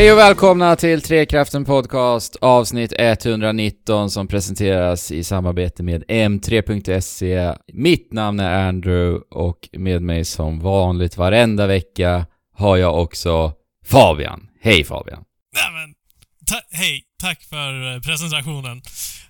[0.00, 7.54] Hej och välkomna till Trekraften Podcast avsnitt 119 som presenteras i samarbete med M3.se.
[7.72, 13.52] Mitt namn är Andrew och med mig som vanligt varenda vecka har jag också
[13.84, 14.48] Fabian.
[14.60, 15.24] Hej Fabian!
[15.54, 15.94] Nej men,
[16.46, 17.02] ta- hej.
[17.20, 18.82] Tack för eh, presentationen.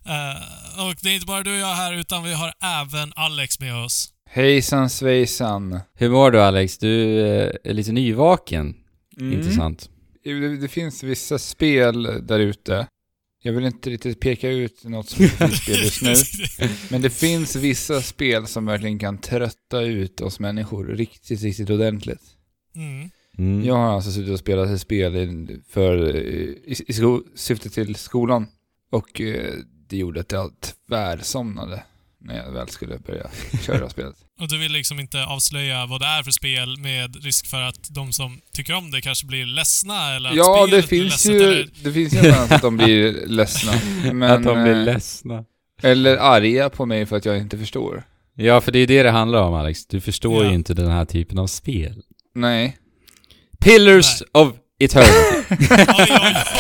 [0.07, 2.52] Eh, och det är inte bara du och jag här, utan vi har
[2.83, 4.09] även Alex med oss.
[4.30, 5.80] Hejsan svejsan.
[5.95, 6.79] Hur mår du Alex?
[6.79, 8.75] Du eh, är lite nyvaken.
[9.21, 9.33] Mm.
[9.33, 9.89] Intressant.
[10.24, 12.87] Det, det finns vissa spel där ute.
[13.42, 16.69] Jag vill inte riktigt peka ut något specifikt spel just nu.
[16.91, 22.23] Men det finns vissa spel som verkligen kan trötta ut oss människor riktigt, riktigt ordentligt.
[22.77, 23.11] mm.
[23.38, 23.64] Mm.
[23.64, 27.95] Jag har alltså suttit och spelat ett spel i- för, i, i sko, syfte till
[27.95, 28.47] skolan.
[28.91, 29.55] Och eh,
[29.89, 30.52] det gjorde att jag
[30.89, 31.83] tvärsomnade
[32.20, 33.27] när jag väl skulle börja
[33.67, 34.17] köra spelet.
[34.41, 37.89] Och du vill liksom inte avslöja vad det är för spel med risk för att
[37.95, 41.33] de som tycker om det kanske blir ledsna eller att Ja, det blir finns ledset,
[41.33, 43.72] ju, eller- det finns ju en chans att de blir ledsna.
[44.12, 45.45] Men, att de blir eh, ledsna.
[45.83, 48.03] Eller arga på mig för att jag inte förstår.
[48.34, 49.86] Ja, för det är det det handlar om Alex.
[49.86, 50.48] Du förstår Ja.
[50.50, 52.02] ju inte den här typen av spel.
[52.34, 52.77] Nej.
[53.61, 55.11] Pillars of Eternity.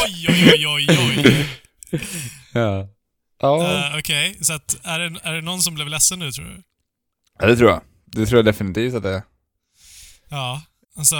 [0.04, 1.46] Oj, oj, oj, oj, oj,
[1.92, 2.00] oj.
[2.52, 2.88] ja.
[3.40, 3.86] Ja.
[3.92, 6.62] Eh, Okej, så att är det, är det någon som blev ledsen nu tror du?
[7.38, 7.80] ja, det tror jag.
[8.04, 9.22] Det tror jag definitivt att det är.
[10.28, 10.62] Ja,
[10.96, 11.16] alltså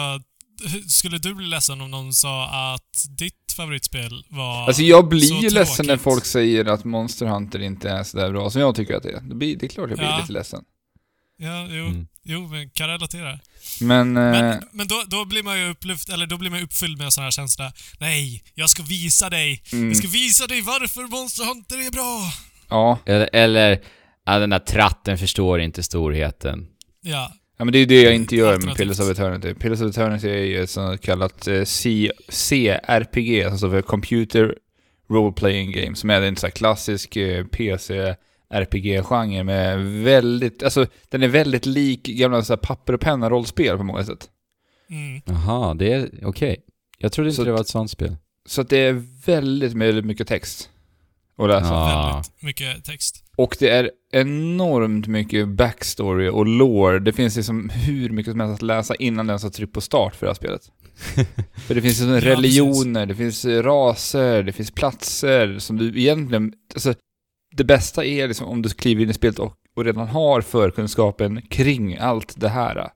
[0.89, 5.51] skulle du bli ledsen om någon sa att ditt favoritspel var Alltså jag blir ju
[5.51, 9.03] ledsen när folk säger att Monster Hunter inte är sådär bra som jag tycker att
[9.03, 9.21] det är.
[9.21, 10.19] Det, blir, det är klart jag blir Ja.
[10.21, 10.65] lite ledsen.
[11.43, 12.07] Ja, jo, Mm.
[12.25, 13.39] jo, men kan relatera.
[13.81, 16.99] Men, eh, Men, men då, då blir man ju upplyft, eller då blir man uppfylld
[16.99, 17.71] med sådana här känslor.
[18.01, 19.63] Nej, jag ska visa dig.
[19.73, 22.33] mm, Jag ska visa dig varför Monster Hunter är bra.
[22.69, 22.99] ja.
[23.07, 23.81] Eller, eller
[24.27, 26.67] ja, den där tratten förstår inte storheten.
[27.03, 28.77] Ja, ja, men det är ju det jag inte gör med.
[28.77, 29.55] Pillars of Eternity.
[29.55, 34.55] Pillars of Eternity är ju ett sånt kallat eh, C- CRPG, står för Computer
[35.11, 38.15] Role Playing Game, som är en sån här klassisk eh, PC
[38.51, 43.77] RPG-genre med väldigt, alltså den är väldigt lik gamla så här papper och penna rollspel
[43.77, 44.29] på många sätt.
[44.91, 46.57] mm, Jaha, det är okej.
[46.99, 48.17] Jag trodde inte Så det var att- ett sånt spel.
[48.47, 50.71] Så att det är väldigt, väldigt mycket text
[51.39, 51.67] att läsa.
[51.75, 52.13] Ja.
[52.15, 53.25] väldigt mycket text.
[53.37, 56.99] Och det är enormt mycket backstory och lore.
[56.99, 60.15] Det finns liksom hur mycket som helst att läsa innan den har tryckt på start
[60.17, 60.63] för det här spelet.
[61.67, 66.53] för det finns liksom Ja, religioner, det finns raser, det finns platser som du egentligen...
[66.75, 66.95] Alltså,
[67.61, 71.43] det bästa är liksom om du kliver in i spelet och, och redan har förkunskapen
[71.43, 72.89] kring allt det här.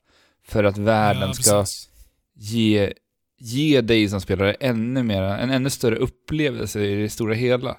[0.48, 1.64] För att världen ja, ska
[2.36, 2.92] ge,
[3.41, 7.76] ge dig som spelare ännu mer, en ännu större upplevelse i det stora hela.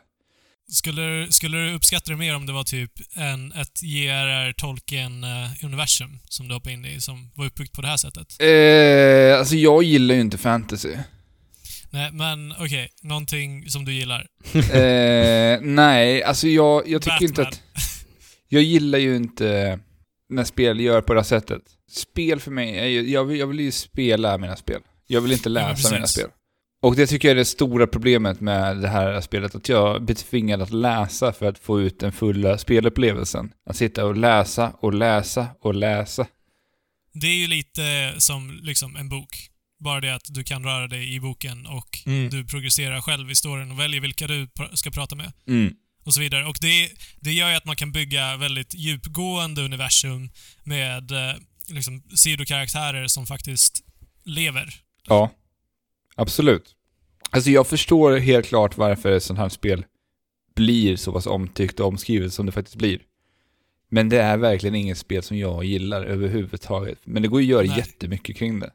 [0.72, 6.48] Skulle, skulle du uppskatta det mer om det var typ en, ett JRR Tolkien-universum som
[6.48, 8.42] du hoppade in i, som var uppbyggt på det här sättet?
[8.42, 10.96] Eh, alltså jag gillar ju inte fantasy.
[11.96, 14.28] Nej, men okej, någonting som du gillar.
[14.54, 17.62] Eh, nej, alltså jag, jag tycker inte Batman.
[17.76, 18.06] att...
[18.50, 19.80] Jag gillar ju inte
[20.30, 21.62] när spel gör på det här sättet.
[21.92, 24.82] Spel för mig är ju, jag vill, jag vill ju spela mina spel.
[25.08, 25.92] Jag vill inte läsa precis.
[25.92, 26.30] mina spel.
[26.82, 30.16] Och det tycker jag är det stora problemet med det här spelet, att jag blir
[30.16, 33.52] tvingad att läsa för att få ut den fulla spelupplevelsen.
[33.70, 36.28] Att sitta och läsa och läsa och läsa.
[37.14, 39.50] Det är ju lite som liksom en bok.
[39.80, 42.30] Bara det att du kan röra dig i boken och Mm.
[42.30, 45.32] du progresserar själv i storyn och väljer vilka du pr- ska prata med.
[45.48, 45.74] Mm.
[46.06, 46.46] Och så vidare.
[46.46, 50.30] Och det, det gör ju att man kan bygga väldigt djupgående universum
[50.64, 51.36] med eh,
[51.70, 53.84] liksom, sidokaraktärer som faktiskt
[54.26, 54.74] lever.
[55.08, 55.32] Ja,
[56.16, 56.76] absolut.
[57.30, 59.86] Alltså jag förstår helt klart varför ett sånt här spel
[60.56, 63.00] blir så pass omtyckt och omskrivet som det faktiskt blir.
[63.90, 67.00] Men det är verkligen inget spel som jag gillar överhuvudtaget.
[67.04, 67.78] Men det går ju att göra Nej.
[67.88, 68.72] jättemycket kring det.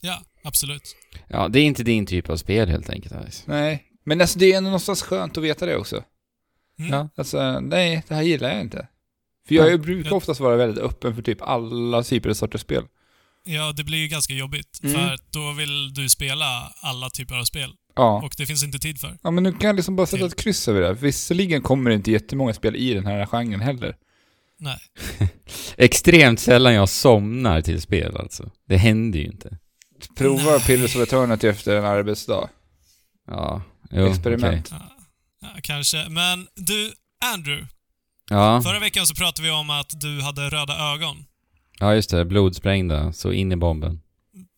[0.00, 0.96] Ja, absolut.
[1.28, 3.42] Ja, det är inte din typ av spel helt enkelt Alex.
[3.46, 6.04] Nej, men alltså det är ändå någonstans skönt att veta det också.
[6.78, 6.92] Mm.
[6.92, 7.08] Ja.
[7.16, 8.88] Alltså, nej, det här gillar jag inte.
[9.48, 9.76] För jag Ja.
[9.78, 12.84] brukar oftast vara väldigt öppen för typ alla typer av sorters spel.
[13.44, 14.80] Ja, det blir ju ganska jobbigt.
[14.82, 14.94] Mm.
[14.94, 17.70] För då vill du spela alla typer av spel.
[17.96, 18.22] Ja.
[18.24, 19.18] Och det finns inte tid för.
[19.22, 20.92] Ja men nu kan jag liksom bara sätta ett kryss över det.
[20.92, 23.96] Visserligen kommer det inte jättemånga spel i den här genren heller.
[24.58, 24.78] Nej.
[25.76, 28.50] Extremt sällan jag somnar till spel alltså.
[28.68, 29.58] Det händer ju inte.
[30.14, 30.60] Prova Nej.
[30.60, 32.48] Pillars of Eternity efter en arbetsdag.
[33.26, 34.68] Ja, jo, Experiment.
[34.70, 34.90] Ja,
[35.42, 36.08] ja, kanske.
[36.08, 36.92] Men du,
[37.34, 37.66] Andrew.
[38.30, 41.24] Ja, Förra veckan så pratade vi om att du hade röda ögon.
[41.80, 42.24] ja just det.
[42.24, 43.12] Blodsprängda.
[43.12, 44.00] Så in i bomben.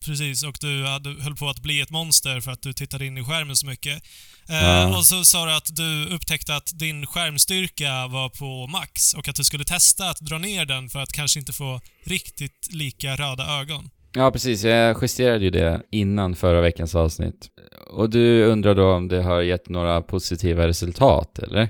[0.05, 3.19] Precis, och du hade, höll på att bli ett monster för att du tittade in
[3.19, 4.03] i skärmen så mycket.
[4.49, 4.99] Eh, Ja.
[4.99, 9.37] Och så sa du att du upptäckte att din skärmstyrka var på max och att
[9.37, 13.61] du skulle testa att dra ner den för att kanske inte få riktigt lika röda
[13.61, 13.91] ögon.
[14.19, 14.65] Ja, precis.
[14.65, 17.49] Jag justerade ju det innan förra veckans avsnitt.
[17.91, 21.69] Och du undrar då om det har gett några positiva resultat, eller?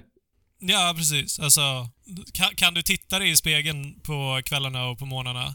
[0.61, 1.41] Ja, precis.
[1.41, 1.61] Alltså,
[2.33, 5.55] kan, kan du titta dig i spegeln på kvällarna och på morgnarna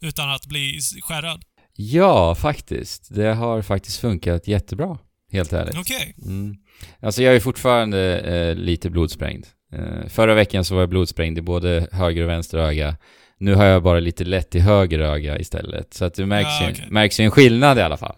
[0.00, 1.42] utan att bli skärrad?
[1.76, 3.14] Ja, faktiskt.
[3.14, 4.98] Det har faktiskt funkat jättebra,
[5.32, 5.78] helt ärligt.
[5.78, 6.14] Okej.
[6.22, 6.56] Mm.
[7.00, 9.46] Alltså jag är fortfarande eh, lite blodsprängd.
[9.72, 12.96] Eh, förra veckan så var jag blodsprängd i både höger och vänster öga.
[13.38, 15.94] Nu har jag bara lite lätt i höger öga istället.
[15.94, 16.86] Så att det märks, Ja, ju, okej.
[16.90, 18.16] märks ju en skillnad i alla fall.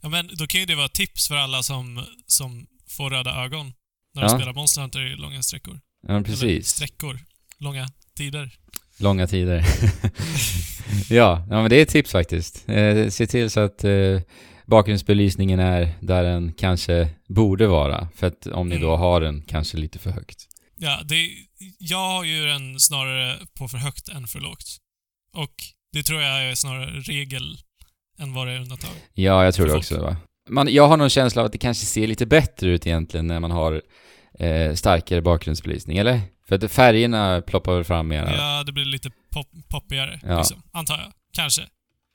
[0.00, 3.72] Ja, men då kan ju det vara tips för alla som, som får röda ögon
[4.14, 4.28] när Ja.
[4.28, 5.80] de spelar Monster Hunter i långa sträckor.
[6.06, 6.68] Ja, Eller precis.
[6.68, 7.18] sträckor.
[7.58, 8.50] Långa tider.
[8.98, 9.64] Långa tider.
[11.10, 12.68] ja, ja, men det är ett tips faktiskt.
[12.68, 14.20] Eh, se till så att eh,
[14.66, 18.08] bakgrundsbelysningen är där den kanske borde vara.
[18.16, 19.00] För att om ni då Mm.
[19.00, 20.46] har den kanske lite för högt.
[20.78, 21.28] Ja, det,
[21.78, 24.76] jag har ju den snarare på för högt än för lågt.
[25.32, 25.54] Och
[25.92, 27.58] det tror jag är snarare regel
[28.18, 28.90] än vad det är undantag.
[29.14, 30.16] Ja, jag tror det också va.
[30.48, 33.40] Man, jag har någon känsla av att det kanske ser lite bättre ut egentligen när
[33.40, 33.82] man har
[34.38, 36.20] eh, starkare bakgrundsbelysning, eller?
[36.48, 38.34] För att färgerna ploppar väl fram mer?
[38.36, 40.38] Ja, det blir lite pop, poppigare, Ja.
[40.38, 41.12] liksom, antar jag.
[41.32, 41.62] Kanske.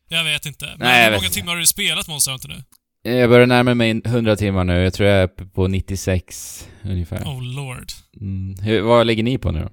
[0.10, 0.66] Jag vet inte.
[0.66, 2.63] Men Nej, hur många timmar har du spelat Monster Hunter nu?
[3.06, 4.74] Eh, Jag börjar närma mig 100 timmar nu.
[4.84, 7.24] Jag tror jag är uppe på 96 ungefär.
[7.24, 7.86] Oh lord.
[8.22, 8.56] Mm.
[8.62, 9.69] Hur, vad lägger ni på nu då?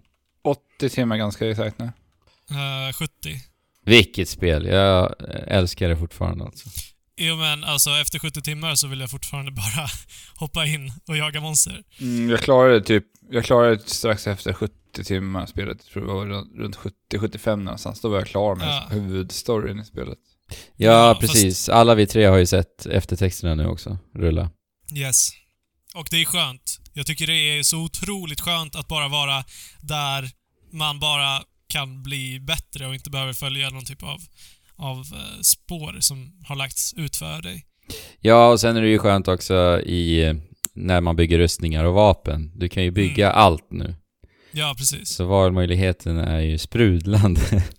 [0.78, 1.84] 80 timmar ganska exakt nu.
[1.84, 3.12] Uh, 70.
[3.84, 4.67] Vilket spel.
[4.67, 6.69] Jag eh, älskar det fortfarande alltså.
[7.17, 9.87] Jo men alltså efter 70 timmar så vill jag fortfarande bara
[10.37, 11.82] hoppa in och jaga monster.
[12.00, 14.72] Mm, jag klarade typ, jag klarade strax efter 70
[15.05, 15.79] timmar spelet.
[15.84, 16.79] Jag tror det var runt- runt
[17.12, 18.00] 70-75 någonstans.
[18.00, 18.87] Då var jag klar med Ja.
[18.90, 20.19] huvudstoryn i spelet.
[20.76, 21.69] Ja, Ja, fast- precis.
[21.69, 23.98] Alla vi tre har ju sett eftertexterna nu också.
[24.14, 24.50] Rulla.
[24.94, 25.28] Yes.
[25.94, 26.78] Och det är skönt.
[26.93, 29.44] Jag tycker det är så otroligt skönt att bara vara
[29.81, 30.31] där
[30.72, 34.19] man bara kan bli bättre och inte behöver följa någon typ av,
[34.76, 37.66] av eh, spår som har lagts ut för dig.
[38.20, 40.34] Ja, och sen är det ju skönt också i
[40.75, 42.52] när man bygger rustningar och vapen.
[42.58, 43.94] Du kan ju bygga allt nu.
[44.52, 45.08] Ja, precis.
[45.08, 47.40] Så valmöjligheten är ju sprudlande.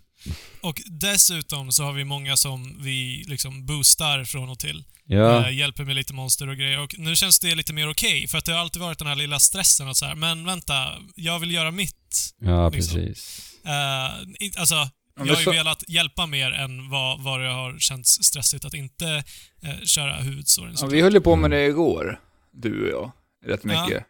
[0.68, 4.84] Och dessutom så har vi många som vi liksom boostar från och till.
[5.06, 6.80] ja, Eh, hjälper med lite monster och grejer.
[6.80, 9.14] Och nu känns det lite mer okej, för att det har alltid varit den här
[9.16, 10.74] lilla stressen att så här, men vänta,
[11.14, 12.34] jag vill göra mitt.
[12.40, 12.94] ja liksom.
[12.96, 13.54] precis.
[14.38, 14.74] In, alltså,
[15.24, 19.24] jag har ju velat hjälpa mer än vad, vad det har känts stressigt att inte
[19.62, 20.76] eh, köra huvudstoryn.
[20.80, 22.20] Ja, vi höll ju på med det igår,
[22.52, 23.12] du och jag,
[23.52, 23.84] rätt Ja.
[23.84, 24.04] mycket.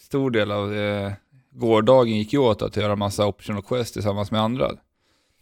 [0.00, 1.12] Stor del av eh,
[1.52, 4.70] gårdagen gick ju åt att göra massa optional quest tillsammans med andra.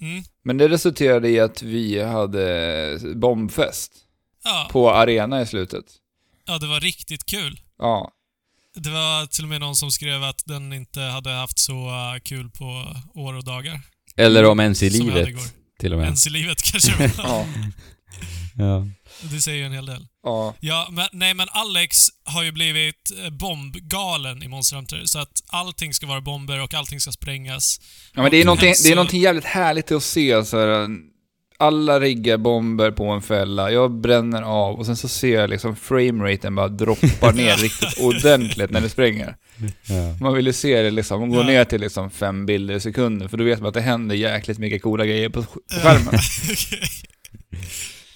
[0.01, 0.25] Mm.
[0.45, 3.93] Men det resulterade i att vi hade bombfest
[4.45, 5.85] Ja, på arena i slutet.
[6.47, 7.61] ja, det var riktigt kul.
[7.79, 8.13] Ja,
[8.75, 12.21] Det var till och med någon som skrev att den inte hade haft så eh,
[12.23, 13.81] kul på år och dagar.
[14.17, 15.43] Eller om ens i livet, igår.
[15.79, 16.05] till och med.
[16.07, 17.25] Ens i livet kanske det var.
[17.29, 17.47] ja,
[18.59, 18.87] Ja.
[19.21, 20.07] Det säger ju en hel del.
[20.23, 20.55] ja.
[20.61, 25.43] Ja, men, nej men Alex har ju blivit eh, bombgalen i Monster Hunter, så att
[25.47, 27.81] allting ska vara bomber och allting ska sprängas.
[28.15, 30.89] Ja men det är, någonting, det är någonting jävligt härligt att se så här,
[31.59, 35.77] alla riggar bomber på en fälla, jag bränner av och sen så ser jag liksom
[35.77, 39.37] frameraten bara droppar ner riktigt ordentligt när det spränger.
[39.89, 40.17] Ja.
[40.21, 41.47] Man vill ju se det liksom, man går Ja.
[41.47, 44.59] ner till liksom fem bilder i sekunden för då vet man att det händer jäkligt
[44.59, 45.43] mycket coola grejer på,
[45.83, 46.09] skärmen.
[46.51, 46.89] Okej.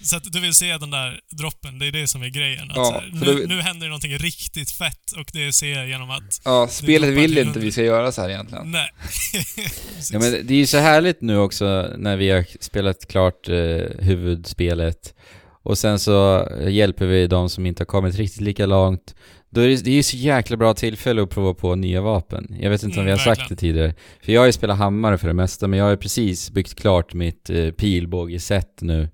[0.02, 2.71] Så att du vill se den där droppen, det är det som är grejen.
[2.71, 5.88] Att Ja, här, nu, då- nu händer det någonting riktigt fett och det ser jag
[5.88, 6.40] genom att...
[6.45, 8.71] Ja, spelet vill inte vi ska göra så här egentligen.
[8.71, 8.90] Nej.
[10.12, 13.54] Ja men det är ju så härligt nu också när vi har spelat klart eh,
[13.99, 15.14] huvudspelet
[15.62, 19.14] och sen så hjälper vi de som inte har kommit riktigt lika långt.
[19.50, 22.57] Då är det, det är ju så jäkla bra tillfälle att prova på nya vapen.
[22.61, 23.49] Jag vet inte om Mm, vi har sagt verkligen.
[23.49, 23.95] det tidigare.
[24.25, 26.75] För jag har ju spelat hammare för det mesta, men jag har ju precis byggt
[26.80, 29.09] klart mitt eh, pilbågeset nu.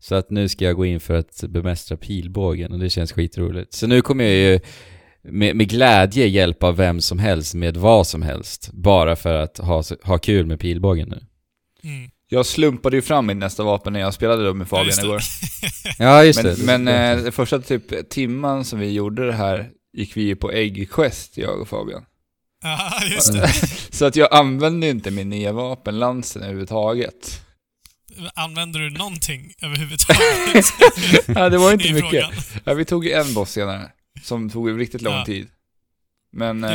[0.00, 3.72] Så att nu ska jag gå in för att bemästra pilbågen och det känns skitroligt.
[3.72, 4.60] Så nu kommer jag ju
[5.22, 8.70] med, med glädje hjälpa vem som helst med vad som helst.
[8.72, 11.24] Bara för att ha, ha kul med pilbågen nu.
[11.90, 12.10] Mm.
[12.28, 15.04] Jag slumpade ju fram min nästa vapen när jag spelade då med Fabian det.
[15.04, 15.20] igår.
[15.98, 16.64] Ja, just Men, det.
[16.64, 16.88] men
[17.18, 21.38] eh, det första typ timman som vi gjorde det här gick vi ju på äggquest,
[21.38, 22.04] jag och Fabian.
[22.62, 23.48] Ja, just det.
[23.90, 27.40] Så att jag använde inte min nya vapen, lansen överhuvudtaget.
[28.34, 30.66] Använder du någonting överhuvudtaget?
[31.38, 32.24] Ja, det var inte mycket.
[32.64, 33.90] Ja, vi tog en boss senare,
[34.22, 35.24] som tog riktigt lång Ja.
[35.24, 35.48] tid.
[36.32, 36.70] Men Ja.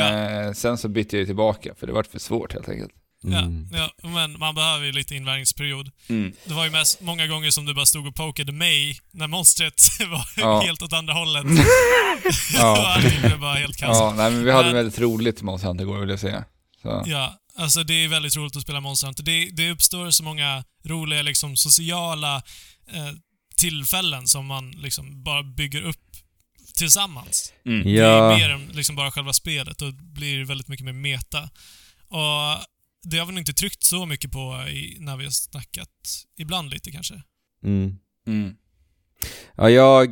[0.46, 2.92] eh, sen så bytte jag tillbaka, för det var för svårt helt enkelt.
[3.24, 3.68] Mm.
[3.74, 5.92] Ja, ja, men man behöver ju lite invärjningsperiod.
[6.10, 6.34] Mm.
[6.46, 9.74] Det var ju mest många gånger som du bara stod och pokade mig när monstret
[10.12, 10.60] var Ja.
[10.62, 11.46] helt åt andra hållet.
[12.54, 12.94] Ja.
[12.96, 13.98] allting blev bara helt kaos.
[14.00, 16.44] Ja, nej, men vi hade Men- väldigt roligt med Monster Hunter igår vill jag säga.
[16.82, 17.04] Så.
[17.06, 19.24] Ja, alltså det är väldigt roligt att spela Monster Hunter.
[19.24, 22.36] Det, det uppstår så många roliga liksom sociala
[22.88, 23.12] eh,
[23.58, 26.02] tillfällen som man liksom bara bygger upp
[26.78, 27.54] tillsammans.
[27.66, 27.84] Mm.
[27.84, 28.34] Det Ja.
[28.34, 31.50] är mer än liksom bara själva spelet och det blir väldigt mycket mer meta.
[32.08, 32.66] Och
[33.04, 35.90] det har vi nog inte tryckt så mycket på i, när vi har snackat.
[36.38, 37.22] Ibland lite kanske.
[37.64, 37.96] Mm.
[38.28, 38.56] Mm.
[39.56, 40.06] Ja, jag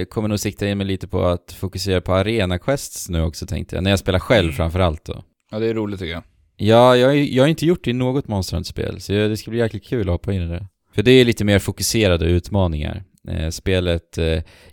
[0.00, 3.46] eh, kommer nog sikta in mig lite på att fokusera på arena quests nu också
[3.46, 3.82] tänkte jag.
[3.84, 4.56] När jag spelar själv Mm.
[4.56, 5.24] framförallt då.
[5.50, 6.22] Ja, det är roligt tycker jag.
[6.56, 9.60] Ja, jag, jag har inte gjort det i något Monster Hunter-spel, så det ska bli
[9.60, 10.66] jäkligt kul att hoppa in i det.
[10.94, 13.04] För det är lite mer fokuserade utmaningar.
[13.28, 14.24] Eh, spelet eh,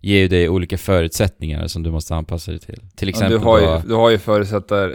[0.02, 2.80] ger ju dig olika förutsättningar som du måste anpassa dig till.
[2.96, 4.90] Till exempel du, har ju, då- du har ju förutsatta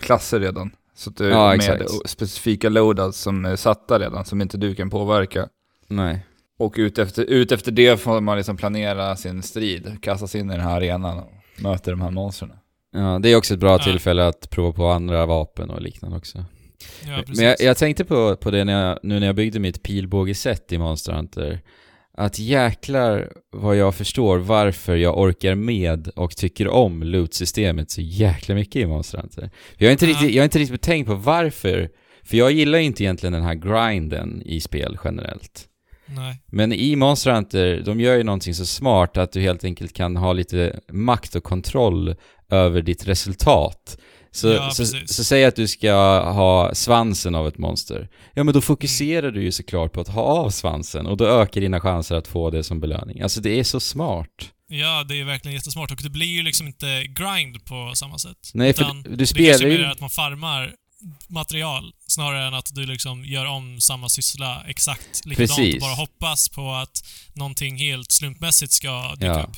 [0.00, 0.70] klasser redan.
[0.94, 2.08] Så att du Ja, med exakt.
[2.08, 5.48] specifika loadouts som är satta redan, som inte du kan påverka.
[5.88, 6.26] Nej.
[6.58, 10.50] Och ut efter, ut efter det får man liksom planera sin strid, kasta sig in
[10.50, 12.52] i den här arenan och möta de här monstren.
[12.96, 13.78] Ja, det är också ett bra Ja.
[13.84, 16.44] tillfälle att prova på andra vapen och liknande också.
[17.06, 17.22] Ja.
[17.26, 20.72] Men jag, jag tänkte på, på det när jag, nu när jag byggde mitt pilbågeset
[20.72, 21.60] i Monster Hunter.
[22.18, 28.54] Att jäklar vad jag förstår varför jag orkar med och tycker om loot-systemet så jäkla
[28.54, 29.50] mycket i Monster Hunter.
[29.76, 30.10] Jag har inte Ja.
[30.10, 31.88] riktigt, jag har inte riktigt tänkt på varför.
[32.24, 35.64] För jag gillar ju inte egentligen den här grinden i spel generellt.
[36.08, 36.42] Nej.
[36.46, 40.16] Men i Monster Hunter, de gör ju någonting så smart att du helt enkelt kan
[40.16, 42.14] ha lite makt och kontroll
[42.50, 43.98] över ditt resultat.
[44.32, 45.92] Så, Ja, så, så säg att du ska
[46.32, 48.08] ha svansen av ett monster.
[48.34, 51.60] Ja men då fokuserar du ju såklart på att ha av svansen och då ökar
[51.60, 53.20] dina chanser att få det som belöning.
[53.20, 54.28] Alltså det är så smart.
[54.68, 58.50] Ja, det är verkligen jättesmart och det blir ju liksom inte grind på samma sätt.
[58.54, 60.72] Nej, för Utan du- du det spelar ju- mer att man farmar
[61.28, 65.74] material snarare än att du liksom gör om samma syssla exakt likadant Precis.
[65.74, 67.02] och bara hoppas på att
[67.34, 69.42] någonting helt slumpmässigt ska dyka Ja.
[69.42, 69.56] upp.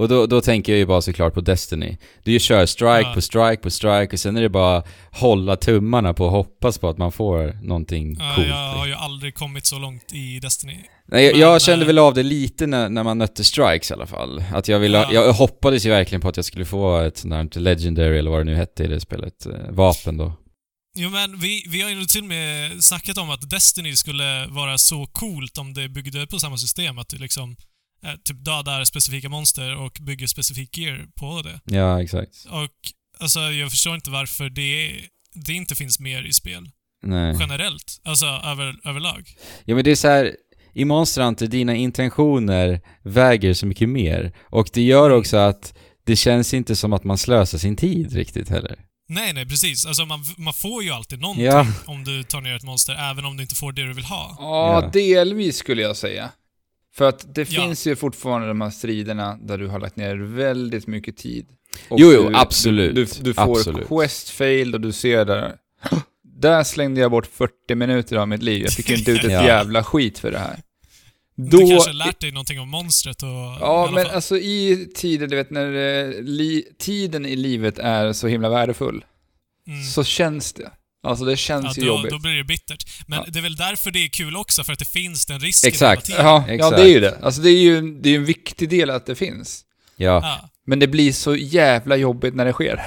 [0.00, 1.96] Och då, då tänker jag ju bara såklart på Destiny.
[2.24, 3.12] Du kör strike Ja.
[3.14, 6.88] på strike på strike och sen är det bara hålla tummarna på och hoppas på
[6.88, 8.48] att man får någonting Ja, coolt.
[8.48, 10.76] jag har ju aldrig kommit så långt i Destiny.
[11.08, 13.94] Nej, jag, jag kände eh, väl av det lite när, när man nötte strikes i
[13.94, 14.44] alla fall.
[14.54, 15.12] Att jag ville, Ja.
[15.12, 18.40] jag hoppades ju verkligen på att jag skulle få ett sånt där legendary eller vad
[18.40, 20.32] det nu hette i det spelet, eh, vapen då.
[20.98, 24.78] Jo men vi, vi har ju till och med snackat om att Destiny skulle vara
[24.78, 27.56] så coolt om det byggde på samma system, att du liksom
[28.04, 31.60] eh, typ dödar specifika monster och bygger specifik gear på det.
[31.76, 32.46] Ja, exakt.
[32.50, 32.70] Och
[33.20, 35.00] alltså jag förstår inte varför det,
[35.46, 36.68] det inte finns mer i spel.
[37.02, 37.36] Nej.
[37.40, 38.00] Generellt.
[38.04, 39.28] Alltså över, överlag.
[39.64, 40.36] Ja men det är så här.
[40.74, 44.32] i Monster Hunter, dina intentioner väger så mycket mer.
[44.50, 45.74] Och det gör också att
[46.06, 48.78] det känns inte som att man slösar sin tid riktigt heller.
[49.08, 49.86] Nej, nej precis.
[49.86, 51.66] Alltså man, man får ju alltid någonting Ja.
[51.86, 54.36] om du tar ner ett monster, även om du inte får det du vill ha.
[54.38, 54.90] Ja, Ja.
[54.92, 56.30] delvis skulle jag säga.
[56.94, 57.62] För att det Ja.
[57.62, 61.46] finns ju fortfarande de här striderna där du har lagt ner väldigt mycket tid.
[61.88, 62.94] Och Jo, jo, du, absolut.
[62.94, 63.88] Du, du, du får Absolut.
[63.88, 65.54] quest failed och du ser där.
[66.22, 68.62] Där slängde jag bort 40 minuter av mitt liv.
[68.62, 69.46] Jag fick inte ut ett Ja.
[69.46, 70.60] jävla skit för det här.
[71.36, 73.28] Du kanske lärt dig någonting om monstret och...
[73.60, 74.14] Ja, men fall.
[74.14, 75.66] alltså i tider, du vet när
[76.08, 79.04] eh, li, tiden i livet är så himla värdefull,
[79.66, 79.82] Mm.
[79.84, 80.70] så känns det.
[81.02, 82.10] Alltså det känns Ja, ju då, jobbigt.
[82.10, 82.84] då blir det bittert.
[83.06, 83.24] Men Ja.
[83.32, 86.08] det är väl därför det är kul också, för att det finns den risken Exakt.
[86.10, 86.56] hela tiden.
[86.58, 87.18] Ja, ja, det är ju det.
[87.22, 89.64] Alltså det är ju det är ju en viktig del att det finns.
[89.96, 90.48] Ja, Ja.
[90.66, 92.82] Men det blir så jävla jobbigt när det sker.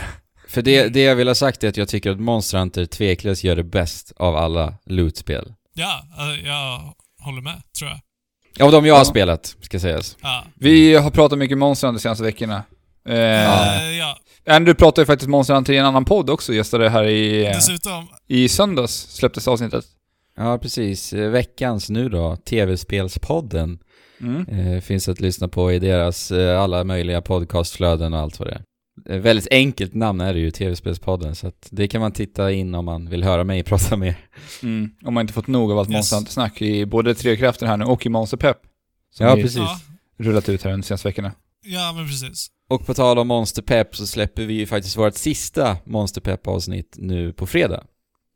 [0.48, 3.44] för det, det jag vill ha sagt är att jag tycker att Monster Hunter tveklöst
[3.44, 5.54] gör det bäst av alla loot-spel.
[5.74, 8.66] Ja, eh, jag håller med, tror jag.
[8.66, 9.06] Av de jag har Ja.
[9.06, 10.18] spelat, ska sägas.
[10.22, 10.46] Ja.
[10.56, 12.64] Vi har pratat mycket Monster Hunter de senaste veckorna.
[13.10, 14.18] Eh, Ja.
[14.46, 17.52] Andrew pratade ju faktiskt Monster Hunter i en annan podd också, gästade här i, eh,
[17.52, 19.86] Dessutom, i söndags, släpptes avsnittet.
[20.38, 21.14] Ja, precis.
[21.14, 23.80] Eh, Veckans nu då, TV-spelspodden,
[24.22, 24.46] Mm.
[24.48, 28.52] eh, finns att lyssna på i deras eh, alla möjliga podcastflöden och allt vad det
[28.54, 28.64] är.
[29.16, 32.76] Eh, väldigt enkelt namn är det ju, TV-spelspodden, så att det kan man titta in
[32.76, 34.16] om man vill höra mig prata mer.
[34.64, 34.90] Mm.
[35.06, 35.96] Om man inte fått nog av allt Yes.
[35.96, 38.58] Monster Hunter-snack i både Tre Krafter här nu och i Monster Pep.
[39.12, 39.58] Som Ja, precis.
[39.58, 39.80] ja,
[40.18, 41.32] rullat ut här de senaste veckorna.
[41.64, 42.48] Ja, men precis.
[42.70, 46.96] Och på tal om Monster Pep så släpper vi ju faktiskt vårt sista Monster Pep-avsnitt
[46.98, 47.84] nu på fredag.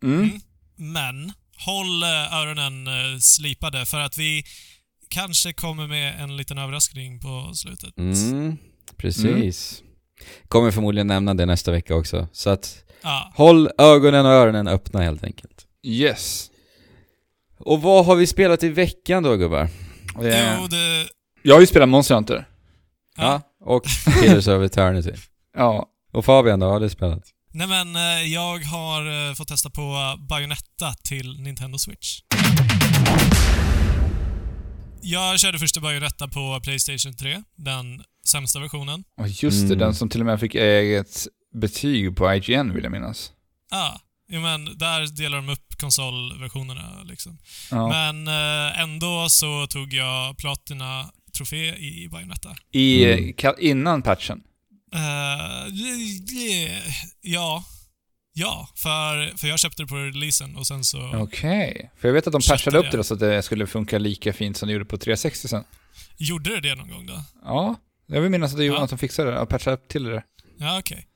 [0.03, 0.19] Mm.
[0.19, 0.39] Mm.
[0.75, 1.34] Men,
[1.65, 4.43] håll eh, öronen eh, slipade för att vi
[5.10, 7.98] kanske kommer med en liten överraskning på slutet.
[7.98, 8.57] Mm,
[8.98, 9.84] precis.
[10.48, 12.27] Kommer förmodligen nämna det nästa vecka också.
[12.31, 13.31] Så att Ja.
[13.36, 15.65] håll ögonen och öronen öppna helt enkelt.
[15.84, 16.51] Yes.
[17.60, 19.62] Och vad har vi spelat i veckan då gubbar?
[20.22, 21.07] Eh, Jo, det...
[21.41, 22.48] Jag har ju spelat Monster Hunter.
[23.17, 23.41] Ja.
[23.65, 23.83] Och
[24.21, 25.12] Killers of Eternity.
[25.57, 25.86] Ja.
[26.13, 27.24] Och Fabian då, har du spelat?
[27.53, 28.01] Nej men, eh,
[28.33, 32.19] jag har eh, fått testa på Bayonetta till Nintendo Switch.
[35.01, 39.03] Jag körde första Bayonetta på Playstation 3, den sämsta versionen.
[39.21, 39.77] Och just det, Mm.
[39.79, 41.27] den som till och med fick eget
[41.62, 43.31] betyg på IGN vill jag minnas.
[43.71, 47.38] Ja, Jo men, där delar de upp konsolversionerna liksom.
[47.71, 47.88] Ja.
[47.88, 50.38] Men eh, ändå så tog jag
[51.46, 52.56] Platina-trofé i Bayonetta.
[52.72, 53.56] I, Mm.
[53.60, 54.41] innan patchen.
[56.27, 56.84] Det-
[57.22, 57.63] ja.
[58.34, 61.12] Ja, för, för jag köpte det på releasen och sen så...
[61.15, 61.91] Okej.
[62.00, 62.98] För jag vet att de patchade upp det.
[62.98, 65.63] det så att det skulle funka lika fint som det gjorde på 360 sen.
[66.17, 67.24] Gjorde det det någon gång då?
[67.44, 67.75] Ja.
[68.08, 68.84] Jag vill minnas att, det, Ja.
[68.84, 70.24] att de fixade det och patchade upp till det.
[70.60, 71.08] Ja, okej.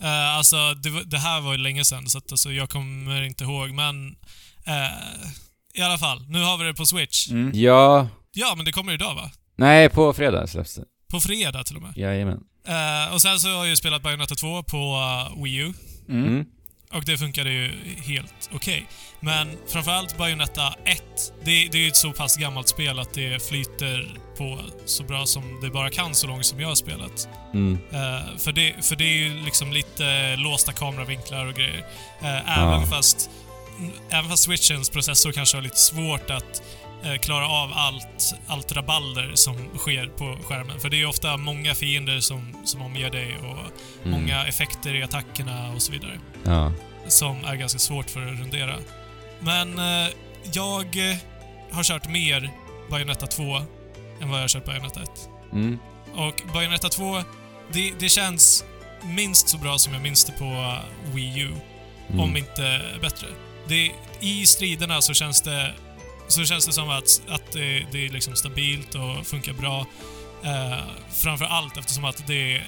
[0.00, 3.22] Eh, alltså, det, var- det här var ju länge sedan, så att, alltså, jag kommer
[3.22, 4.16] inte ihåg, men...
[4.66, 5.28] eh,
[5.74, 7.28] I alla fall, nu har vi det på Switch.
[7.30, 7.50] Mm.
[7.54, 8.08] Ja...
[8.32, 9.30] Ja, men det kommer idag va?
[9.58, 10.84] Nej, på fredag släpps det.
[11.10, 11.92] På fredag till och med.
[11.96, 12.40] Jajamän.
[12.68, 15.72] Eh, och sen så har jag ju spelat Bayonetta 2 på eh, Wii U.
[16.08, 16.26] Mm.
[16.26, 16.44] Mm.
[16.92, 17.72] Och det funkade ju
[18.02, 18.86] helt okej.
[19.20, 21.02] Men framförallt Bayonetta 1,
[21.44, 25.26] det, det är ju ett så pass gammalt spel att det flyter på så bra
[25.26, 27.28] som det bara kan så långt som jag har spelat.
[27.54, 27.78] Mm.
[27.92, 31.84] Eh, för, det, för det är ju liksom lite låsta kameravinklar och grejer.
[32.20, 32.28] Ja.
[32.28, 33.30] även, fast,
[34.10, 36.62] även fast Switchens processor kanske har lite svårt att
[37.20, 40.80] klara av allt, allt rabalder som sker på skärmen.
[40.80, 43.58] För det är ofta många fiender som, som omger dig och
[44.04, 44.20] Mm.
[44.20, 46.72] många effekter i attackerna och så vidare Ja.
[47.08, 48.74] som är ganska svårt för att rundera.
[49.40, 50.08] Men eh,
[50.52, 51.16] jag eh,
[51.72, 52.50] har kört mer
[52.90, 53.56] Bayonetta 2
[54.20, 55.10] än vad jag har kört Bayonetta 1.
[55.52, 55.78] Mm.
[56.14, 57.22] Och Bayonetta 2,
[57.72, 58.64] det, det känns
[59.04, 61.52] minst så bra som jag minns det på eh, Wii U,
[62.08, 62.20] Mm.
[62.20, 63.26] om inte bättre.
[63.68, 65.72] Det, I striderna så känns det,
[66.28, 69.86] så känns det som att, att det, det är liksom stabilt och funkar bra.
[70.44, 70.78] Uh,
[71.22, 72.60] framför allt eftersom att det,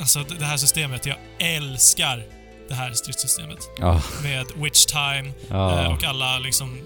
[0.00, 2.22] alltså det här systemet, jag älskar
[2.68, 4.02] det här stridssystemet Ja.
[4.22, 5.88] med Witch Time eh, Ja.
[5.94, 6.78] och alla liksom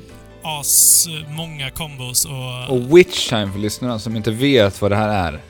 [0.45, 5.09] as många combos och, Och Witch Time för lyssnarna som inte vet vad det här
[5.33, 5.41] är.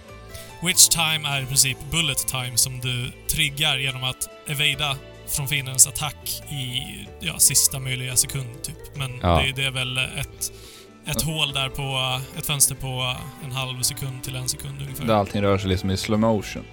[0.67, 4.97] Witch Time är i princip bullet time som du triggar genom att evada
[5.35, 6.83] från fiendens attack i
[7.21, 8.97] ja, sista möjliga sekund typ.
[8.97, 9.43] Men Ja.
[9.47, 10.53] det, det är väl ett,
[11.07, 15.05] ett hål där på, ett fönster på en halv sekund till en sekund ungefär.
[15.05, 16.65] Där allting rör sig liksom i slow motion.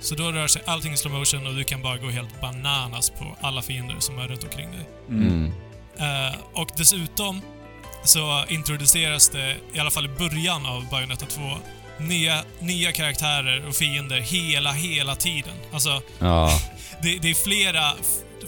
[0.00, 3.10] Så då rör sig allting i slow motion och du kan bara gå helt bananas
[3.10, 4.86] på alla fiender som är runt omkring dig.
[5.08, 5.52] Mm.
[5.98, 7.40] Eh, och dessutom
[8.04, 11.40] så introduceras det, i alla fall i början av Bayonetta 2,
[11.98, 15.52] nya, nya karaktärer och fiender hela, hela tiden.
[15.72, 16.50] Alltså, Ja.
[17.04, 17.82] Det, det är flera,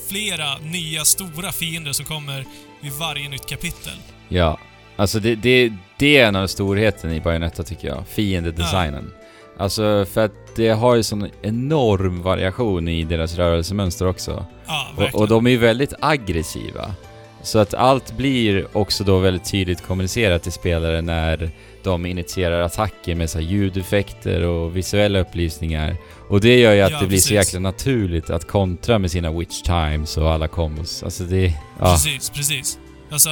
[0.09, 2.45] flera nya stora fiender som kommer
[2.81, 3.93] vid varje nytt kapitel.
[4.29, 4.59] Ja.
[4.97, 8.05] Alltså det, det, det är en av storheten i Bayonetta tycker jag.
[8.09, 9.13] Fiendedesignen.
[9.59, 14.47] Alltså för att det har ju sån enorm variation i deras rörelsemönster också.
[14.67, 15.23] Ja, Och, verkligen.
[15.23, 16.95] och de är ju väldigt aggressiva.
[17.43, 21.51] Så att allt blir också då väldigt tydligt kommunicerat till spelare när
[21.87, 25.97] de initierar attacker med så ljudeffekter och visuella upplysningar.
[26.29, 27.47] Och det gör ju att Ja, det blir så precis.
[27.49, 31.03] jäkla naturligt att kontra med sina witch times och alla kombos.
[31.03, 31.55] Alltså det...
[31.81, 31.85] Ja.
[31.93, 32.79] Precis, precis.
[33.11, 33.31] Alltså,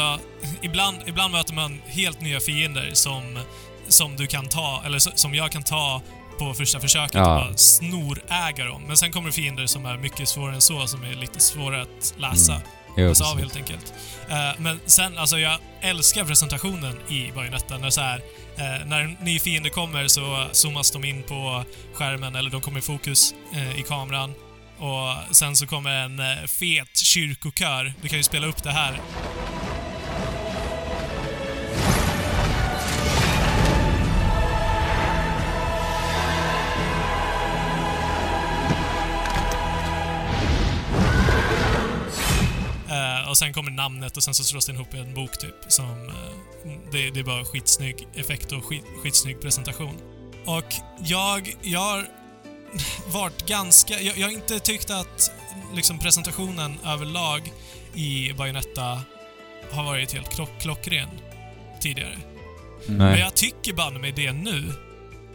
[0.62, 3.38] ibland, ibland möter man helt nya fiender som,
[3.88, 6.02] som du kan ta, eller så- som jag kan ta
[6.38, 7.20] på första försöket Ja.
[7.38, 8.82] och bara snoräga dem.
[8.86, 11.82] Men sen kommer det fiender som är mycket svårare än så, som är lite svårare
[11.82, 12.52] att läsa.
[12.54, 12.66] Mm.
[12.96, 13.94] Läsa av helt enkelt.
[14.28, 18.20] Eh, men sen, alltså jag älskar presentationen i Bayonetta när så här,
[18.56, 22.78] eh, när en ny fiende kommer så zoomas de in på skärmen, eller de kommer
[22.78, 24.34] i fokus eh, i kameran.
[24.78, 27.94] Och sen så kommer en fet kyrkokör.
[28.02, 29.00] Du kan ju spela upp det här.
[42.94, 45.54] Eh, och sen kommer namnet och sen så slås den ihop i en bok typ.
[45.68, 49.94] Som, eh, det, det är bara skitsnygg effekt och skit, skitsnygg presentation.
[50.46, 52.08] Och jag, jag har
[53.12, 54.00] varit ganska...
[54.00, 55.30] Jag, jag har inte tyckt att
[55.74, 57.52] liksom presentationen överlag
[57.94, 59.00] i Bayonetta
[59.72, 61.08] har varit helt klock, klockren
[61.80, 62.18] tidigare.
[62.86, 63.20] Men Nej.
[63.20, 64.72] jag tycker banne mig det nu.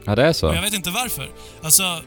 [0.06, 0.50] Ja, det är så?
[0.50, 1.30] Och jag vet inte varför.
[1.64, 2.02] Alltså,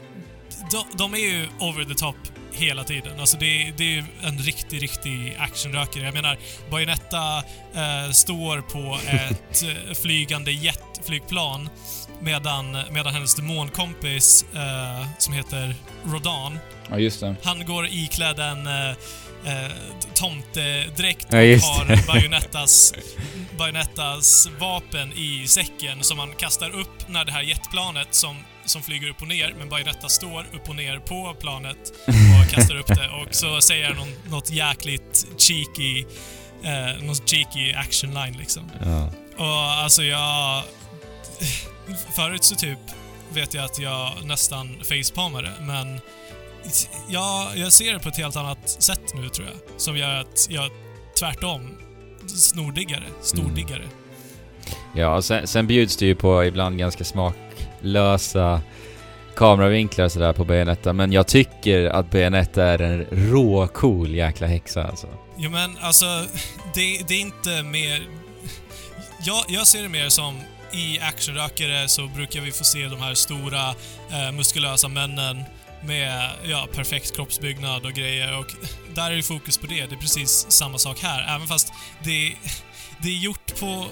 [0.71, 2.15] de, de är ju over the top
[2.55, 3.19] hela tiden.
[3.19, 6.03] Alltså det, det är en riktig, riktig actionrökare.
[6.03, 6.37] Jag menar,
[6.71, 7.37] Bayonetta
[7.75, 11.69] eh, står på ett eh, flygande jetflygplan
[12.21, 17.35] medan, medan hennes demonkompis eh, som heter Rodan, Ja, just det.
[17.43, 18.89] han går iklädd en eh,
[19.45, 19.71] eh,
[20.13, 22.07] tomtedräkt Ja, och just har det.
[22.07, 22.93] Bayonettas,
[23.57, 29.09] Bayonettas vapen i säcken som man kastar upp när det här jetplanet som, som flyger
[29.09, 33.09] upp och ner, men Bayonetta står upp och ner på planet och kastar upp det
[33.09, 36.05] och så säger han någon, något jäkligt cheeky,
[36.63, 38.71] eh, någon cheeky action line liksom.
[38.85, 39.09] Ja.
[39.37, 40.63] Och alltså jag...
[42.15, 42.79] Förut så typ
[43.29, 45.99] vet jag att jag nästan facepalmade, men
[47.07, 49.79] Ja, jag ser det på ett helt annat sätt nu tror jag.
[49.81, 50.71] Som gör att jag
[51.19, 51.69] tvärtom
[52.27, 53.83] snordiggare, stordiggare.
[54.95, 57.03] Ja, och sen, sen bjuds det ju på ibland ganska
[57.83, 58.61] lösa
[59.35, 64.83] kameravinklar och sådär på Bayonetta, men jag tycker att Bayonetta är en råcool jäkla häxa
[64.83, 65.07] alltså.
[65.37, 66.05] Jo men alltså,
[66.73, 68.07] det, det är inte mer...
[69.25, 70.39] Jag, jag ser det mer som
[70.73, 73.69] i actionrökare så brukar vi få se de här stora
[74.11, 75.43] eh, muskulösa männen
[75.85, 78.45] med ja, perfekt kroppsbyggnad och grejer och
[78.95, 79.85] där är det fokus på det.
[79.85, 82.35] Det är precis samma sak här, även fast det,
[83.01, 83.85] det är gjort på...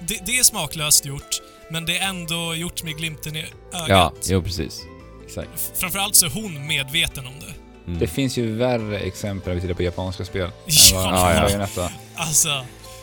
[0.00, 3.88] Det, det är smaklöst gjort, men det är ändå gjort med glimten i ögat.
[3.88, 4.82] Ja, jo precis.
[5.26, 5.72] Exakt.
[5.74, 7.54] Framförallt så är hon medveten om det.
[7.86, 7.98] Mm.
[7.98, 10.42] Det finns ju värre exempel om vi tittar på japanska spel.
[10.44, 10.50] än
[10.94, 11.46] vad Ja, ja.
[11.46, 11.90] Bayonetta.
[12.16, 12.48] Alltså,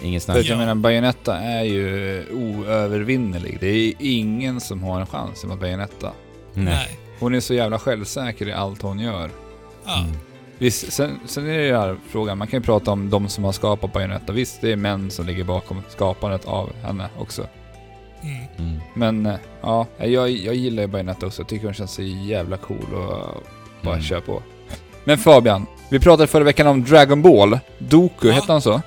[0.03, 0.37] Ingen snack.
[0.37, 0.57] jag Ja.
[0.57, 3.57] menar, Bayonetta är ju oövervinnerlig.
[3.59, 6.11] Det är ingen som har en chans mot Bayonetta.
[6.53, 6.99] nej.
[7.19, 9.29] Hon är så jävla självsäker i allt hon gör.
[9.85, 9.99] Ja.
[9.99, 10.11] Mm.
[10.57, 13.43] Visst, sen, sen är det ju här frågan, man kan ju prata om de som
[13.43, 14.33] har skapat Bayonetta.
[14.33, 17.47] Visst, det är män som ligger bakom skapandet av henne också.
[18.25, 18.43] Mm.
[18.69, 18.79] Mm.
[18.93, 21.41] Men eh, ja, jag, jag gillar ju Bayonetta också.
[21.41, 23.43] Jag tycker hon känns så jävla cool och
[23.81, 24.01] bara Mm.
[24.05, 24.43] kör på.
[25.03, 27.59] Men Fabian, vi pratade förra veckan om Dragon Ball.
[27.77, 28.33] Doku, Ja.
[28.33, 28.81] hette han så?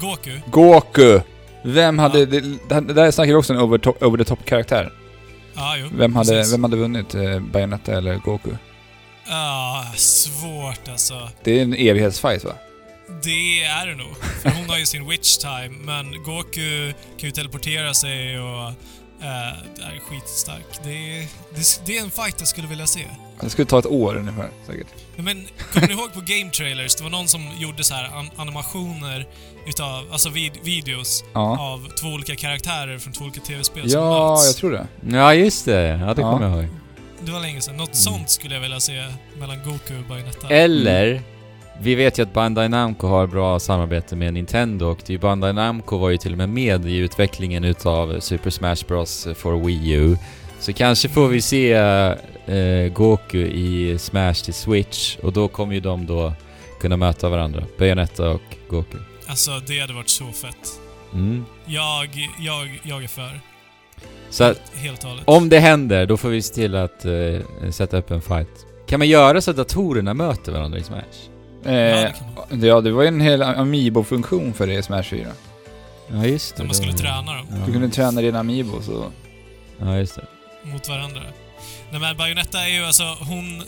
[0.00, 0.30] Goku.
[0.50, 1.20] Goku!
[1.62, 2.18] Vem hade...
[2.18, 2.26] Ja.
[2.26, 2.40] Det,
[2.80, 4.92] det, där snackar vi också en over, top, over the top karaktär.
[5.54, 5.86] Ja, jo.
[5.98, 6.54] Vem hade, precis.
[6.54, 7.14] vem hade vunnit?
[7.14, 8.50] Eh, Bayonetta eller Goku?
[9.28, 11.14] Ah, svårt alltså.
[11.44, 12.52] Det är en evighetsfight va?
[13.22, 14.16] Det är det nog.
[14.42, 18.72] För hon har ju sin witch time, men Goku kan ju teleportera sig och...
[19.20, 20.66] det är skitstark.
[20.84, 23.06] Det är, det, det är en fight jag skulle vilja se.
[23.40, 24.86] Det skulle ta ett år ungefär, säkert.
[25.16, 26.94] Men kommer ni ihåg på Game Trailers?
[26.94, 29.26] Det var någon som gjorde så här an animationer
[29.66, 31.58] utav, alltså vid, videos Ja.
[31.60, 34.46] av två olika karaktärer från två olika tv-spel som Ja, möts.
[34.46, 34.86] jag tror det.
[35.16, 35.80] Ja, just det.
[35.86, 36.32] Ja, det Ja.
[36.32, 36.68] kommer jag ihåg.
[37.20, 37.76] Det var länge sedan.
[37.76, 37.96] Något Mm.
[37.96, 39.06] sånt skulle jag vilja se
[39.38, 40.48] mellan Goku och Bayonetta.
[40.48, 41.22] Eller,
[41.80, 45.18] vi vet ju att Bandai Namco har bra samarbete med Nintendo och det är ju
[45.18, 49.64] Bandai Namco var ju till och med med i utvecklingen utav Super Smash Bros for
[49.64, 50.16] Wii U.
[50.60, 55.80] Så kanske får vi se eh, Goku i Smash till Switch och då kommer ju
[55.80, 56.32] de då
[56.80, 57.64] kunna möta varandra.
[57.78, 58.98] Bayonetta och Goku.
[59.26, 60.80] Alltså, det hade varit så fett.
[61.12, 61.44] Mm.
[61.66, 62.08] Jag,
[62.38, 63.40] jag, jag är för.
[64.30, 65.24] Så att, Helt och hållet.
[65.26, 68.66] om det händer, då får vi se till att eh, sätta upp en fight.
[68.88, 71.35] Kan man göra så att datorerna möter varandra i Smash?
[71.66, 72.12] Ja, Eh,
[72.50, 75.32] det ja, det var ju en hel Amiibo-funktion för det i Smash 4.
[76.08, 76.62] Ja, just det.
[76.62, 77.46] När man skulle träna dem.
[77.50, 77.56] Ja.
[77.66, 79.12] Du kunde träna dina Amiibo så...
[79.78, 80.26] Ja, just det.
[80.62, 81.22] mot varandra.
[81.90, 83.62] Nej men Bayonetta är ju alltså, hon...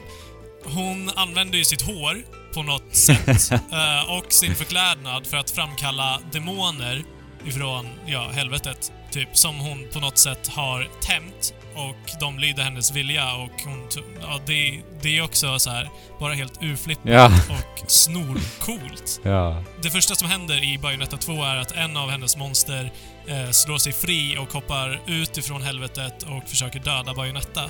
[0.65, 2.23] Hon använder ju sitt hår
[2.55, 7.05] på något sätt eh, och sin förklädnad för att framkalla demoner
[7.47, 8.93] ifrån, ja, helvetet.
[9.11, 13.89] Typ, som hon på något sätt har tämt och de lyder hennes vilja och hon...
[14.21, 15.89] Ja, det, det är också så här
[16.21, 17.27] bara helt urflippat Ja.
[17.27, 19.21] och snorcoolt.
[19.25, 19.65] Ja.
[19.83, 22.93] Det första som händer i Bayonetta 2 är att en av hennes monster
[23.27, 27.65] eh, slår sig fri och hoppar ut ifrån helvetet och försöker döda Bayonetta.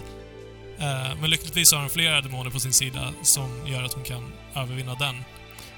[0.79, 4.33] Eh, men lyckligtvis har hon flera demoner på sin sida som gör att hon kan
[4.57, 5.25] övervinna den.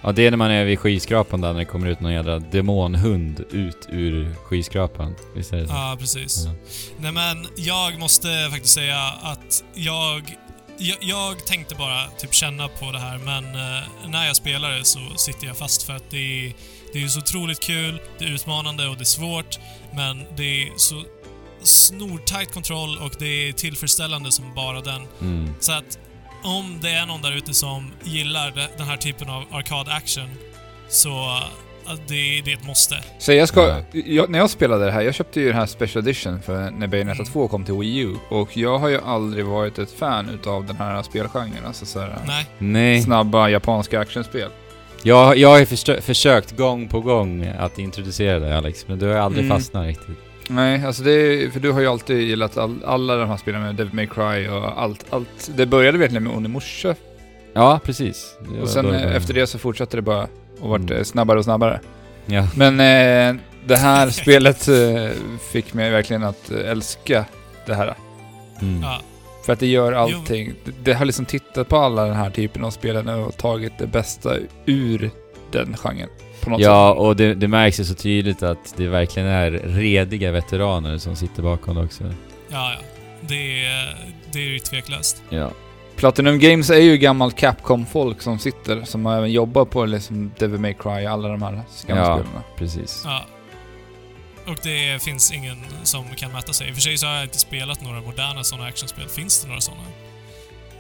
[0.03, 2.39] Ja, det är när man är vid skyskrapan där, när det kommer ut någon jävla
[2.39, 5.15] demonhund ut ur skyskrapan.
[5.35, 5.73] Visst är det så?
[5.73, 6.45] Ja, precis.
[6.47, 6.53] Ja.
[6.99, 10.37] Nej men, jag måste faktiskt säga att jag...
[10.83, 14.85] Jag, jag tänkte bara typ känna på det här, men eh, när jag spelar det
[14.85, 16.53] så sitter jag fast för att det är,
[16.93, 19.59] det är så otroligt kul, det är utmanande och det är svårt,
[19.95, 21.03] men det är så
[21.63, 25.03] snortajt kontroll och det är tillfredsställande som bara den.
[25.21, 25.55] Mm.
[25.61, 25.99] Så att
[26.43, 30.29] om det är någon där ute som gillar det- den här typen av arkad-action,
[30.89, 32.95] så eh, det, det är ett måste.
[33.19, 33.69] Så jag ska...
[33.69, 33.83] Ja.
[34.07, 36.87] Jag, när jag spelade det här, jag köpte ju den här Special Edition för när
[36.87, 37.33] Bayonetta Mm.
[37.33, 38.15] 2 kom till Wii U.
[38.31, 41.67] Och jag har ju aldrig varit ett fan utav den här spelgenren.
[41.67, 42.47] Alltså såhär, Nej.
[42.59, 43.03] Nej.
[43.03, 44.49] snabba japanska actionspel.
[45.03, 45.67] Jag, jag har ju
[46.01, 49.57] försökt gång på gång att introducera dig Alex, men du har aldrig Mm.
[49.59, 50.19] fastnat riktigt.
[50.51, 53.63] Nej, alltså det är, för du har ju alltid gillat all, alla de här spelen
[53.63, 55.51] med Devil May Cry och allt, allt.
[55.57, 56.95] Det började verkligen med Onimusha
[57.53, 58.35] Ja, precis.
[58.63, 60.27] Och sen efter det så fortsatte det bara
[60.61, 60.97] och vart Mm.
[60.97, 61.81] eh, snabbare och snabbare.
[62.27, 62.49] Ja.
[62.57, 65.17] Men eh, det här spelet eh,
[65.53, 67.25] fick mig verkligen att eh, älska
[67.67, 67.95] det här.
[68.63, 68.83] Mm.
[68.83, 69.01] Ja.
[69.47, 70.53] För att det gör allting.
[70.65, 73.87] Det, det har liksom tittat på alla den här typen av spelen och tagit det
[73.87, 74.35] bästa
[74.67, 75.11] ur
[75.53, 76.09] den genren.
[76.41, 77.01] På något Ja, sätt.
[77.01, 81.43] och det, det märks ju så tydligt att det verkligen är rediga veteraner som sitter
[81.43, 82.05] bakom det också.
[82.05, 82.13] Ja,
[82.49, 82.79] ja.
[83.21, 83.97] Det är,
[84.33, 85.23] det är ju tveklöst.
[85.31, 85.51] Ja.
[85.97, 90.61] Platinum Games är ju gammalt Capcom-folk som sitter, som har även jobbat på liksom Devil
[90.61, 92.43] May Cry, alla de här gamla Ja.
[92.57, 93.03] Precis.
[93.05, 93.25] Ja.
[94.47, 96.69] Och det finns ingen som kan mäta sig.
[96.69, 99.09] I och för sig så har jag inte spelat några moderna sådana actionspel.
[99.09, 99.83] Finns det några sådana?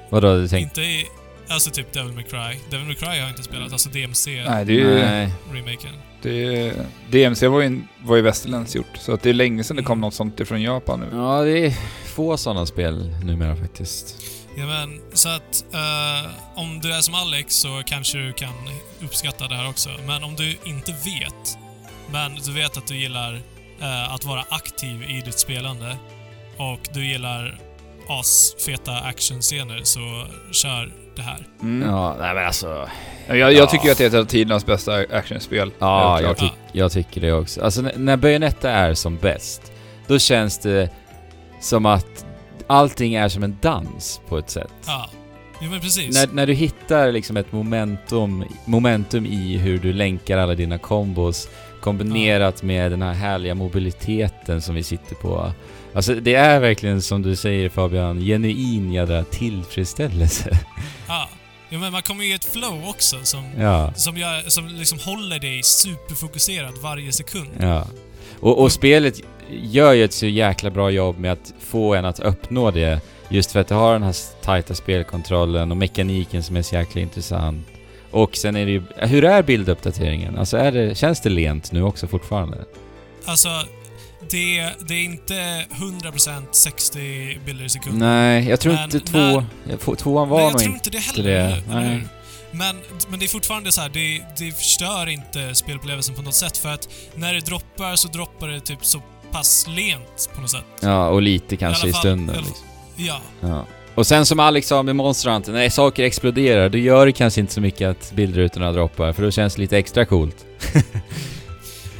[0.08, 0.80] Vadå, du tänkte...
[0.80, 1.06] Inte i...
[1.50, 2.60] Alltså typ Devil May Cry.
[2.70, 4.50] Devil May Cry har jag inte spelat, alltså DMC-remaken.
[4.50, 4.94] Nej, det är ju...
[4.94, 5.32] Nej.
[6.22, 9.76] Det är, DMC var ju, var ju västerländskt gjort, så att det är länge sedan
[9.76, 11.06] det kom något sånt ifrån Japan nu.
[11.12, 11.74] Ja, det är
[12.06, 14.16] få sådana spel numera faktiskt.
[14.56, 18.54] Ja, men så att eh, om du är som Alex så kanske du kan
[19.02, 19.88] uppskatta det här också.
[20.06, 21.58] Men om du inte vet,
[22.12, 23.34] men du vet att du gillar
[23.80, 25.96] eh, att vara aktiv i ditt spelande
[26.56, 27.58] och du gillar
[28.10, 30.00] asfeta actionscener så
[30.52, 31.46] kör det här.
[31.62, 31.88] Mm.
[31.88, 32.88] Ja, nej men alltså...
[33.26, 33.66] Jag, jag Ja.
[33.66, 35.70] tycker att det är ett av tidernas bästa actionspel.
[35.78, 36.50] Ja, jag, klart.
[36.50, 37.62] tyck, jag tycker det också.
[37.62, 39.72] Alltså när Bayonetta är som bäst,
[40.06, 40.90] då känns det
[41.60, 42.26] som att
[42.66, 44.72] allting är som en dans på ett sätt.
[44.86, 45.10] Ja,
[45.62, 46.14] jo men precis.
[46.14, 51.48] När, när du hittar liksom ett momentum, momentum i hur du länkar alla dina kombos
[51.80, 55.52] kombinerat med den här härliga mobiliteten som vi sitter på.
[55.94, 60.58] Alltså det är verkligen som du säger Fabian, genuin jädra tillfredsställelse.
[61.08, 61.28] Ja.
[61.72, 64.98] Jo men man kommer ju i ett flow också som, ja, som, gör, som liksom
[64.98, 67.48] håller dig superfokuserad varje sekund.
[67.60, 67.86] ja.
[68.40, 69.14] Och, och spelet
[69.50, 73.00] gör ju ett så jäkla bra jobb med att få en att uppnå det.
[73.28, 77.00] Just för att det har den här tajta spelkontrollen och mekaniken som är så jäkla
[77.00, 77.66] intressant.
[78.10, 78.82] Och sen är det ju...
[78.96, 80.38] Hur är bilduppdateringen?
[80.38, 82.58] Alltså är det, känns det lent nu också fortfarande?
[83.24, 83.48] Alltså,
[84.30, 87.98] det, det är inte 100% 60 bilder i sekunden.
[88.08, 89.18] Nej, jag tror Men inte två...
[89.18, 90.88] när- jag Tvåan var Nej, jag nog tror inte...
[90.88, 91.30] inte det heller.
[91.30, 91.38] det.
[91.40, 91.78] eller?
[91.78, 92.06] Eller Nej.
[92.52, 92.76] Men,
[93.08, 96.68] men det är fortfarande så här, det, det förstör inte spelupplevelsen på något sätt för
[96.68, 100.64] att när det droppar så droppar det typ så pass lent på något sätt.
[100.80, 102.66] Ja, och lite kanske i, fall- stunden i alla- liksom.
[102.96, 103.20] Ja.
[103.40, 103.66] Ja.
[103.94, 107.40] Och sen som Alex sa med Monster Hunter, när saker exploderar, då gör det kanske
[107.40, 110.36] inte så mycket att bildrutorna droppar, för då känns det lite extra coolt.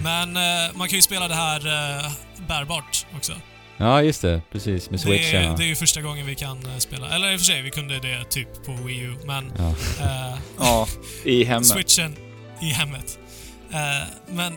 [0.03, 0.43] Men eh,
[0.75, 2.11] man kan ju spela det här eh,
[2.49, 3.33] bärbart också.
[3.77, 4.43] Ja, just det.
[4.53, 4.91] Precis.
[4.91, 5.41] Med Det switchen.
[5.41, 5.55] är, ja.
[5.59, 7.11] det är ju första gången vi kan eh, spela.
[7.11, 9.69] Eller i och för sig, vi kunde det typ på Wii U, men Ja.
[10.05, 10.87] eh, Ja,
[11.25, 11.67] i hemmet.
[11.67, 12.17] switchen
[12.63, 13.19] i hemmet.
[13.73, 14.53] Eh, men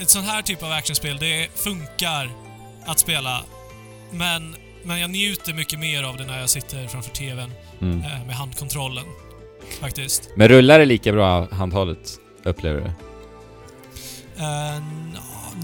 [0.00, 2.30] ett sånt här typ av actionspel, det funkar
[2.86, 3.42] att spela.
[4.10, 8.00] Men, men jag njuter mycket mer av det när jag sitter framför TVn Mm.
[8.00, 9.04] eh, med handkontrollen.
[9.80, 10.28] Faktiskt.
[10.36, 12.12] Men rullar det lika bra handhållet,
[12.44, 13.07] upplever du?
[14.38, 14.82] Eh,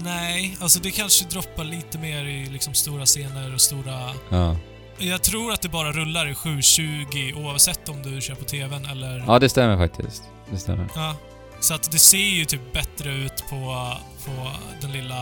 [0.03, 4.11] nej, alltså det kanske droppar lite mer i liksom stora scener och stora...
[4.29, 4.57] Ja.
[4.97, 9.23] Jag tror att det bara rullar i 720 oavsett om du kör på TVn eller...
[9.27, 10.23] Ja, det stämmer faktiskt.
[10.51, 10.87] Det stämmer.
[10.95, 11.15] Ja.
[11.59, 13.93] Så att det ser ju typ bättre ut på,
[14.25, 15.21] på den lilla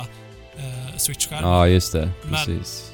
[0.57, 1.49] eh, switch-skärmen.
[1.49, 2.11] Ja, just det.
[2.23, 2.91] Men- Precis.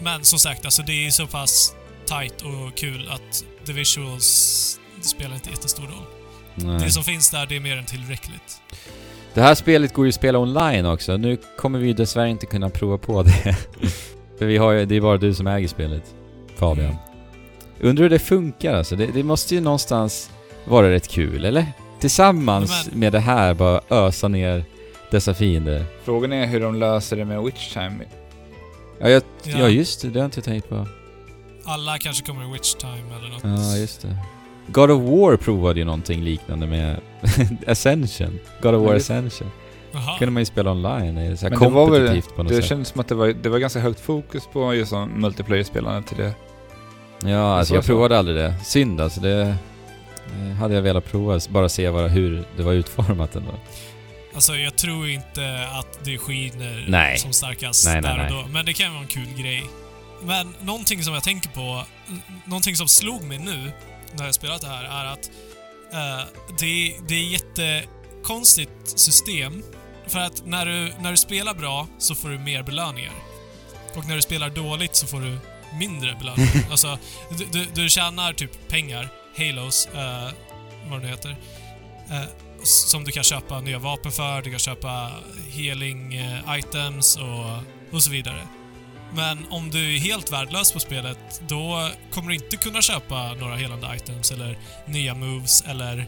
[0.00, 1.74] Men som sagt, alltså det är så pass
[2.06, 6.04] tight och kul att the visuals spelar inte jättestor roll.
[6.54, 6.80] Nej.
[6.84, 8.60] Det som finns där, det är mer än tillräckligt.
[9.34, 11.16] Det här spelet går ju att spela online också.
[11.16, 13.32] Nu kommer vi ju dessvärre inte kunna prova på det.
[14.38, 16.14] För vi har ju, det är bara du som äger spelet,
[16.56, 16.96] Fabian.
[17.80, 18.96] Undrar hur det funkar alltså?
[18.96, 20.30] Det, det måste ju någonstans
[20.64, 21.66] vara rätt kul, eller?
[22.00, 24.64] Tillsammans Men- med det här, bara ösa ner
[25.10, 25.84] dessa fiender.
[26.04, 28.04] Frågan är hur de löser det med Witch Time.
[29.00, 29.58] Ja, jag, Ja.
[29.58, 29.68] ja.
[29.68, 30.08] just det.
[30.08, 30.86] Det har jag inte tänkt på.
[31.64, 33.62] Alla kanske kommer i Witch Time eller något.
[33.70, 34.16] Ja, just det.
[34.68, 37.00] God of War provade ju någonting liknande med
[37.66, 38.38] Ascension.
[38.62, 39.50] God of War det- Ascension.
[39.94, 40.18] Jaha.
[40.18, 41.14] kunde man ju spela online.
[41.14, 42.64] Det så här Men det var väl- kompetitivt på något Det sätt.
[42.68, 46.34] kändes som att det var, det var ganska högt fokus på just multiplayer-spelande till det.
[47.30, 47.88] Ja, alltså Så jag så.
[47.88, 48.54] provade aldrig det.
[48.64, 49.20] Synd alltså.
[49.20, 49.56] Det
[50.40, 51.40] eh, hade jag velat prova.
[51.48, 53.50] Bara se vad, hur det var utformat ändå.
[54.34, 57.18] Alltså jag tror inte att det skiner Nej.
[57.18, 58.48] som starkast Nej, nej, där och då.
[58.52, 59.64] Men det kan vara en kul grej.
[60.24, 61.82] Men någonting som jag tänker på,
[62.44, 63.72] någonting som slog mig nu
[64.16, 65.30] när jag spelat det här är att
[65.92, 66.24] eh,
[66.58, 69.62] det, det är jättekonstigt system.
[70.06, 73.12] För att när du, när du spelar bra så får du mer belöningar.
[73.96, 75.38] Och när du spelar dåligt så får du
[75.78, 76.66] mindre belöningar.
[76.70, 76.98] alltså,
[77.38, 80.30] du, du, du tjänar typ pengar, halos, eh,
[80.90, 81.36] vad det nu heter.
[82.62, 85.10] S- som du kan köpa nya vapen för, du kan köpa
[85.50, 86.20] healing
[86.58, 88.46] items och, och så vidare.
[89.14, 93.56] Men om du är helt värdelös på spelet, då kommer du inte kunna köpa några
[93.56, 96.06] helande items eller nya moves eller,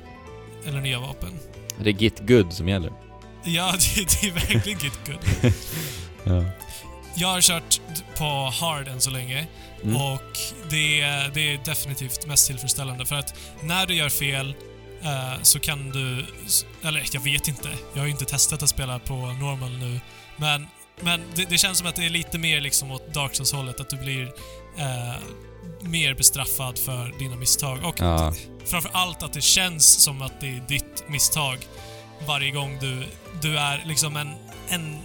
[0.66, 1.38] eller nya vapen.
[1.78, 2.92] Det är Git Good som gäller.
[3.44, 5.52] Ja, det, det är verkligen get good.
[6.26, 6.44] Ja.
[7.16, 7.80] Jag har kört
[8.18, 8.24] på
[8.60, 9.46] hard än så länge
[9.82, 9.96] Mm.
[9.96, 10.38] och
[10.70, 14.54] det, är- det är definitivt mest tillfredsställande för att när du gör fel
[15.02, 16.26] eh, så kan du...
[16.82, 17.68] Eller jag vet inte.
[17.92, 20.00] Jag har ju inte testat att spela på normal nu.
[20.36, 20.66] Men,
[21.00, 23.80] men det, det känns som att det är lite mer liksom åt Dark Souls-hållet.
[23.80, 24.22] Att du blir
[24.78, 25.14] eh,
[25.80, 27.78] mer bestraffad för dina misstag.
[27.84, 28.34] Och Ja.
[28.64, 31.58] framför allt att det känns som att det är ditt misstag
[32.26, 33.06] varje gång du,
[33.42, 34.28] du är liksom en,
[34.68, 34.98] en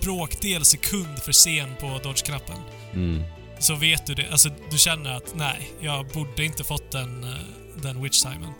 [0.00, 2.56] bråkdel sekund för sen på dodge-knappen.
[2.94, 3.22] Mm.
[3.58, 4.28] så vet du det.
[4.30, 7.30] Alltså, du känner att nej, jag borde inte fått den, eh,
[7.76, 8.52] den witch timen.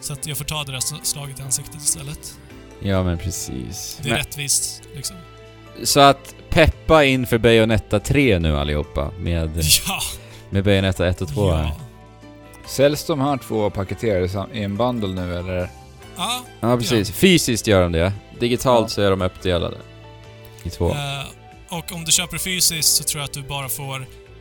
[0.00, 2.38] Så att jag får ta det där slaget i ansiktet istället.
[2.82, 3.98] Ja, men precis.
[4.02, 5.16] Det är Men, rättvist, liksom.
[5.84, 9.50] så att peppa in för Bayonetta 3 nu allihopa med,
[9.86, 10.00] Ja!
[10.50, 11.62] med Bayonetta 1 och 2 här.
[11.64, 11.76] Ja.
[12.66, 15.68] Säljs de här två paketerade i en bundle nu eller?
[16.16, 17.10] ja Ja, precis.
[17.10, 18.12] Fysiskt gör de det.
[18.40, 18.88] Digitalt Ja.
[18.88, 19.76] så är de uppdelade.
[20.62, 20.90] I två.
[20.90, 20.96] eh,
[21.78, 24.00] och om du köper fysiskt så tror jag att du bara får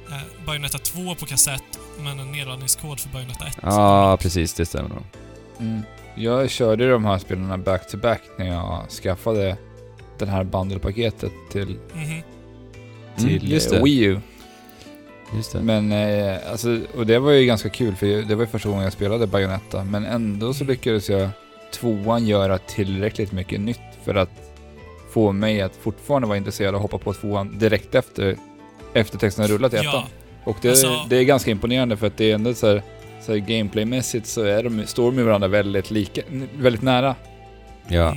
[0.10, 1.64] eh, Bayonetta 2 på kassett,
[2.00, 3.58] men en nedladdningskod för Bayonetta 1.
[3.62, 4.54] Ja, precis.
[4.54, 5.04] Det stämmer nog.
[5.60, 5.82] Mm.
[6.16, 9.58] Jag körde de här spelarna back-to-back när jag skaffade
[10.18, 12.22] det här bundle-paketet till, Mhm.
[13.18, 13.84] till just eh, det.
[13.84, 14.20] Wii U.
[15.36, 15.60] Just det.
[15.62, 18.84] Men eh, alltså, och det var ju ganska kul för det var ju första gången
[18.84, 19.84] jag spelade Bayonetta.
[19.84, 21.30] Men ändå så lyckades jag
[21.74, 24.30] tvåan göra tillräckligt mycket nytt för att
[25.12, 28.36] få mig att fortfarande vara intresserad och hoppa på tvåan direkt efter,
[28.94, 29.92] efter texten har rullat i ettan.
[29.94, 30.08] Ja,
[30.44, 32.84] Och det, Alltså- det är ganska imponerande för att det är ändå så här,
[33.30, 36.22] så här gameplaymässigt så är de, står de med varandra väldigt lika,
[36.58, 37.16] väldigt nära.
[37.88, 38.16] Ja.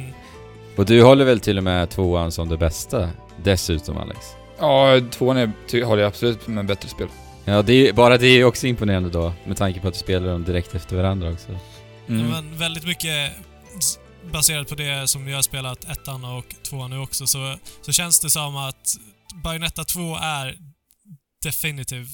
[0.76, 3.10] Och du håller väl till och med tvåan som det bästa
[3.44, 4.18] dessutom, Alex?
[4.58, 7.08] Ja, tvåan är, ty, håller jag absolut med bättre spel.
[7.44, 10.28] Ja, det är, bara det är också imponerande då, med tanke på att du spelar
[10.28, 11.48] dem direkt efter varandra också.
[12.08, 12.26] Mm.
[12.26, 13.32] Men väldigt mycket
[14.32, 18.20] baserat på det som vi har spelat ettan och tvåan nu också, så, så känns
[18.20, 18.96] det som att
[19.44, 20.56] Bayonetta 2 är
[21.42, 22.06] definitiv,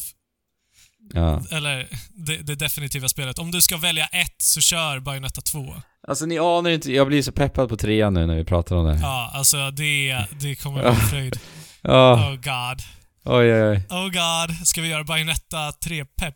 [1.15, 1.43] Ja.
[1.51, 3.39] eller det, det definitiva spelet.
[3.39, 5.75] Om du ska välja ett så kör Bayonetta 2.
[6.09, 8.87] Alltså ni anar inte, jag blir så peppad på trean nu när vi pratar om
[8.87, 8.99] det.
[9.03, 11.39] Ja, alltså det, det kommer bli fröjd.
[11.83, 12.15] Ja.
[12.15, 12.83] Oh god.
[13.25, 13.83] Oj, oj, oj.
[13.91, 14.67] Oh god.
[14.67, 16.35] Ska vi göra Bayonetta 3-pepp?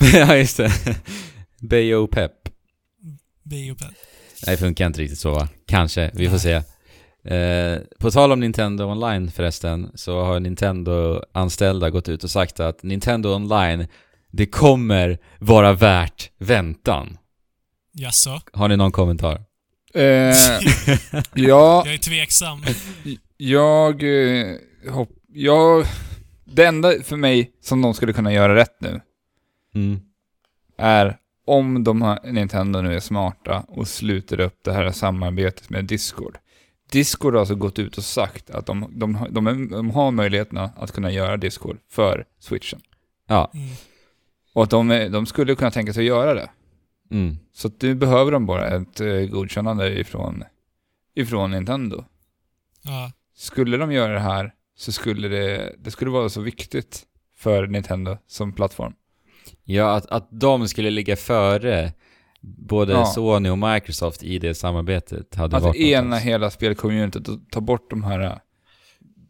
[0.14, 0.72] ja, just det.
[1.60, 2.32] Bayo Pep.
[3.44, 3.94] Biopepp.
[4.46, 5.48] Nej, det funkar inte riktigt så va?
[5.68, 6.62] Kanske, vi får se.
[7.24, 12.82] Eh, på tal om Nintendo Online förresten, så har Nintendo-anställda gått ut och sagt att
[12.82, 13.86] Nintendo Online,
[14.30, 17.18] det kommer vara värt väntan.
[17.92, 18.40] Jaså?
[18.52, 19.42] Har ni någon kommentar?
[19.94, 20.32] Eh, ja,
[21.34, 22.62] Jag är tveksam.
[23.36, 24.56] jag, eh,
[24.92, 25.86] hopp, jag...
[26.44, 29.00] Det enda för mig som de skulle kunna göra rätt nu
[29.74, 30.00] Mm.
[30.78, 35.84] är om de här, Nintendo nu är smarta och sluter upp det här samarbetet med
[35.84, 36.38] Discord.
[36.92, 40.70] Discord har alltså gått ut och sagt att de, de, har- de, de har möjligheterna
[40.76, 42.80] att kunna göra Discord för switchen.
[43.28, 43.50] Ja.
[43.54, 43.68] Mm.
[44.54, 46.50] Och att de, de skulle kunna tänka sig att göra det.
[47.10, 47.36] Mm.
[47.52, 50.44] Så att nu behöver de bara ett eh, godkännande ifrån,
[51.14, 52.04] ifrån Nintendo.
[52.82, 53.12] Ja.
[53.34, 57.02] Skulle de göra det här så skulle det, det skulle vara så viktigt
[57.36, 58.94] för Nintendo som plattform.
[59.64, 61.92] Ja, att, att de skulle ligga före
[62.42, 63.06] både Ja.
[63.06, 66.28] Sony och Microsoft i det samarbetet hade Att varit något ena alltså.
[66.28, 68.32] hela spelcommunityt och ta bort de här äh,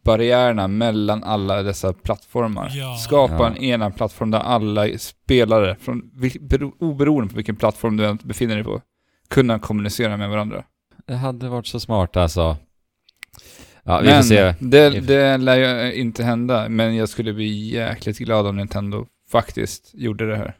[0.05, 2.71] barriärerna mellan alla dessa plattformar.
[2.75, 2.97] Ja.
[2.97, 3.47] Skapa Ja.
[3.47, 6.11] en ena plattform där alla spelare, från,
[6.81, 8.81] oberoende på vilken plattform du befinner dig på,
[9.31, 10.65] kunna kommunicera med varandra.
[11.07, 12.57] Det hade varit så smart alltså.
[13.85, 14.55] Ja, vi får se.
[14.61, 19.91] Det, det lär ju inte hända, men jag skulle bli jäkligt glad om Nintendo faktiskt
[19.95, 20.57] gjorde det här.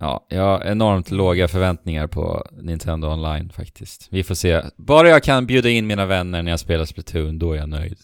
[0.00, 4.08] Ja, jag har enormt låga förväntningar på Nintendo Online faktiskt.
[4.10, 4.62] Vi får se.
[4.76, 7.98] Bara jag kan bjuda in mina vänner när jag spelar Splatoon, då är jag nöjd.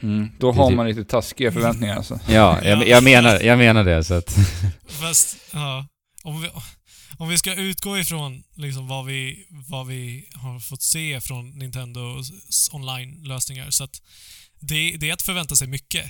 [0.00, 0.06] Då
[0.40, 2.18] Det är har typ- man lite taskiga förväntningar alltså.
[2.28, 4.36] Ja, jag, jag, menar, jag menar det så att...
[4.88, 5.86] Fast, ja.
[6.24, 6.48] Om vi,
[7.18, 12.30] om vi ska utgå ifrån liksom vad, vi, vad vi har fått se från Nintendos
[12.72, 14.02] online-lösningar, så att
[14.60, 16.04] det, det är att förvänta sig mycket.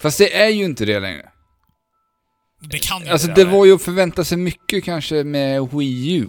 [0.00, 1.28] Fast det är ju inte det längre.
[2.60, 6.14] Det kan ju Alltså inte det var ju att förvänta sig mycket kanske med Wii
[6.16, 6.28] U.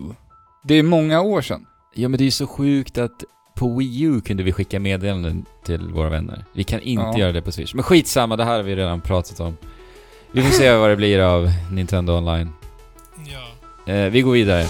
[0.63, 1.65] Det är många år sedan.
[1.95, 3.23] Ja men det är ju så sjukt att
[3.55, 6.45] på Wii U kunde vi skicka meddelanden till våra vänner.
[6.53, 7.17] Vi kan inte Ja.
[7.19, 7.73] göra det på Switch.
[7.73, 9.57] Men skitsamma, det här har vi redan pratat om.
[10.31, 12.49] Vi får se vad det blir av Nintendo Online.
[13.85, 13.93] Ja.
[13.93, 14.65] Eh, vi går vidare.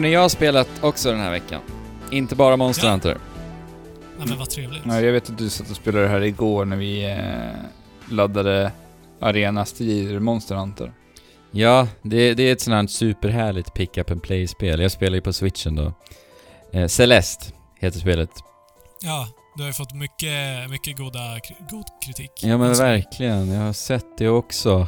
[0.00, 1.60] Hörni, jag har spelat också den här veckan.
[2.10, 2.90] Inte bara Monster Ja.
[2.92, 3.16] Hunter.
[4.18, 4.82] Nej, men vad trevligt.
[4.86, 8.72] Ja, jag vet att du satt och spelade det här igår när vi eh, laddade
[9.20, 10.92] arena-strider, Monster Hunter.
[11.50, 14.80] Ja, det, det är ett sånt här superhärligt pick up and play-spel.
[14.80, 15.92] Jag spelar ju på switchen då.
[16.72, 17.46] Eh, Celeste
[17.80, 18.30] heter spelet.
[19.02, 21.38] Ja, du har ju fått mycket, mycket goda,
[21.70, 22.30] god kritik.
[22.42, 24.86] Ja men Så- verkligen, jag har sett det också.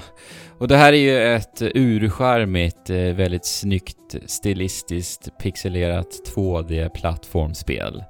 [0.63, 8.05] Och det här är ju ett urskärmigt, eh, väldigt snyggt, stilistiskt pixelerat 2D-plattformsspel.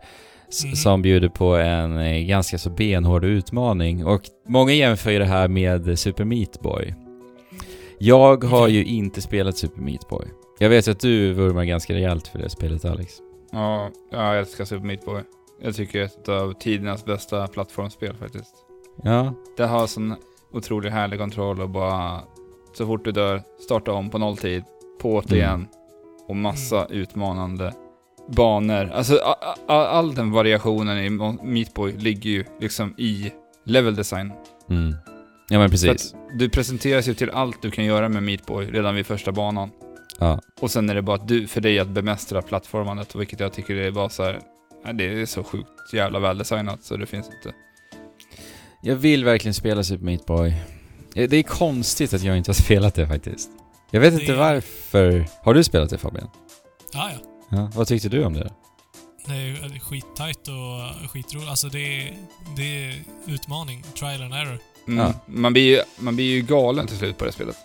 [0.49, 0.75] s- Mhm.
[0.75, 4.07] Som bjuder på en eh, ganska så benhård utmaning.
[4.07, 6.95] Och många jämför ju det här med Super Meat Boy.
[7.99, 10.27] Jag har ju inte spelat Super Meat Boy.
[10.59, 13.13] Jag vet att du vurmar ganska rejält för det spelet Alex.
[13.53, 15.23] Ja, ja, jag älskar Super Meat Boy.
[15.63, 18.55] Jag tycker det är ett av tidernas bästa plattformsspel faktiskt.
[19.03, 20.15] Ja, Det har sån
[20.53, 22.21] otroligt härlig kontroll och bara
[22.77, 24.65] så fort du dör, starta om på nolltid,
[25.01, 25.67] på det Mm.
[26.29, 27.73] och massa utmanande
[28.29, 28.91] banor.
[28.95, 33.33] Alltså a- a- a- all den variationen i Mo- Meat Boy ligger ju liksom i
[33.65, 34.33] level design.
[34.71, 34.95] mm.
[35.49, 36.15] Ja men precis.
[36.39, 39.71] du presenteras ju till allt du kan göra med Meat Boy redan vid första banan.
[40.19, 40.41] Ja.
[40.61, 43.91] Och sen är det bara du, för dig att bemästra plattformandet, vilket jag tycker är
[43.91, 44.41] bara så här,
[44.93, 47.55] det är så sjukt jävla väldesignat så det finns inte.
[48.83, 50.55] Jag vill verkligen spela Super Meat Boy.
[51.15, 53.51] Eh, Det är konstigt att jag inte har spelat det faktiskt.
[53.91, 55.27] Jag vet inte Det- varför.
[55.43, 56.29] Har du spelat det Fabian?
[56.93, 57.19] Ja, ja.
[57.59, 57.71] Ja.
[57.75, 58.53] Vad tyckte du om det?
[59.27, 61.51] Det är skittajt och skitroligt.
[61.51, 62.17] Alltså det är,
[62.57, 62.95] det är
[63.27, 63.85] utmaning.
[63.99, 64.59] Trial and error.
[64.89, 64.99] Mm.
[64.99, 65.13] Ja.
[65.27, 67.57] Man, blir ju, man blir ju galen till slut på det spelet.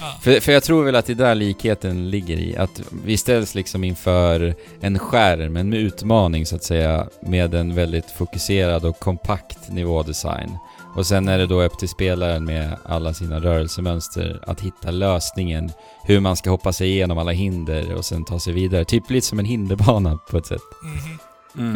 [0.00, 0.14] Ja.
[0.22, 2.56] För, för jag tror väl att det är där likheten ligger i.
[2.56, 8.10] Att vi ställs liksom inför en skärm, en utmaning så att säga, med en väldigt
[8.10, 10.56] fokuserad och kompakt nivådesign.
[10.96, 15.70] Och sen är det då upp till spelaren med alla sina rörelsemönster att hitta lösningen,
[16.04, 18.84] hur man ska hoppa sig igenom alla hinder och sen ta sig vidare.
[18.84, 20.60] Typ lite som en hinderbana på ett sätt.
[20.84, 21.18] Mhm.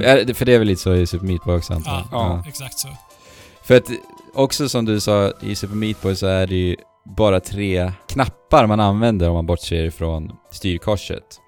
[0.00, 0.26] Mm.
[0.26, 2.04] Det- För det är väl lite så i Super Meat Boy också antar jag?
[2.12, 2.88] Ja, exakt så.
[3.62, 3.84] För att
[4.34, 6.76] också som du sa i Super Meat Boy så är det ju
[7.16, 11.40] bara tre knappar man använder om man bortser ifrån styrkorset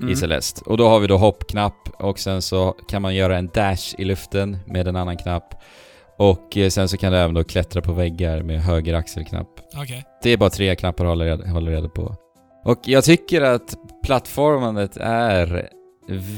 [0.00, 0.16] i Mm.
[0.16, 0.62] Celeste.
[0.66, 4.04] Och då har vi då hoppknapp och sen så kan man göra en dash i
[4.04, 5.54] luften med en annan knapp.
[6.22, 9.48] Och eh, sen så kan du även då klättra på väggar med höger axelknapp.
[9.76, 10.04] Okej.
[10.22, 12.16] Det är bara tre knappar att hålla reda, hålla reda på.
[12.64, 15.68] Och jag tycker att plattformandet är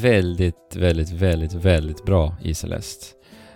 [0.01, 3.07] väldigt, väldigt, väldigt, väldigt bra i Celeste.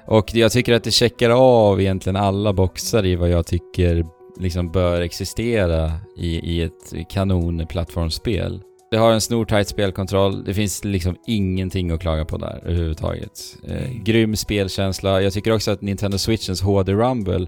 [0.06, 4.06] Och jag tycker att det checkar av egentligen alla boxar i vad jag tycker
[4.40, 8.62] liksom bör existera i, i ett kanonplattformsspel.
[8.90, 13.56] Det har en snortajt spelkontroll, det finns liksom ingenting att klaga på där överhuvudtaget.
[13.68, 15.22] Eh, grym spelkänsla.
[15.22, 17.46] Jag tycker också att Nintendo Switchens HD Rumble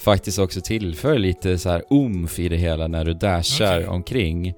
[0.00, 3.86] faktiskt också tillför lite så här umf i det hela när du dashar Okej.
[3.88, 4.54] omkring.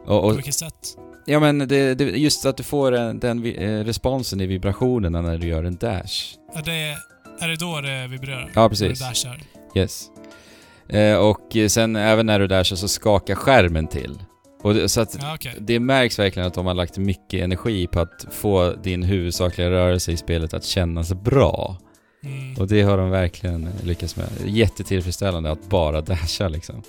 [0.00, 0.96] Och, På och, vilket sätt?
[1.26, 5.20] ja men det, det, just att du får en, den vi- eh, responsen i vibrationerna
[5.22, 6.36] när du gör en dash.
[6.54, 6.96] Är det,
[7.44, 8.50] är det då det vibrerar?
[8.54, 8.98] Ja, När precis.
[8.98, 9.40] du dashar?
[9.76, 10.06] Yes.
[10.88, 14.18] Eh, och sen även när du dashar så skakar skärmen till.
[14.66, 15.54] Och det, så att Ja, okej.
[15.60, 20.12] det märks verkligen att de har lagt mycket energi på att få din huvudsakliga rörelse
[20.12, 21.76] i spelet att kännas bra.
[22.24, 22.54] Mm.
[22.54, 24.28] Och det har de verkligen lyckats med.
[24.46, 26.82] Jättetillfredsställande att bara dasha liksom.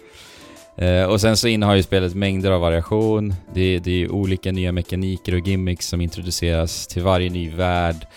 [0.78, 3.34] Eh, och sen så innehar ju spelet mängder av variation.
[3.54, 8.08] Det, det är olika nya mekaniker och gimmicks som introduceras till varje ny värld.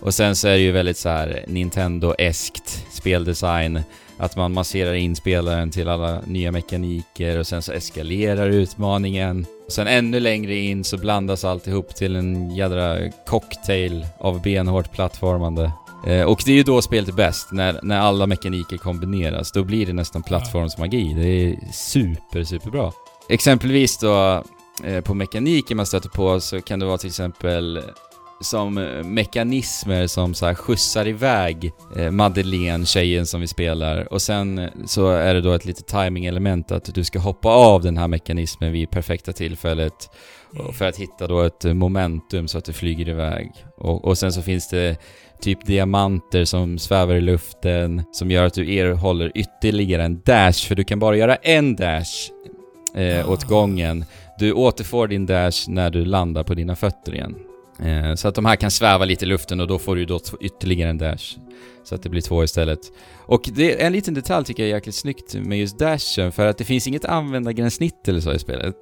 [0.00, 3.80] Och sen så är det ju väldigt så här Nintendo-eskt speldesign.
[4.20, 9.46] Att man masserar in spelaren till alla nya mekaniker och sen så eskalerar utmaningen.
[9.66, 15.72] Och sen ännu längre in så blandas alltihop till en jädra cocktail av benhårt plattformande.
[16.06, 19.52] Eh, och det är ju då spelet är bäst, när, när alla mekaniker kombineras.
[19.52, 21.14] Då blir det nästan plattformsmagi.
[21.14, 22.92] Det är super, superbra.
[23.28, 24.44] Exempelvis då,
[24.84, 27.82] eh, på mekaniker man stöter på så kan det vara till exempel
[28.40, 34.12] som eh, mekanismer som så här skjutsar iväg eh, Madeleine, tjejen som vi spelar.
[34.12, 37.82] Och sen eh, så är det då ett litet timing-element att du ska hoppa av
[37.82, 40.10] den här mekanismen vid perfekta tillfället
[40.72, 43.52] för att hitta då ett momentum så att du flyger iväg.
[43.76, 44.96] Och, och sen så finns det
[45.40, 50.74] typ diamanter som svävar i luften som gör att du erhåller ytterligare en dash, för
[50.74, 52.30] du kan bara göra en dash
[52.94, 54.04] eh, åt gången.
[54.38, 57.34] Du återfår din dash när du landar på dina fötter igen.
[57.82, 60.20] Eh, så att de här kan sväva lite i luften och då får du då
[60.40, 61.36] ytterligare en dash.
[61.84, 62.78] Så att det blir två istället.
[63.26, 66.46] Och det är en liten detalj tycker jag är jäkligt snyggt med just dashen, för
[66.46, 68.76] att det finns inget användargränssnitt eller så i spelet.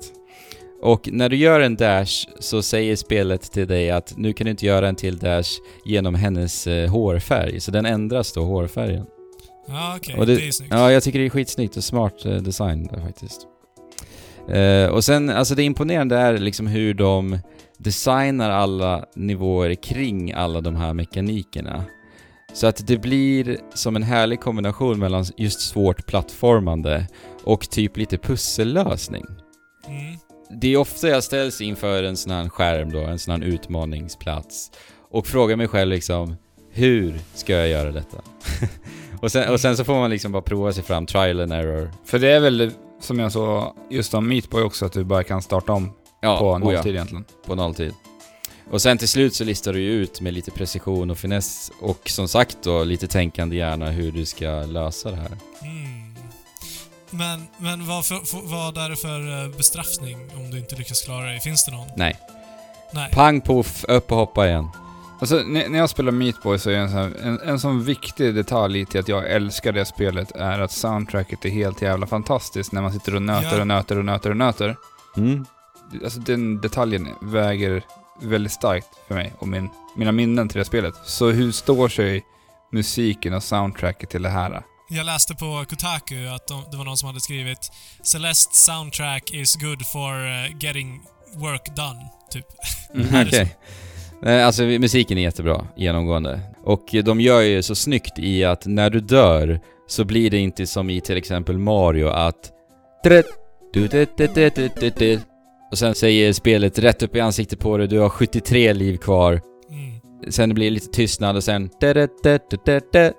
[0.83, 4.51] Och när du gör en dash så säger spelet till dig att nu kan du
[4.51, 5.49] inte göra en till dash
[5.85, 9.07] genom hennes eh, hårfärg, så den ändras då, hårfärgen.
[9.69, 10.15] Ja, okej.
[10.19, 10.73] Och Det, det- är snyggt.
[10.75, 13.47] Ja, jag tycker det är skitsnyggt och smart eh, design där faktiskt.
[14.49, 17.39] Eh, och sen, alltså det imponerande är liksom hur de
[17.79, 21.85] designar alla nivåer kring alla de här mekanikerna.
[22.53, 27.07] Så att det blir som en härlig kombination mellan just svårt plattformande
[27.45, 29.25] och typ lite pussellösning.
[29.87, 30.17] Mm.
[30.61, 34.71] Det är ofta jag ställs inför en sån här skärm då, en sån här utmaningsplats
[35.11, 36.37] och frågar mig själv liksom
[36.71, 38.17] hur ska jag göra detta?
[39.21, 41.91] och, sen, och sen så får man liksom bara prova sig fram, trial and error.
[42.05, 42.71] För det är väl,
[43.01, 46.51] som jag sa just om Meatboy också, att du bara kan starta om Ja, på
[46.51, 47.25] oh nolltid egentligen.
[47.47, 47.95] på nolltid.
[48.71, 52.11] Och sen till slut så listar du ju ut med lite precision och finess och
[52.11, 55.31] som sagt då lite tänkande hjärna hur du ska lösa det här.
[55.63, 56.15] Mm.
[57.11, 61.03] Men, men vad, för, för, vad är det för eh, bestraffning om du inte lyckas
[61.03, 61.41] klara dig?
[61.41, 61.89] Finns det någon?
[61.97, 62.17] Nej.
[62.93, 63.11] Nej.
[63.13, 64.69] Pang poff, upp och hoppa igen.
[65.21, 69.01] Alltså, när jag spelar Meatboy så är en sån, en, en sån viktig detalj till
[69.01, 73.15] att jag älskar det spelet är att soundtracket är helt jävla fantastiskt när man sitter
[73.15, 73.61] och nöter Ja.
[73.61, 74.77] och nöter och nöter och nöter.
[75.17, 75.47] Mm.
[76.05, 77.83] Alltså den detaljen väger
[78.23, 80.95] väldigt starkt för mig och min, mina minnen till det spelet.
[81.05, 82.25] Så hur står sig
[82.73, 84.63] musiken och soundtracket till det här?
[84.91, 87.73] Jag läste på Kotaku att de, det var någon som hade skrivit
[88.03, 91.03] Celeste soundtrack is good for eh, getting
[91.35, 92.47] work done, typ.
[92.95, 93.57] Mm, Okej.
[94.23, 96.41] Nej, Alltså musiken är jättebra, genomgående.
[96.65, 100.67] Och de gör ju så snyggt i att när du dör så blir det inte
[100.67, 102.53] som i till exempel Mario att...
[105.71, 109.33] Och sen säger spelet rätt upp i ansiktet på dig, du har 73 liv kvar.
[109.33, 110.33] Mm.
[110.33, 111.71] Sen blir det lite tystnad och sen...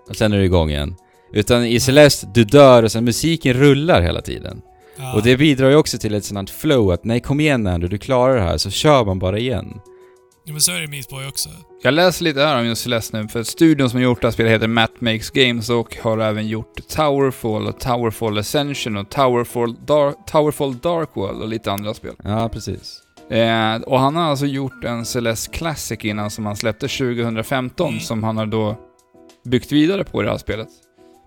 [0.10, 0.96] Och sen är du igång igen.
[1.34, 4.62] Utan i Celeste, du dör och sen musiken rullar hela tiden.
[5.16, 7.98] Och det bidrar ju också till ett sånt flow att nej kom igen Andrew, du
[7.98, 9.80] klarar det här, så kör man bara igen.
[10.50, 11.50] Ja, men så är det i Meat Boy också.
[11.84, 14.52] Jag läser lite här om just Celeste nu, för studion som gjort det här spelet
[14.52, 20.14] heter Matt Makes Games och har även gjort Towerfall och Towerfall Ascension och Towerfall, Dar
[20.28, 22.16] Towerfall Dark World och lite andra spel.
[22.24, 23.02] Ja, precis.
[23.32, 28.00] Eh, och han har alltså gjort en Celeste Classic innan som han släppte 2015 Mm.
[28.00, 28.78] som han har då
[29.46, 30.68] byggt vidare på i det här spelet.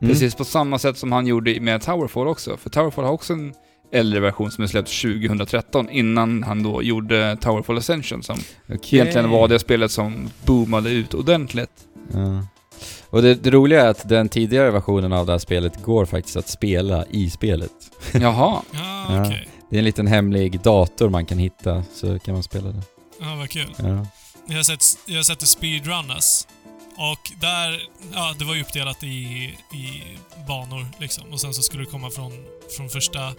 [0.03, 0.13] Mm.
[0.13, 2.57] Precis på samma sätt som han gjorde med Towerfall också.
[2.57, 3.55] För Towerfall har också en
[3.93, 8.39] äldre version som är släppt 2013 innan han då gjorde Towerfall Ascension som
[8.75, 8.99] Okej.
[9.01, 11.71] egentligen var det spelet som boomade ut ordentligt.
[12.13, 12.47] Ja.
[13.11, 16.37] Och det, det roliga är att den tidigare versionen av det här spelet går faktiskt
[16.37, 17.71] att spela i spelet.
[18.13, 18.63] Jaha.
[18.73, 19.27] Ja, Ja.
[19.27, 19.49] okej.
[19.71, 22.83] Det är en liten hemlig dator man kan hitta, så kan man spela det.
[23.21, 23.75] Ja, vad kul.
[23.79, 24.07] Ja.
[24.47, 26.49] Jag har sett, jag har sett det speedrunnas.
[26.97, 27.83] Och där,
[28.15, 29.07] ja, det var ju uppdelat i,
[29.73, 30.03] i
[30.49, 31.25] banor liksom.
[31.33, 32.33] Och sen så skulle det komma från,
[32.77, 33.33] från första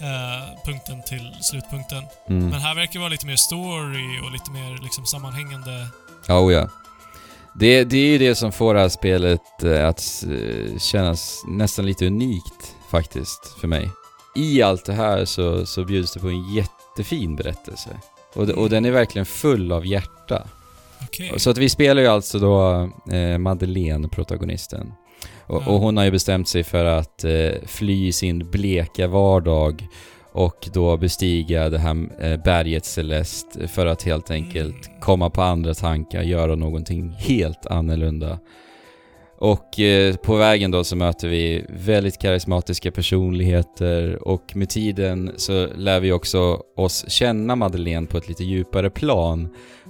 [0.00, 2.04] eh, punkten till slutpunkten.
[2.28, 2.48] Mm.
[2.48, 5.88] Men här verkar det vara lite mer story och lite mer liksom sammanhängande.
[6.28, 6.68] Oh ja.
[7.54, 11.86] Det, det är ju det som får det här spelet eh, att eh, kännas nästan
[11.86, 13.90] lite unikt faktiskt för mig.
[14.36, 17.90] I allt det här så, så bjuds det på en jättefin berättelse.
[18.34, 20.46] Och, och den är verkligen full av hjärta.
[21.02, 21.40] Okej.
[21.40, 24.92] Så att vi spelar ju alltså då eh, Madeleine, protagonisten.
[25.46, 29.86] Och, och hon har ju bestämt sig för att eh, fly sin bleka vardag
[30.32, 35.00] och då bestiga det här eh, berget Celeste för att helt enkelt Mm.
[35.00, 38.38] komma på andra tankar, göra någonting helt annorlunda.
[39.38, 45.66] Och eh, på vägen då så möter vi väldigt karismatiska personligheter och med tiden så
[45.76, 49.48] lär vi också oss känna Madeleine på ett lite djupare plan.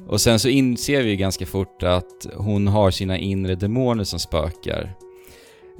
[0.08, 4.94] Och sen så inser vi ganska fort att hon har sina inre demoner som spökar.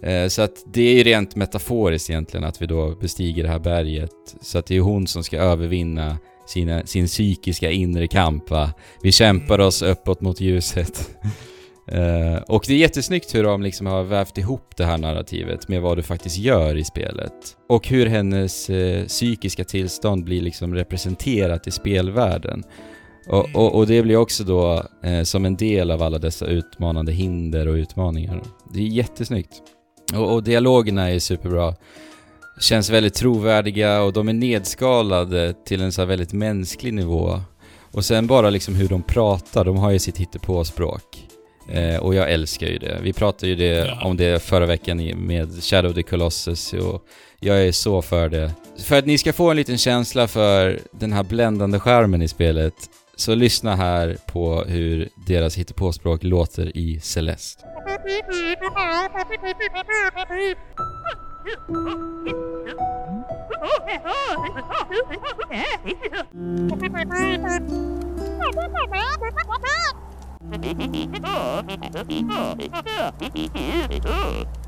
[0.05, 3.59] Eh, Så att det är ju rent metaforiskt egentligen att vi då bestiger det här
[3.59, 4.11] berget.
[4.41, 8.73] Så att det är hon som ska övervinna sina, sin psykiska inre kamp va.
[9.03, 11.11] Vi kämpar oss uppåt mot ljuset.
[11.89, 15.83] Eh, och det är jättesnyggt hur de liksom har vävt ihop det här narrativet med
[15.83, 17.33] vad du faktiskt gör i spelet.
[17.69, 22.63] Och hur hennes eh, psykiska tillstånd blir liksom representerat i spelvärlden.
[23.29, 27.13] Och, och, och det blir också då eh, som en del av alla dessa utmanande
[27.13, 28.43] hinder och utmaningar.
[28.75, 29.63] Det är jättesnyggt.
[30.13, 31.75] Och, och dialogerna är superbra.
[32.61, 37.41] Känns väldigt trovärdiga och de är nedskalade till en så väldigt mänsklig nivå.
[37.93, 41.29] Och sen bara liksom hur de pratar, de har ju sitt hittepåspråk.
[41.73, 42.99] Eh, och jag älskar ju det.
[43.03, 44.05] Vi pratade ju det, Ja.
[44.07, 47.03] om det förra veckan med Shadow of the Colossus och
[47.41, 48.51] jag är så för det.
[48.79, 52.75] För att ni ska få en liten känsla för den här bländande skärmen i spelet
[53.17, 57.65] så lyssna här på hur deras hittepåspråk låter i Celeste.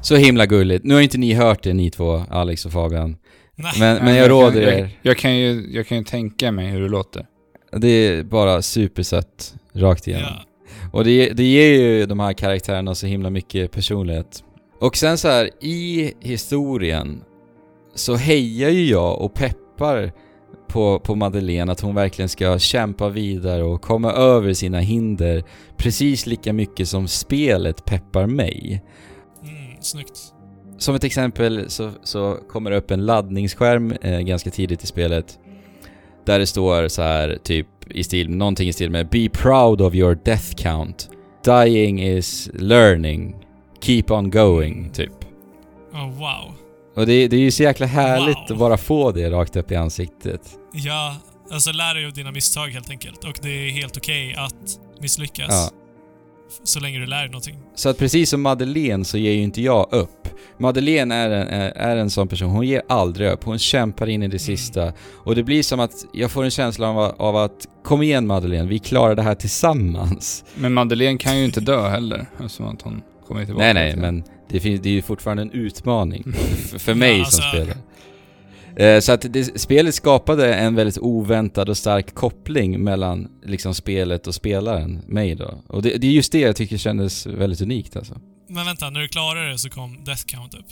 [0.03, 0.85] Så himla gulligt.
[0.85, 3.17] Nu har inte ni hört det ni två, Alex och Fabian.
[3.55, 3.73] Nej.
[3.79, 4.79] Men, men jag råder er.
[4.79, 7.27] jag, jag, kan ju, jag kan ju tänka mig hur det låter.
[7.73, 10.29] Det är bara supersött, rakt igenom.
[10.29, 10.46] Ja.
[10.97, 14.45] Och det, det ger ju de här karaktärerna så himla mycket personlighet.
[14.81, 17.25] Och sen så här, i historien
[17.95, 20.13] så hejar ju jag och peppar
[20.69, 25.45] på, på Madeleine att hon verkligen ska kämpa vidare och komma över sina hinder
[25.77, 28.83] precis lika mycket som spelet peppar mig.
[29.43, 30.19] Mm, snyggt.
[30.79, 35.39] Som ett exempel så, så kommer det upp en laddningsskärm eh, ganska tidigt i spelet
[36.27, 39.95] där det står så här typ i stil, någonting i stil med Be proud of
[39.95, 41.11] your death count.
[41.45, 43.37] Dying is learning.
[43.81, 45.13] Keep on going, typ.
[45.93, 46.55] Oh, wow.
[46.97, 48.53] Och det, det är ju så jäkla härligt Wow.
[48.53, 50.41] att bara få det rakt upp i ansiktet.
[50.73, 51.17] Ja,
[51.51, 53.25] alltså lär dig av dina misstag helt enkelt.
[53.25, 55.49] Och det är helt okej att misslyckas.
[55.51, 55.71] Ja.
[56.65, 57.57] Så länge du lär dig någonting.
[57.75, 60.29] Så att precis som Madeleine så ger ju inte jag upp.
[60.59, 63.45] Madeleine är en, är, en sån person, hon ger aldrig upp.
[63.45, 64.93] Hon kämpar in i det sista.
[65.15, 68.69] Och det blir som att jag får en känsla av, av att Kom igen Madeleine,
[68.69, 70.45] vi klarar det här tillsammans.
[70.55, 73.65] Men Madeleine kan ju inte dö heller, eftersom att hon kommer tillbaka.
[73.65, 76.33] Nej, nej, till- men det, finns, det är ju fortfarande en utmaning
[76.71, 77.79] för, för mig Ja, som alltså- spelare.
[78.77, 84.27] Eh, Så att det, spelet skapade en väldigt oväntad och stark koppling mellan liksom spelet
[84.27, 85.63] och spelaren, mig då.
[85.69, 88.21] Och det, det är just det jag tycker kändes väldigt unikt alltså.
[88.49, 90.67] Men vänta, när du klarar det så kom Death Count upp.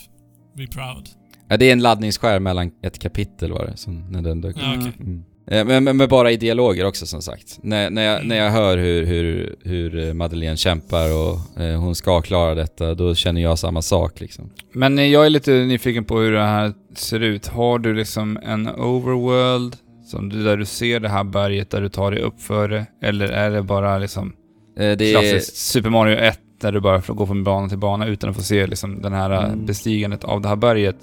[0.56, 1.08] Be proud.
[1.48, 4.62] Ja, det är en laddningsskärm mellan ett kapitel var det, som, när den dök upp.
[4.62, 4.92] Ja, okej.
[5.00, 5.24] Mm.
[5.46, 7.58] Eh, Men, men, men bara i dialoger också som sagt.
[7.62, 11.94] När, när, jag, när jag hör hur, hur, hur eh, Madeleine kämpar och eh, hon
[11.94, 14.50] ska klara detta, då känner jag samma sak liksom.
[14.72, 17.46] Men eh, jag är lite nyfiken på hur det här ser ut.
[17.46, 19.76] Har du liksom en overworld,
[20.06, 22.86] som du, där du ser det här berget, där du tar dig upp för det?
[23.02, 24.32] Eller är det bara liksom
[24.78, 27.78] Eh, Det är, klassiskt Super Mario 1, där du bara får gå från bana till
[27.78, 29.66] bana utan att få se liksom den här Mm.
[29.66, 30.96] bestigandet av det här berget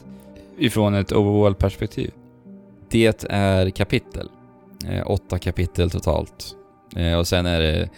[0.60, 2.12] ifrån ett overworld-perspektiv?
[2.92, 4.30] Det är kapitel.
[4.88, 6.56] Eh, åtta kapitel totalt.
[6.96, 7.90] Eh, och sen är det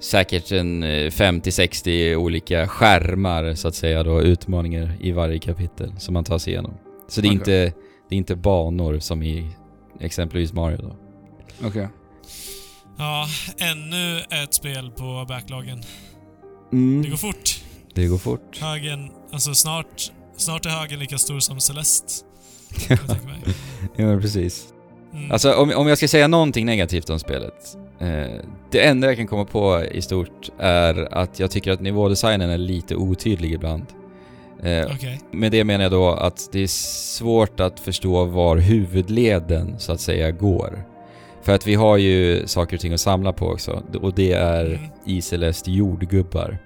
[0.00, 6.14] säkert en eh, 50-60 olika skärmar så att säga då, utmaningar i varje kapitel som
[6.14, 6.74] man tar sig igenom.
[7.08, 7.38] Så det är, Okej.
[7.38, 7.52] inte,
[8.08, 9.50] det är inte banor som i
[10.00, 10.96] exempelvis Mario då.
[11.66, 11.88] Okej.
[12.98, 13.26] Ja,
[13.58, 15.82] ännu ett spel på backloggen.
[16.72, 17.02] Mm.
[17.02, 17.62] Det går fort.
[17.94, 18.58] Det går fort.
[18.60, 22.29] Högen, alltså snart, snart är högen lika stor som Celeste.
[23.96, 24.66] ja, precis.
[25.12, 25.32] Mm.
[25.32, 27.76] Alltså om, om jag ska säga någonting negativt om spelet.
[28.00, 28.40] Eh,
[28.70, 32.58] det enda jag kan komma på i stort är att jag tycker att nivådesignen är
[32.58, 33.86] lite otydlig ibland.
[34.62, 35.20] Eh, Okej.
[35.30, 36.66] med det menar jag då att det är
[37.18, 40.82] svårt att förstå var huvudleden så att säga går.
[41.42, 44.66] För att vi har ju saker och ting att samla på också och det är
[44.66, 44.80] Mm.
[45.06, 46.58] i Celeste jordgubbar.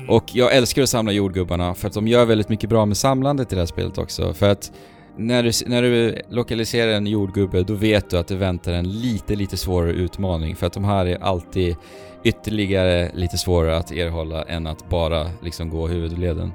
[0.00, 0.10] Mm.
[0.10, 3.52] Och jag älskar att samla jordgubbarna för att de gör väldigt mycket bra med samlandet
[3.52, 4.34] i det här spelet också.
[4.34, 4.72] För att
[5.16, 9.36] när du, när du lokaliserar en jordgubbe då vet du att det väntar en lite,
[9.36, 10.56] lite svårare utmaning.
[10.56, 11.76] För att de här är alltid
[12.24, 16.52] ytterligare lite svårare att erhålla än att bara liksom gå huvudleden.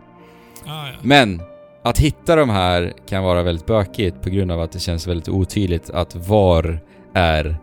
[0.65, 0.93] Ah, ja.
[1.01, 1.41] Men
[1.83, 5.29] att hitta de här kan vara väldigt bökigt på grund av att det känns väldigt
[5.29, 6.79] otydligt att var
[7.13, 7.57] är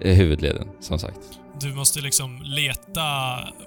[0.00, 1.37] eh, huvudleden, som sagt.
[1.60, 3.02] Du måste liksom leta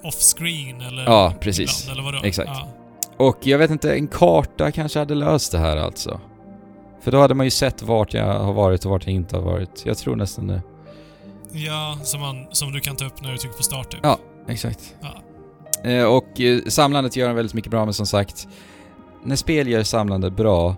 [0.02, 1.04] off-screen eller...
[1.04, 1.82] Ja, precis.
[1.82, 2.24] Ibland, eller vadå?
[2.26, 2.50] Exakt.
[2.54, 2.68] Ja.
[3.16, 6.20] Och jag vet inte, en karta kanske hade löst det här alltså.
[7.02, 9.42] För då hade man ju sett vart jag har varit och vart jag inte har
[9.42, 9.82] varit.
[9.86, 10.62] Jag tror nästan det.
[11.52, 14.00] ja som, man, som du kan ta upp när du trycker på start typ.
[14.02, 14.18] Ja.
[14.48, 14.94] Exakt.
[15.00, 15.22] Ja.
[15.90, 18.48] Eh, och eh, samlandet gör väldigt mycket bra, men som sagt,
[19.24, 20.76] när spel gör samlande bra,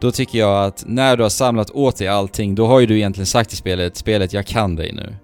[0.00, 2.96] då tycker jag att när du har samlat åt dig allting, då har ju du
[2.96, 5.16] egentligen sagt i spelet, spelet jag kan dig nu.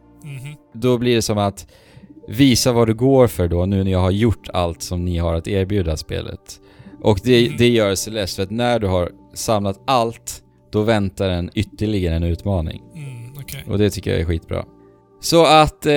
[0.73, 1.67] Då blir det som att
[2.29, 5.35] visa vad du går för då, nu när jag har gjort allt som ni har
[5.35, 6.61] att erbjuda spelet.
[7.03, 7.57] Och det, Mm.
[7.59, 10.43] det gör Celeste, för att när du har samlat allt,
[10.73, 12.83] då väntar en ytterligare en utmaning.
[12.95, 13.65] Mm, okej.
[13.67, 14.65] Och det tycker jag är skitbra.
[15.21, 15.93] Så att eh,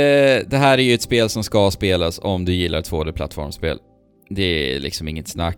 [0.48, 3.78] det här är ju ett spel som ska spelas om du gillar 2D-plattformsspel.
[4.30, 5.58] Det är liksom inget snack.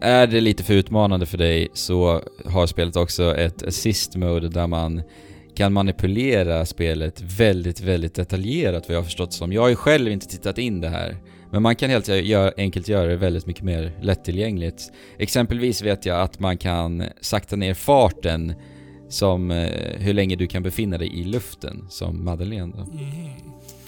[0.00, 4.66] Är det lite för utmanande för dig så har spelet också ett assist mode där
[4.66, 5.02] man
[5.54, 9.52] kan manipulera spelet väldigt, väldigt detaljerat vad jag har förstått som.
[9.52, 11.16] Jag har ju själv inte tittat in det här.
[11.50, 12.08] Men man kan helt
[12.56, 14.92] enkelt göra det väldigt mycket mer lättillgängligt.
[15.18, 18.54] Exempelvis vet jag att man kan sakta ner farten
[19.08, 22.84] som eh, hur länge du kan befinna dig i luften, som Madeleine då.
[22.84, 23.30] Mhm.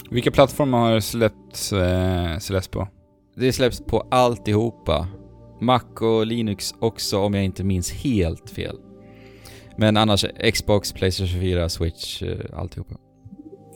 [0.09, 2.87] Vilka plattformar har släppts eh, Celeste på?
[3.35, 5.07] Det släpps på alltihopa.
[5.61, 8.77] Mac och Linux också om jag inte minns helt fel.
[9.77, 12.95] Men annars Xbox, Playstation 4, Switch, eh, alltihopa.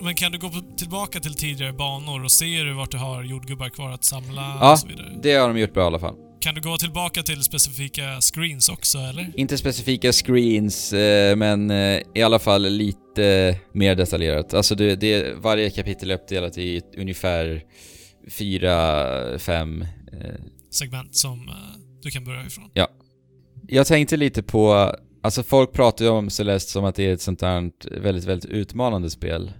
[0.02, 3.70] Men kan du gå tillbaka till tidigare banor och ser du vart du har jordgubbar
[3.70, 5.20] kvar att samla Ja, och så vidare?
[5.22, 6.16] Det har de gjort bra i alla fall.
[6.41, 9.32] kan du gå tillbaka till specifika screens också, eller?
[9.36, 14.54] Inte specifika screens, eh, men eh, i alla fall lite mer detaljerat.
[14.54, 17.64] Alltså det, det, varje kapitel är uppdelat i ungefär
[18.30, 19.86] fyra, fem...
[20.72, 21.52] Segment som
[22.02, 22.70] du kan börja ifrån.
[23.68, 27.22] jag tänkte lite på, alltså folk pratar ju om Celeste som att det är ett
[27.22, 29.52] sånt här väldigt, väldigt utmanande spel.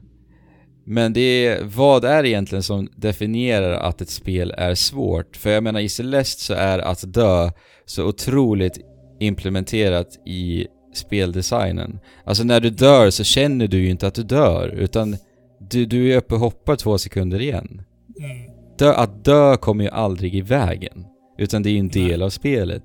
[0.86, 5.38] Men det är, vad är det egentligen som definierar att ett spel är svårt?
[5.38, 7.52] För jag menar i Celeste så är att dö
[7.86, 8.80] så otroligt
[9.20, 12.00] implementerat i speldesignen.
[12.24, 15.18] Alltså när du dör så känner du ju inte att du dör, utan
[15.60, 17.82] du, du är uppe och hoppar två sekunder igen.
[18.20, 18.52] Mm.
[18.78, 21.06] Dö, att dö kommer ju aldrig i vägen,
[21.38, 22.84] utan det är ju en del av spelet.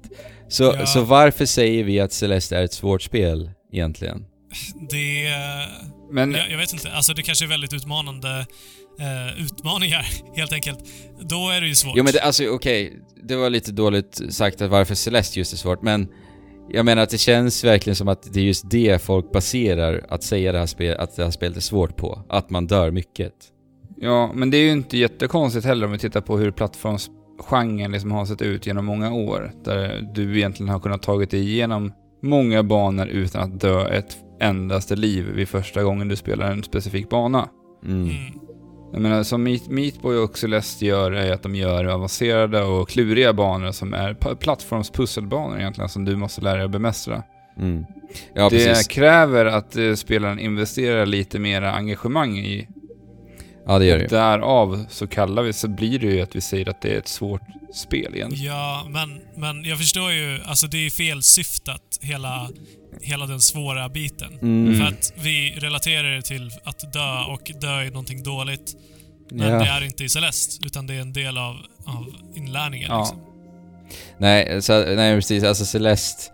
[0.55, 0.87] Så, Ja.
[0.87, 4.25] så varför säger vi att Celeste är ett svårt spel egentligen?
[4.91, 5.31] Det...
[6.13, 6.93] Men Jag, jag vet inte.
[6.93, 8.47] Alltså det kanske är väldigt utmanande
[9.01, 10.79] eh, utmaningar, helt enkelt.
[11.21, 11.93] Då är det ju svårt.
[11.97, 12.93] Jo men det, alltså okej,
[13.23, 16.09] det var lite dåligt sagt att varför Celeste just är svårt, men
[16.71, 20.23] jag menar att det känns verkligen som att det är just det folk baserar att
[20.23, 22.25] säga det här spel, att det här spelet är svårt på.
[22.29, 23.33] Att man dör mycket.
[23.97, 26.51] Ja, men det är ju inte jättekonstigt heller om vi tittar på hur
[27.39, 29.53] plattformsgenren liksom har sett ut genom många år.
[29.65, 34.97] Där du egentligen har kunnat tagit dig igenom många banor utan att dö ett endaste
[34.97, 37.49] liv vid första gången du spelar en specifik bana.
[37.85, 38.09] Mm.
[38.93, 43.33] Jag menar, som Meat, Meatboy och Celeste gör är att de gör avancerade och kluriga
[43.33, 47.23] banor som är plattformspusselbanor egentligen, som du måste lära dig att bemästra.
[47.59, 47.85] Mm.
[48.35, 48.87] Ja det precis.
[48.87, 52.69] kräver att eh, spelaren investerar lite mer engagemang i
[53.67, 54.07] Ja det gör det.
[54.07, 57.09] Därav så kallar vi, så blir det ju att vi säger att det är ett
[57.09, 57.41] svårt
[57.75, 58.31] spel igen.
[58.35, 62.49] Ja, men, men jag förstår ju, alltså det är felsyftat, hela,
[63.03, 64.39] hela den svåra biten.
[64.43, 64.81] Mm.
[64.81, 68.77] För att vi relaterar det till att dö och dö är någonting dåligt.
[69.31, 69.77] Men det Ja.
[69.77, 71.57] är inte i Celeste, utan det är en del av,
[71.87, 72.07] av
[72.37, 72.89] inlärningen.
[72.91, 72.99] Ja.
[72.99, 73.19] Liksom.
[74.19, 75.45] Nej, så, nej precis.
[75.45, 76.33] Alltså Celeste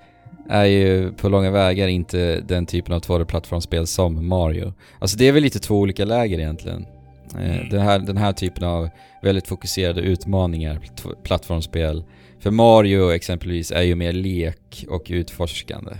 [0.50, 4.72] är ju på långa vägar inte den typen av 2D-plattformsspel som Mario.
[4.98, 6.86] Alltså det är väl lite två olika läger egentligen.
[7.34, 7.68] Eh, Mm.
[7.68, 8.88] Den, här, den här typen av
[9.22, 12.04] väldigt fokuserade utmaningar, pl- plattformsspel.
[12.40, 15.96] För Mario exempelvis är ju mer lek och utforskande.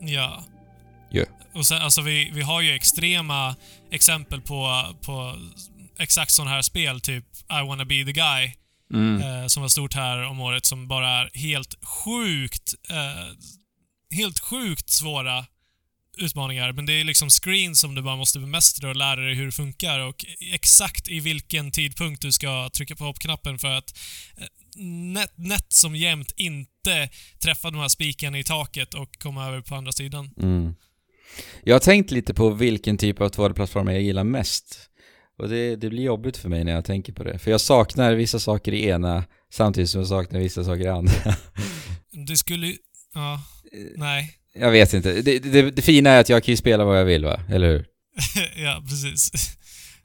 [0.00, 0.42] Ja.
[1.10, 1.24] Ja.
[1.54, 3.56] Och sen, alltså vi, vi har ju extrema
[3.90, 5.34] exempel på, på
[5.98, 7.24] exakt sådana här spel, typ
[7.62, 8.52] I wanna be the guy,
[8.94, 9.22] Mm.
[9.22, 13.34] eh, som var stort här om året, som bara är helt sjukt, eh,
[14.16, 15.44] helt sjukt svåra
[16.18, 16.72] utmaningar.
[16.72, 19.52] Men det är liksom screen som du bara måste bemästra och lära dig hur det
[19.52, 23.98] funkar och exakt i vilken tidpunkt du ska trycka på hoppknappen för att
[24.36, 24.46] eh,
[24.82, 27.08] nätt, nätt som jämt inte
[27.42, 30.30] träffa de här spikarna i taket och komma över på andra sidan.
[30.42, 30.74] Mm.
[31.64, 34.88] Jag har tänkt lite på vilken typ av 2D-plattformar jag gillar mest.
[35.38, 37.38] Och det, det blir jobbigt för mig när jag tänker på det.
[37.38, 41.12] För jag saknar vissa saker i ena samtidigt som jag saknar vissa saker i andra.
[42.26, 42.76] Det skulle ju...
[43.14, 43.42] Ja.
[43.96, 44.37] Nej.
[44.54, 45.12] Jag vet inte.
[45.22, 47.40] Det, det, det fina är att jag kan ju spela vad jag vill va?
[47.50, 47.86] Eller hur?
[48.64, 49.30] ja, precis.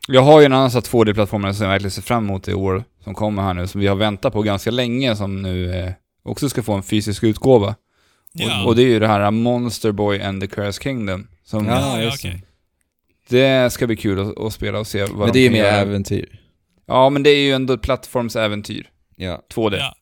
[0.08, 2.54] Jag har ju en annan sån här 2D-plattform som jag verkligen ser fram emot i
[2.54, 5.92] år som kommer här nu, som vi har väntat på ganska länge, som nu eh,
[6.24, 7.76] också ska få en fysisk utgåva.
[8.34, 8.62] Ja.
[8.62, 11.28] Och, och det är ju det här Monster Boy and the Curse Kingdom.
[11.44, 12.26] Som, Ja, ja, just
[13.30, 13.70] det.
[13.70, 15.58] ska bli kul att, att spela och se vad Men de det är ju mer
[15.58, 15.72] göra.
[15.72, 16.40] äventyr.
[16.86, 18.90] Ja, men det är ju ändå ett plattformsäventyr.
[19.16, 19.42] Ja.
[19.54, 19.78] 2D.
[19.78, 19.96] Ja.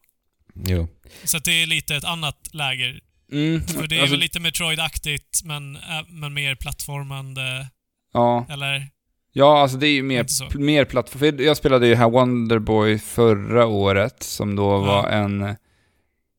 [0.65, 0.87] Jo.
[1.23, 2.99] Så att det är lite ett annat läger.
[3.31, 5.77] Mm, För det är alltså, väl lite Metroid-aktigt, men,
[6.07, 7.67] men mer plattformande,
[8.13, 8.87] Ja, eller?
[9.33, 11.35] ja, alltså det är ju mer, mer plattform.
[11.39, 15.55] Jag spelade ju här Wonderboy förra året, som då var en,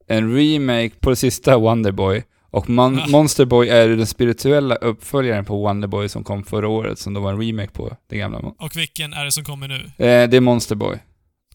[0.08, 2.24] en remake på det sista Wonderboy.
[2.50, 3.06] Och Mon- Ah.
[3.08, 7.32] Monster Boy är den spirituella uppföljaren på Wonderboy som kom förra året, som då var
[7.32, 8.38] en remake på det gamla.
[8.38, 9.74] Och vilken är det som kommer nu?
[9.84, 10.98] Eh, det är Monster Boy.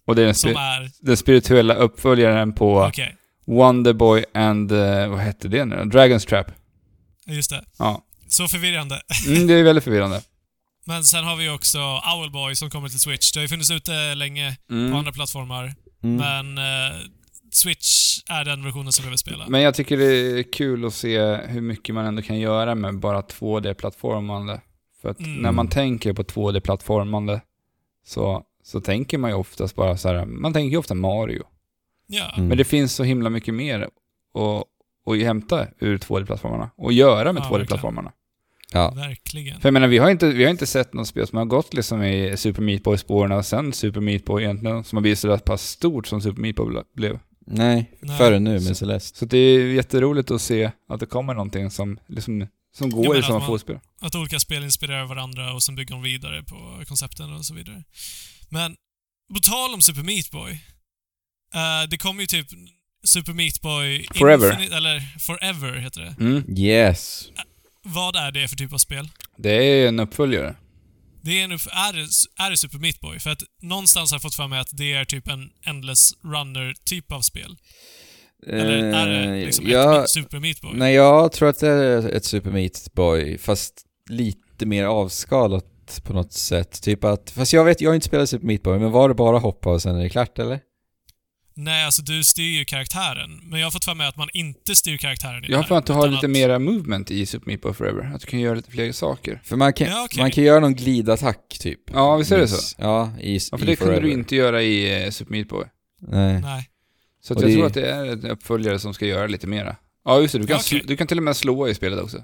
[0.06, 0.90] Och det är den, spi- är...
[1.02, 3.16] den spirituella uppföljaren på Okej,
[3.48, 5.76] Wonderboy and, eh, vad hette det nu?
[5.76, 6.48] Dragon's Trap.
[7.26, 7.64] just det.
[7.80, 8.04] Ja.
[8.28, 9.02] Så förvirrande.
[9.28, 10.22] Mm, det är väldigt förvirrande.
[10.86, 11.78] Men sen har vi också
[12.16, 13.32] Owlboy som kommer till Switch.
[13.32, 14.92] Det har ju funnits ute länge Mm.
[14.92, 15.74] på andra plattformar,
[16.04, 16.16] Mm.
[16.16, 16.58] men
[16.92, 16.98] eh,
[17.52, 19.46] Switch är den versionen som jag vill spela.
[19.48, 20.06] Men jag tycker det
[20.40, 24.62] är kul att se hur mycket man ändå kan göra med bara 2D-plattformande.
[25.02, 25.36] För att Mm.
[25.36, 27.42] när man tänker på 2D-plattformande
[28.08, 31.44] så, så tänker man ju oftast bara så här, man tänker ju ofta Mario.
[32.08, 32.34] Ja.
[32.36, 32.48] Mm.
[32.48, 34.64] Men det finns så himla mycket mer att,
[35.14, 38.12] att hämta ur 2D-plattformarna och göra med Ja, 2D-plattformarna.
[38.74, 38.92] Ja.
[38.92, 39.62] Verkligen.
[39.62, 41.74] För jag menar, vi har, inte, vi har inte sett något spel som har gått
[41.74, 45.28] liksom i Super Meat Boy-spåren och sen Super Meat Boy egentligen, som har blivit så
[45.28, 47.20] där pass stort som Super Meat Boy blev.
[47.50, 48.18] Nej, Nej.
[48.18, 49.20] förrän nu Så- med Celeste.
[49.20, 52.48] Så det är jätteroligt att se att det kommer någonting som, liksom,
[52.78, 53.80] som Ja, går men i att samma fotspår.
[54.02, 57.84] Att olika spel inspirerar varandra och sen bygger de vidare på koncepten och så vidare.
[58.50, 58.76] Men
[59.34, 60.60] på tal om Super Meat Boy.
[61.56, 62.48] Eh, det kommer ju typ
[63.06, 64.52] Super Meat Boy Forever.
[64.52, 66.16] Infinite, eller Forever heter det.
[66.20, 66.58] Mm.
[66.58, 67.28] Yes.
[67.84, 69.10] Vad är det för typ av spel?
[69.38, 70.56] Det är en uppföljare.
[71.22, 72.08] Det är, en, upp- är, det,
[72.44, 73.20] är det Super Meat Boy?
[73.20, 77.12] För att någonstans har jag fått för mig att det är typ en Endless Runner-typ
[77.12, 77.56] av spel.
[78.48, 80.72] Eller är det liksom Eh, ja, ett Super Meat Boy?
[80.74, 83.74] Nej, jag tror att det är ett Super Meat Boy, fast
[84.10, 86.82] lite mer avskalat på något sätt.
[86.82, 89.16] Typ att, fast jag vet, jag har inte spelat Super Meat Boy, men var det
[89.16, 90.60] bara hoppa och sen är det klart eller?
[91.60, 93.40] Nej, alltså du styr ju karaktären.
[93.44, 95.76] Men jag har fått för mig att man inte styr karaktären i Jag har för
[95.76, 98.12] här, att du har lite att- mera movement i Super Meat Boy Forever.
[98.16, 99.42] Att du kan göra lite fler saker.
[99.44, 100.22] För man kan, Ja, okej.
[100.22, 101.80] man kan göra någon glidattack typ.
[101.94, 102.76] Ja, visst är det så?
[102.82, 104.14] Ja, i, Ja, för i det kunde du Forever.
[104.20, 105.66] inte göra i eh, Super Meat Boy.
[106.02, 106.42] Nej.
[106.42, 106.70] Nej.
[107.24, 109.76] Så jag det- tror att det är en uppföljare som ska göra lite mera.
[110.06, 110.40] Ja, just det.
[110.40, 110.80] Du kan, Okej.
[110.80, 112.24] sl- du kan till och med slå i spelet också.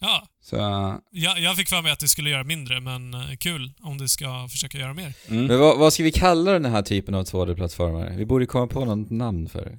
[0.00, 0.26] Ja,
[0.56, 3.98] Så, jag, jag fick för mig att det skulle göra mindre, men eh, kul om
[3.98, 5.12] det ska försöka göra mer.
[5.28, 5.46] mm.
[5.46, 8.16] Men vad, vad ska vi kalla den här typen av 2D-plattformar?
[8.16, 9.78] Vi borde komma på något namn för det.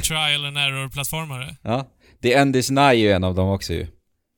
[0.00, 1.56] Trial and error-plattformare.
[1.62, 1.88] Ja.
[2.22, 3.86] The End is Nigh är ju en av dem också ju.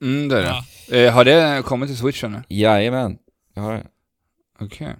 [0.02, 0.64] Mm, det är det.
[0.88, 0.96] Ja.
[0.96, 2.42] Eh, har det kommit till Switchen nu?
[2.48, 3.16] Jajamän.
[3.54, 3.86] Jag har det.
[4.60, 4.86] Okej.
[4.86, 4.96] Är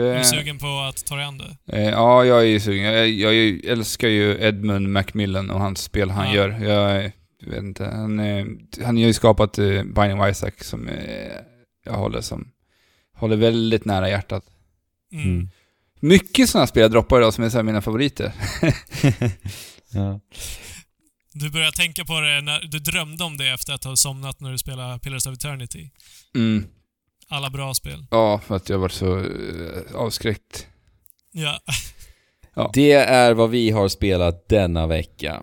[0.00, 0.18] Det...
[0.18, 1.76] du sugen på att ta dig an det?
[1.76, 2.84] Eh, ja, jag är ju sugen.
[2.84, 6.34] Jag, jag, jag älskar ju Edmund Macmillan och hans spel han Ja.
[6.34, 6.48] gör.
[6.48, 7.12] Jag, jag
[7.42, 8.46] vet inte, han, eh,
[8.84, 11.32] han har ju skapat eh, Binding of Isaac som eh,
[11.84, 12.52] jag håller som,
[13.14, 14.44] håller väldigt nära hjärtat.
[15.12, 15.24] Mm.
[15.24, 15.48] Mm.
[16.00, 18.32] Mycket sådana spel jag droppar idag som är så här mina favoriter.
[19.92, 20.20] ja.
[21.32, 24.52] Du börjar tänka på det när du drömde om det efter att ha somnat när
[24.52, 25.90] du spelade Pillars of Eternity.
[26.34, 26.66] Mm.
[27.28, 28.06] Alla bra spel.
[28.10, 29.26] Ja, för att jag var så
[29.94, 30.66] avskräckt.
[31.32, 31.60] Ja.
[32.74, 35.42] Det är vad vi har spelat denna vecka.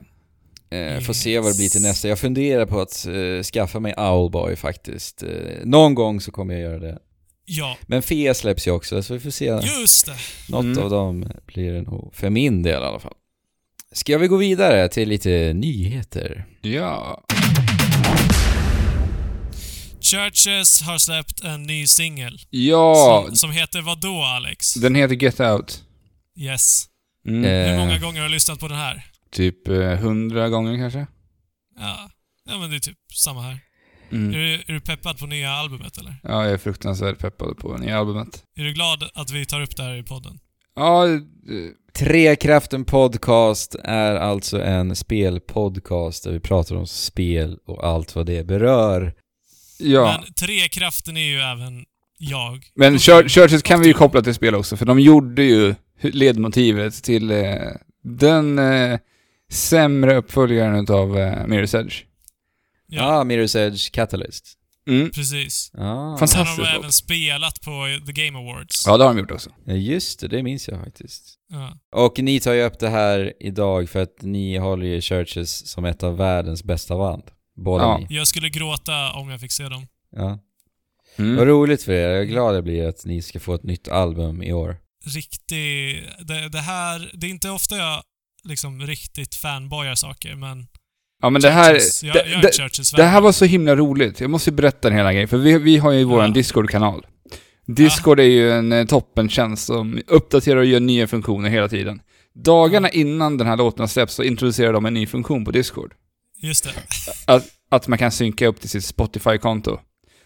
[0.74, 1.88] Eh, Får se vad det blir till Yes.
[1.88, 2.08] nästa.
[2.08, 5.24] Jag funderar på att eh, skaffa mig Owlboy faktiskt.
[5.24, 5.30] Eh,
[5.66, 6.98] någon gång så kommer jag göra det.
[7.46, 9.46] Ja, Men FEA släpps ju också, så vi får se.
[9.80, 10.16] just det.
[10.50, 10.84] Något Mm.
[10.84, 13.14] av dem blir det nog, för min del i alla fall.
[13.92, 16.46] Ska vi gå vidare till lite nyheter?
[16.62, 17.24] Ja.
[20.02, 22.40] Churches har släppt en ny singel.
[22.50, 24.74] Ja, Som, som heter vad då Alex?
[24.74, 25.82] den heter Get Out.
[26.40, 26.84] Yes.
[27.28, 27.44] Mm.
[27.70, 29.06] Hur många gånger har du lyssnat på den här?
[29.34, 31.08] Typ eh, hundra gånger kanske.
[31.80, 32.10] Ja.
[32.46, 33.60] Ja men det är typ samma här.
[34.12, 34.30] Mm.
[34.34, 36.16] Är, du, är du peppad på nya albumet eller?
[36.24, 38.44] Ja, jag är fruktansvärt peppad på nya albumet.
[38.56, 40.40] Är du glad att vi tar upp det här i podden?
[40.76, 41.20] Ja, eh,
[41.94, 48.48] Trekraften Podcast är alltså en spelpodcast där vi pratar om spel och allt vad det
[48.48, 49.14] berör.
[49.80, 50.20] ja.
[50.24, 51.86] Men Trekraften är ju även
[52.18, 52.66] jag.
[52.76, 57.04] Men Chur- Churches kan vi ju koppla till spel också, för de gjorde ju ledmotivet
[57.04, 57.56] till eh,
[58.04, 59.00] den eh,
[59.54, 61.96] sämre uppföljaren utav eh, Mirror's Edge.
[62.88, 64.58] Ja, ah, Mirror's Edge Catalyst.
[64.88, 65.12] Mm.
[65.12, 65.72] precis.
[65.74, 66.18] Ah.
[66.18, 66.56] Fantastiskt.
[66.56, 68.84] Sen har de även spelat på The Game Awards.
[68.88, 69.50] Ja, det har de gjort också.
[69.66, 71.24] Ja, just det, det minns jag faktiskt.
[71.50, 71.78] Ja.
[71.92, 75.86] Och ni tar ju upp det här idag för att ni håller ju Churches som
[75.86, 77.24] ett av världens bästa band.
[77.56, 77.98] Båda Ja.
[77.98, 78.16] ni.
[78.16, 79.88] Jag skulle gråta om jag fick se dem.
[80.12, 80.40] Ja.
[81.18, 81.36] Mm.
[81.36, 82.10] Vad roligt för er.
[82.10, 84.78] Jag är glad jag blir att ni ska få ett nytt album i år.
[85.06, 86.04] Riktig...
[86.20, 87.12] Det, det här...
[87.14, 88.04] Det är inte ofta jag
[88.44, 90.68] liksom riktigt fanboyar saker, men...
[91.22, 91.80] Ja, men det här...
[92.04, 94.20] Jag, det, jag det, Churches det här var så himla roligt.
[94.20, 96.28] Jag måste ju berätta en hela grej, för vi, vi har ju vår Ja.
[96.28, 97.06] Discord-kanal.
[97.66, 102.02] Discord är ju en eh, toppentjänst som uppdaterar och gör nya funktioner hela tiden.
[102.36, 105.94] Dagarna innan den här låten släpps så introducerar de en ny funktion på Discord.
[106.42, 106.72] Just det.
[107.34, 109.80] Att, att man kan synka upp till sitt Spotify-konto.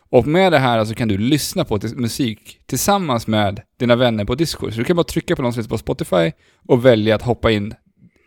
[0.10, 4.36] Och med det här så kan du lyssna på musik tillsammans med dina vänner på
[4.36, 4.72] Discord.
[4.72, 6.32] Så du kan bara trycka på någon som på Spotify
[6.68, 7.74] och välja att hoppa in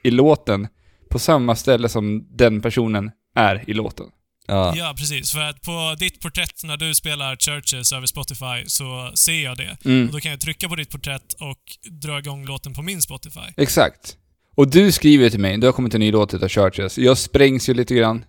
[0.03, 0.69] i låten
[1.11, 4.07] på samma ställe som den personen är i låten.
[4.47, 4.75] Ja.
[4.77, 5.33] Ja, precis.
[5.33, 9.77] För att på ditt porträtt när du spelar Churches över Spotify så ser jag det.
[9.85, 10.07] Mm.
[10.07, 11.59] Och då kan jag trycka på ditt porträtt och
[12.03, 13.41] dra igång låten på min Spotify.
[13.57, 14.17] Exakt.
[14.57, 16.99] Och du skriver till mig, du har kommit en ny låt utav Churches.
[16.99, 18.25] Jag sprängs ju lite grann.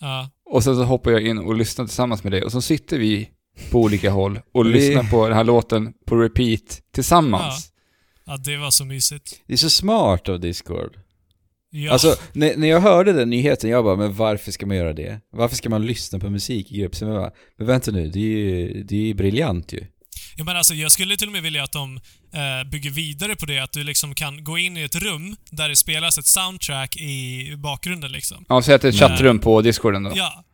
[0.00, 0.30] Ja.
[0.50, 2.42] Och sen så hoppar jag in och lyssnar tillsammans med dig.
[2.42, 3.28] Och så sitter vi
[3.70, 7.72] på olika håll och Vi- lyssnar på den här låten på repeat tillsammans.
[8.26, 9.40] Ja, det var så mysigt.
[9.46, 10.96] Det är så smart av Discord.
[11.84, 11.92] Ja.
[11.92, 15.20] Alltså, när, när jag hörde den nyheten, jag bara, men varför ska man göra det?
[15.32, 16.94] Varför ska man lyssna på musik i grupp?
[16.94, 19.86] Så jag bara, men vänta nu, det är ju, det är ju briljant ju.
[20.36, 21.96] Ja, men alltså, jag skulle till och med vilja att de
[22.32, 25.68] eh, bygger vidare på det, att du liksom kan gå in i ett rum där
[25.68, 28.44] det spelas ett soundtrack i bakgrunden liksom.
[28.48, 29.08] Ja, säg att det är ett Nej.
[29.08, 30.12] chattrum på Discorden då.
[30.14, 30.44] Ja,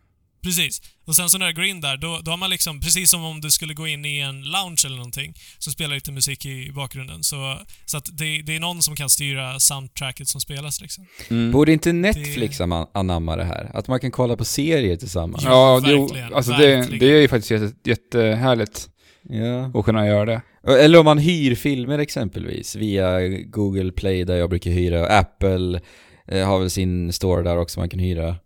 [0.43, 0.83] precis.
[1.05, 3.25] Och sen så när du går in där, då, då har man liksom, precis som
[3.25, 6.73] om du skulle gå in i en lounge eller någonting, så spelar lite musik i
[6.73, 7.23] bakgrunden.
[7.23, 11.07] Så, så att det, det är någon som kan styra soundtracket som spelas liksom.
[11.31, 11.51] Mm.
[11.53, 13.71] Borde inte Netflix ama- anamma det här?
[13.75, 15.45] Att man kan kolla på serier tillsammans?
[15.45, 15.51] Ja,
[15.85, 18.89] Ja, det, verkligen, alltså det, det är ju faktiskt jätte, jättehärligt
[19.29, 19.79] Ja.
[19.79, 20.43] att kunna göra det.
[20.79, 25.81] Eller om man hyr filmer exempelvis via Google Play där jag brukar hyra, Apple
[26.29, 28.37] eh, har väl sin store där också man kan hyra.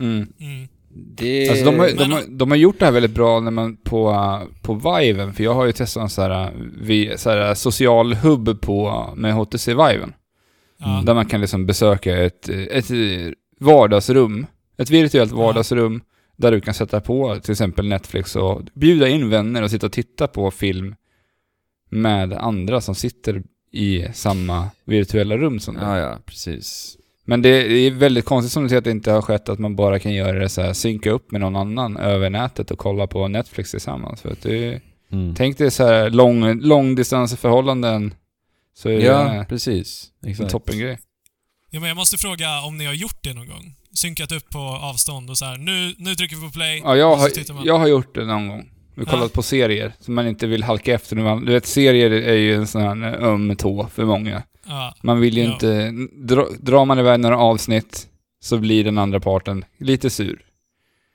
[0.00, 0.28] Mm.
[0.40, 0.68] Mm.
[0.92, 1.48] Det...
[1.48, 4.38] Alltså de har, de, har, de har gjort det här väldigt bra när man på,
[4.62, 8.60] på Viven, för jag har ju testat en sån här, vi, så här social hubb
[8.60, 10.12] på, med HTC Viven.
[10.78, 11.02] Ja.
[11.06, 12.90] Där man kan liksom besöka ett, ett
[13.60, 14.46] vardagsrum,
[14.78, 15.38] ett virtuellt Ja.
[15.38, 16.00] vardagsrum,
[16.36, 19.92] där du kan sätta på till exempel Netflix och bjuda in vänner och sitta och
[19.92, 20.94] titta på film
[21.90, 25.84] med andra som sitter i samma virtuella rum som dig.
[25.84, 26.96] Ja, ja, precis.
[27.24, 29.76] Men det är väldigt konstigt som du säger att det inte har skett att man
[29.76, 33.06] bara kan göra det så här, synka upp med någon annan över nätet och kolla
[33.06, 34.20] på Netflix tillsammans.
[34.20, 34.80] För att det,
[35.12, 35.34] Mm.
[35.34, 38.14] tänk dig så här lång, långdistansförhållanden
[38.74, 40.10] så är Ja, det precis.
[40.22, 40.50] en Exakt.
[40.50, 40.98] toppengrej.
[41.70, 43.74] Ja, men jag måste fråga om ni har gjort det någon gång?
[43.94, 45.56] Synkat upp på avstånd och så här.
[45.58, 46.80] Nu, nu trycker vi på play.
[46.84, 47.30] Ja, jag har,
[47.64, 48.70] jag har gjort det någon gång.
[48.94, 49.18] Vi har Ja.
[49.18, 51.16] kollat på serier som man inte vill halka efter.
[51.16, 54.42] man- Du vet, serier är ju en sån här öm tå för många.
[54.66, 54.94] Ja.
[55.02, 55.52] Man vill ju Ja.
[55.52, 55.92] inte...
[56.34, 58.08] Dra, drar man iväg några avsnitt
[58.42, 60.42] så blir den andra parten lite sur.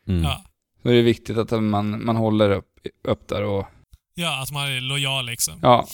[0.07, 0.23] Mm.
[0.23, 0.41] Ja.
[0.81, 2.67] Så det är viktigt att man, man håller upp,
[3.07, 3.65] upp där och...
[4.15, 5.53] ja, att man är lojal liksom.
[5.61, 5.87] Ja,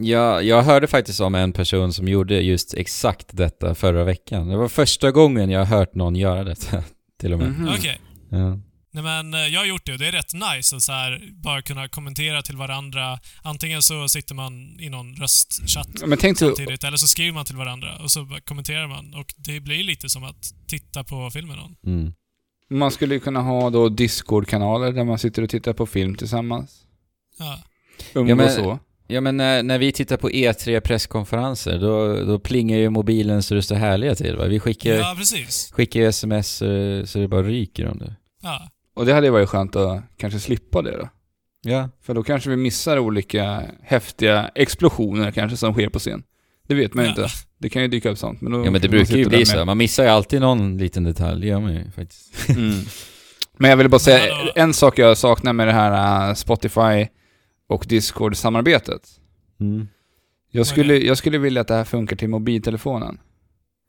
[0.00, 4.48] Ja, jag hörde faktiskt om en person som gjorde just exakt detta förra veckan.
[4.48, 6.82] Det var första gången jag har hört någon göra detta,
[7.20, 7.48] till och med.
[7.48, 7.68] Mhm.
[7.78, 8.00] Okej.
[8.30, 8.58] Ja.
[9.02, 11.30] Nej men eh, jag har gjort det och det är rätt nice att så här,
[11.32, 13.18] bara kunna kommentera till varandra.
[13.42, 17.44] Antingen så sitter man i någon röstchatt Men tänk dig, samtidigt, eller så skriver man
[17.44, 19.14] till varandra och så kommenterar man.
[19.14, 21.76] Och det blir lite som att titta på filmen någon.
[21.86, 22.12] Mm.
[22.70, 26.82] man skulle ju kunna ha då Discord-kanaler där man sitter och tittar på film tillsammans.
[27.38, 27.58] Ja.
[28.14, 28.78] Umgås Ja, men- så.
[29.10, 33.54] Ja men när, när vi tittar på E3 presskonferenser, då, då plingar ju mobilen så
[33.54, 34.44] det står härliga till va?
[34.46, 35.16] Vi skickar, ja,
[35.72, 38.16] skickar sms eh, så det bara ryker om det.
[38.42, 38.68] Ja.
[38.98, 41.08] Och det hade ju varit skönt att kanske slippa det då.
[41.62, 41.88] Ja.
[42.02, 46.22] För då kanske vi missar olika häftiga explosioner kanske som sker på scen.
[46.68, 47.22] Det vet man ju Ja.
[47.22, 47.34] inte.
[47.58, 48.40] Det kan ju dyka upp sånt.
[48.40, 49.64] Men då Ja men det brukar ju bli så.
[49.64, 52.48] Man missar ju alltid någon liten detalj, det gör man ju faktiskt.
[52.48, 52.80] Mm.
[53.58, 57.06] Men jag vill bara säga, en sak jag saknar med det här äh, Spotify
[57.68, 59.02] och Discord-samarbetet.
[59.60, 59.88] Mm.
[60.50, 63.18] Jag skulle, jag skulle vilja att det här funkar till mobiltelefonen.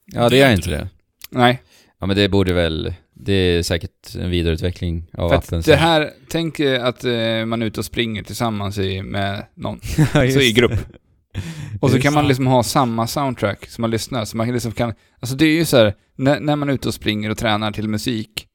[0.06, 0.90] Ja det gör inte det.
[1.30, 1.62] Nej,
[2.00, 5.62] Ja men det borde väl, det är säkert en vidareutveckling av för appen.
[5.66, 9.80] det här, tänk eh, att eh, man är ute och springer tillsammans i, med någon.
[10.14, 10.72] så i grupp.
[11.82, 14.54] Och så Just kan man liksom ha samma soundtrack som man lyssnar, så man kan
[14.54, 17.30] liksom kan, alltså det är ju så här, när, när man är ute och springer
[17.30, 18.46] och tränar till musik,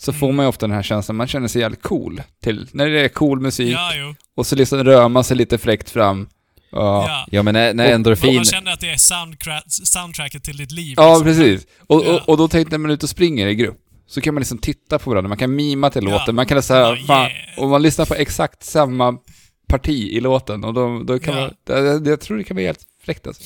[0.00, 0.36] så får Mm.
[0.36, 3.08] man ju ofta den här känslan, man känner sig jävligt cool till, när det är
[3.08, 4.14] cool musik, Ja, jo.
[4.36, 6.28] och så liksom rör man sig lite fräckt fram.
[6.72, 7.42] Ja, ja.
[7.42, 8.34] Men när, när Och- endorfin...
[8.34, 8.96] Man känner att det är
[9.84, 10.94] soundtracket till ditt liv.
[10.96, 11.24] ja liksom.
[11.24, 11.66] precis.
[11.86, 12.14] Och, Ja.
[12.14, 13.78] och, och då tänkte jag när man är ute och springer i grupp,
[14.14, 16.10] så kan man liksom titta på varandra, man kan mima till Ja.
[16.10, 17.58] låten, man kan säga, Ja, fan, yeah.
[17.58, 19.18] och man lyssnar på exakt samma
[19.68, 21.40] parti i låten, och då, då kan Ja.
[21.40, 23.42] man, jag, jag tror det kan vara helt fräckt alltså.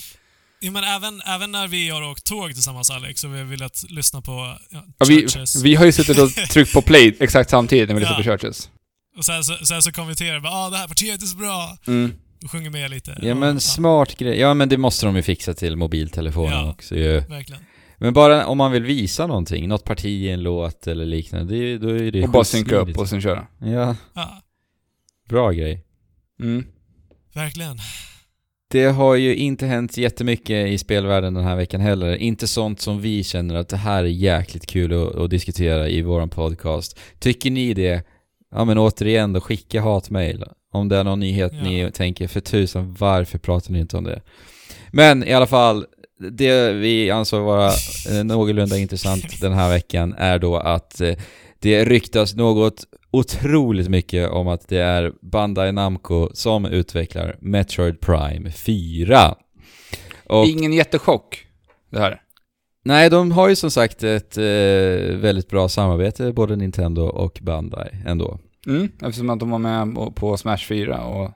[0.61, 3.85] Ja, men även, även när vi har åkt tåg tillsammans Alex och vi har velat
[3.89, 5.27] lyssna på ja, Ja, vi,
[5.62, 8.23] vi har ju suttit och tryckt på play exakt samtidigt när vi lyssnar Ja.
[8.23, 8.71] på Churches.
[9.19, 11.77] Och sen så, sen så kommenterar vi bara ah, det här partiet är så bra.
[11.87, 12.12] Mm.
[12.45, 13.19] Och sjunger med lite.
[13.23, 14.39] Ja Och, men smart grej.
[14.41, 16.71] Ja men det måste de ju fixa till mobiltelefonen Ja.
[16.71, 17.21] också ju.
[17.21, 17.62] Verkligen.
[17.99, 21.79] Men bara om man vill visa någonting, något parti i en låt eller liknande, det,
[21.79, 23.47] då är det Och bara synka upp och sen köra.
[23.59, 24.43] Ja, Ja,
[25.29, 25.85] bra grej.
[26.41, 26.65] Mm.
[27.35, 27.79] verkligen.
[28.71, 32.17] Det har ju inte hänt jättemycket i spelvärlden den här veckan heller.
[32.17, 36.03] Inte sånt som vi känner att det här är jäkligt kul att, att diskutera i
[36.03, 36.99] våran podcast.
[37.19, 38.03] Tycker ni det?
[38.51, 40.45] Ja men återigen då, skicka hatmejl.
[40.73, 41.63] Om det är någon nyhet Ja.
[41.63, 44.23] ni tänker, för tusan varför pratar ni inte om det?
[44.93, 45.87] Men i alla fall,
[46.19, 47.71] det vi ansåg vara
[48.11, 51.14] eh, någorlunda intressant den här veckan är då att eh,
[51.59, 58.51] det ryktas något otroligt mycket om att det är Bandai Namco som utvecklar Metroid Prime
[58.51, 59.35] 4.
[60.27, 61.47] Och Ingen jättechock,
[61.91, 62.21] det här.
[62.85, 64.45] nej, de har ju som sagt ett eh,
[65.16, 68.39] väldigt bra samarbete, både Nintendo och Bandai ändå.
[68.66, 68.89] Mm.
[69.03, 71.31] Eftersom att de var med på- på Smash 4 och...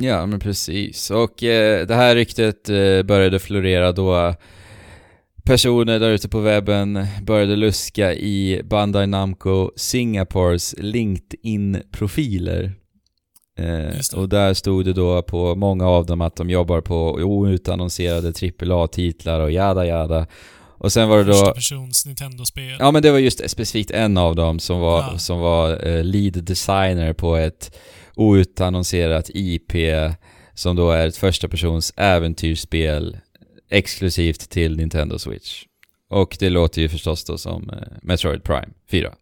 [0.00, 1.10] Ja, men precis.
[1.10, 4.34] Och eh, det här ryktet eh, började florera då
[5.44, 12.72] personer där ute på webben började luska i Bandai Namco Singapores LinkedIn-profiler.
[13.58, 18.32] Eh, och där stod det då på många av dem att de jobbar på outannonserade
[18.60, 20.26] AAA-titlar och jada jada.
[20.78, 21.52] Och sen var det Första då...
[21.54, 22.76] persons Nintendo-spel.
[22.78, 25.18] Ja men det var just specifikt en av dem som var, Ja.
[25.18, 27.76] som var eh, lead designer på ett
[28.20, 29.72] outannonserat IP
[30.54, 33.18] som då är ett första persons äventyrsspel
[33.70, 35.64] exklusivt till Nintendo Switch.
[36.08, 39.14] Och det låter ju förstås då som eh, Metroid Prime 4.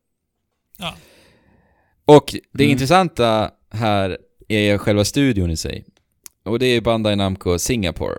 [0.78, 0.94] Ja.
[2.04, 2.72] Och det Mm.
[2.72, 4.18] intressanta här
[4.48, 5.84] är själva studion i sig.
[6.44, 8.16] Och det är Bandai Namco Singapore.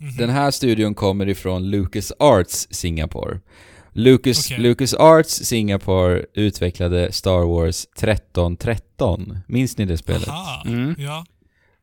[0.00, 0.16] Mhm.
[0.16, 3.40] Den här studion kommer ifrån Lucas Arts Singapore.
[3.92, 4.62] Lucas, Okej.
[4.62, 9.38] Lucas Arts Singapore utvecklade Star Wars 1313.
[9.46, 10.28] Minns ni det spelet?
[10.28, 10.62] Aha.
[10.66, 10.94] Mm.
[10.98, 11.24] Ja.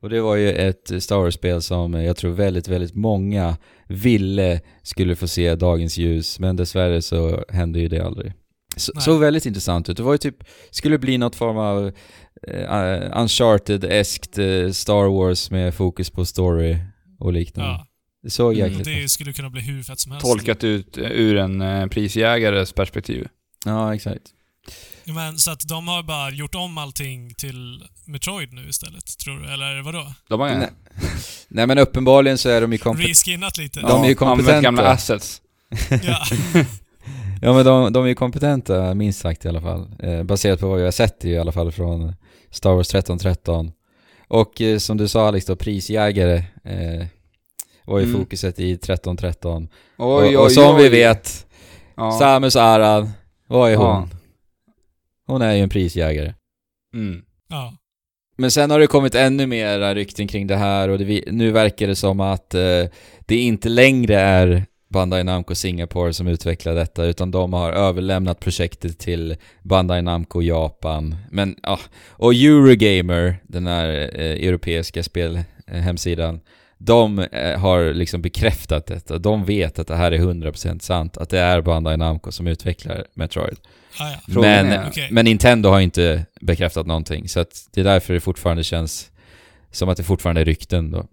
[0.02, 5.16] Och det var ju ett Star Wars-spel som jag tror väldigt, väldigt många ville skulle
[5.16, 8.34] få se dagens ljus, men dessvärre så hände ju det aldrig.
[8.76, 9.98] Så, såg väldigt intressant ut.
[9.98, 11.88] Det var ju typ, skulle bli något form av
[12.48, 16.78] eh, Uncharted-eskt eh, Star Wars med fokus på story
[17.20, 17.72] och liknande.
[17.72, 17.88] ja.
[18.24, 18.68] Det såg Mm.
[18.68, 20.26] jäkligt Det skulle kunna bli hur fett som helst.
[20.28, 23.28] Tolkat ut eh, ur en eh, prisjägares perspektiv.
[23.66, 24.24] Ja, exakt.
[25.06, 29.46] Men så att de har bara gjort om allting till Metroid nu istället, tror du?
[29.54, 30.14] Eller vadå?
[30.30, 30.70] De har Nej.
[31.48, 33.10] Nej men uppenbarligen så är de ju kompetenta.
[33.12, 33.80] Reskinnat lite?
[33.82, 34.52] De är ju kompetenta.
[34.52, 35.42] använt gamla assets.
[36.04, 36.26] Ja.
[37.42, 39.92] Ja men de, de är ju kompetenta, minst sagt i alla fall.
[40.00, 42.14] Eh, baserat på vad jag har sett i alla fall från
[42.52, 43.72] Star Wars 1313.
[44.28, 47.08] Och eh, som du sa Alex då, prisjägare eh,
[47.88, 48.20] var ju Mm.
[48.20, 49.68] fokuset i 1313.
[49.98, 51.44] Oj, och, och som vi vet,
[51.96, 52.12] Ja.
[52.12, 53.10] Samus Aran,
[53.48, 53.86] vad är hon?
[53.86, 54.10] Ja.
[55.28, 56.34] Hon är ju en prisjägare.
[56.94, 57.22] Mm.
[57.50, 57.74] ja.
[58.38, 61.88] Men sen har det kommit ännu mer rykten kring det här och det, nu verkar
[61.88, 62.84] det som att eh,
[63.26, 69.00] det inte längre är Bandai Namco Singapore som utvecklar detta utan de har överlämnat projektet
[69.00, 71.16] till Bandai Namco Japan.
[71.32, 71.80] Men ja,
[72.10, 76.40] och Eurogamer, den här eh, europeiska spelhemsidan,
[76.78, 79.18] de eh, har liksom bekräftat detta.
[79.18, 83.06] De vet att det här är 100% sant, att det är Bandai Namco som utvecklar
[83.14, 83.58] Metroid.
[84.00, 84.18] Ah, ja.
[84.42, 85.08] Men, är- Okej.
[85.12, 89.12] men Nintendo har inte bekräftat någonting, så att det är därför det fortfarande känns
[89.72, 91.08] som att det fortfarande är rykten då.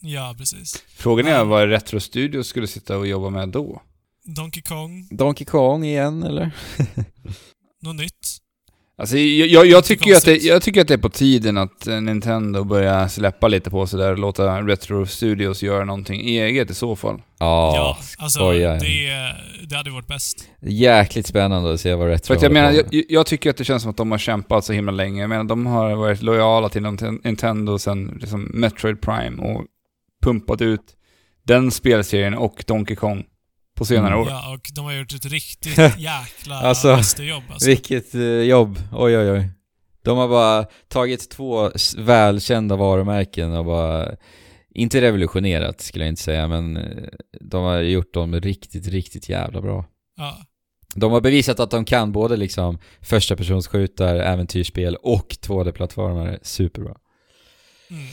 [0.00, 0.84] ja, precis.
[0.96, 3.82] Frågan är vad Retro Studios skulle sitta och jobba med då?
[4.24, 6.50] Donkey Kong, Donkey Kong igen eller?
[7.82, 8.38] något nytt?
[8.98, 11.58] Alltså, jag, jag, jag, tycker ju att det, jag tycker att det är på tiden
[11.58, 16.20] att eh, Nintendo börjar släppa lite på sig där och låta Retro Studios göra någonting
[16.20, 17.22] eget i så fall.
[17.38, 18.80] Ja, ja, alltså skojar.
[18.80, 20.48] det, det hade varit bäst.
[20.60, 23.64] jäkligt spännande att se vad Retro För att jag menar, jag, jag tycker att det
[23.64, 25.20] känns som att de har kämpat så himla länge.
[25.20, 29.64] Jag menar, de har varit lojala till Nint- Nintendo sen liksom Metroid Prime och
[30.22, 30.84] pumpat ut
[31.46, 33.24] den spelserien och Donkey Kong
[33.74, 34.20] på senare Mm.
[34.20, 34.28] år.
[34.28, 37.68] Ja, och de har gjort ett riktigt jäkla Alltså, mästerjobb alltså.
[37.68, 39.48] Vilket eh, jobb, oj oj oj.
[40.04, 44.08] De har bara tagit två välkända varumärken och bara,
[44.74, 47.08] inte revolutionerat skulle jag inte säga, men eh,
[47.40, 49.84] de har gjort dem riktigt, riktigt jävla bra.
[50.16, 50.36] Ja.
[50.94, 56.96] De har bevisat att de kan både liksom första persons skjutar, äventyrsspel och 2D-plattformar superbra.
[57.90, 58.06] Mm.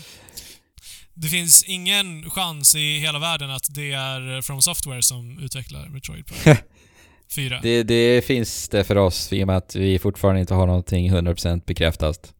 [1.21, 6.25] Det finns ingen chans i hela världen att det är From Software som utvecklar Metroid
[6.25, 6.57] Prime
[7.35, 7.59] 4.
[7.63, 11.11] Det, det finns det för oss i och med att vi fortfarande inte har någonting
[11.11, 12.33] 100% bekräftat.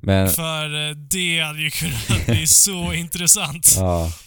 [0.00, 3.74] Men, För eh, det hade ju kunnat bli så intressant.
[3.76, 4.12] ja.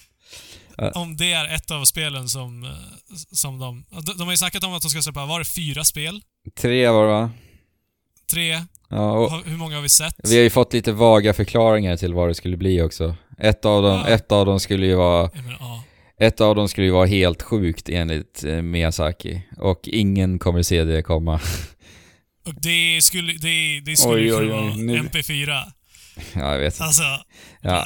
[0.95, 2.69] Om det är ett av spelen som, eh,
[3.31, 3.85] som de...
[4.17, 6.21] de- har ju snackat om att de ska släppa, var det fyra spel?
[6.59, 7.31] Tre var det va?
[8.31, 8.65] Tre?
[8.89, 10.15] Ja, Hur många har vi sett?
[10.23, 13.15] vi har ju fått lite vaga förklaringar till vad det skulle bli också.
[13.41, 14.07] Ett av dem, Ja.
[14.07, 15.83] ett av dem skulle ju vara menar, ja.
[16.19, 19.41] ett av dem skulle ju vara helt sjukt enligt eh, Miyazaki.
[19.57, 21.33] Och ingen kommer se det komma.
[22.47, 25.63] Och det skulle, det, det skulle Oj, ju vara nu- MP4.
[26.33, 26.83] Ja, jag vet inte.
[26.83, 27.03] Alltså...
[27.61, 27.85] Ja.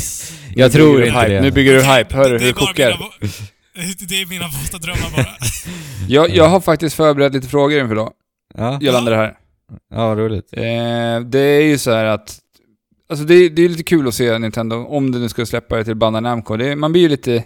[0.56, 1.28] Jag tror inte hype.
[1.34, 1.40] det.
[1.40, 2.90] Nu bygger du hype, hör du det hur är det kokar?
[2.90, 3.32] mina-
[4.08, 5.26] Det är mina våta drömmar bara.
[6.08, 8.12] Jag, jag har faktiskt förberett lite frågor inför idag,
[8.54, 9.34] Ja, gällande det här.
[9.94, 10.48] ja roligt.
[10.52, 12.38] Eh, det är ju så här att,
[13.08, 15.84] alltså det, det är lite kul att se Nintendo, om det nu skulle släppa det
[15.84, 16.56] till Bandai Namco.
[16.56, 17.44] Det, man blir ju lite,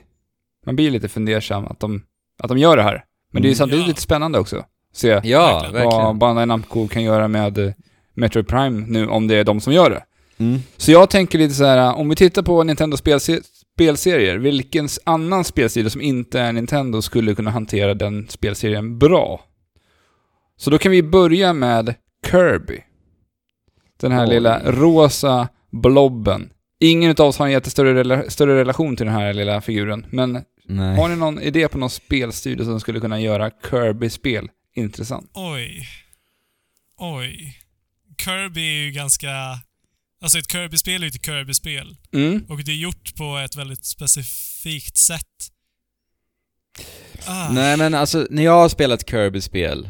[0.66, 2.02] man blir lite fundersam att de,
[2.42, 3.04] att de gör det här.
[3.32, 3.56] Men det är ju Mm.
[3.58, 3.88] samtidigt Ja.
[3.88, 4.64] lite spännande också.
[4.92, 6.18] Se Ja, vad verkligen.
[6.18, 7.72] Bandai Namco kan göra med eh,
[8.14, 10.04] Metroid Prime nu, om det är de som gör det.
[10.44, 10.58] Mm.
[10.76, 13.40] Så jag tänker lite så här, om vi tittar på Nintendo spelse-
[13.74, 19.40] spelserier, vilken annan spelserie som inte är Nintendo skulle kunna hantera den spelserien bra?
[20.56, 21.94] Så då kan vi börja med
[22.30, 22.80] Kirby.
[24.00, 24.34] Den här Oj.
[24.34, 26.50] lilla rosa blobben.
[26.80, 30.32] Ingen utav oss har en jättestörre rela- större relation till den här lilla figuren, men
[30.64, 30.96] Nej.
[30.96, 35.30] har ni någon idé på någon spelstudio som skulle kunna göra Kirby-spel intressant?
[35.34, 35.88] Oj.
[36.96, 37.56] Oj.
[38.24, 39.28] Kirby är ju ganska...
[40.22, 41.96] Alltså ett Kirby-spel är ju ett Kirby-spel.
[42.12, 42.44] Mm.
[42.48, 45.24] Och det är gjort på ett väldigt specifikt sätt.
[47.26, 47.48] Ah.
[47.52, 49.88] Nej men alltså, när jag har spelat Kirby-spel,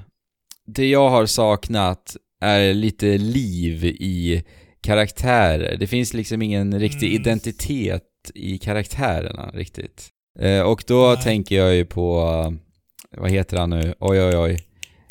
[0.67, 4.43] det jag har saknat är lite liv i
[4.83, 5.77] karaktärer.
[5.77, 7.21] Det finns liksom ingen riktig Mm.
[7.23, 8.03] identitet
[8.35, 10.09] i karaktärerna riktigt.
[10.41, 11.23] Eh, och då Nej.
[11.25, 12.53] tänker jag ju på, eh,
[13.21, 13.95] vad heter han nu?
[14.01, 14.59] Oj oj oj.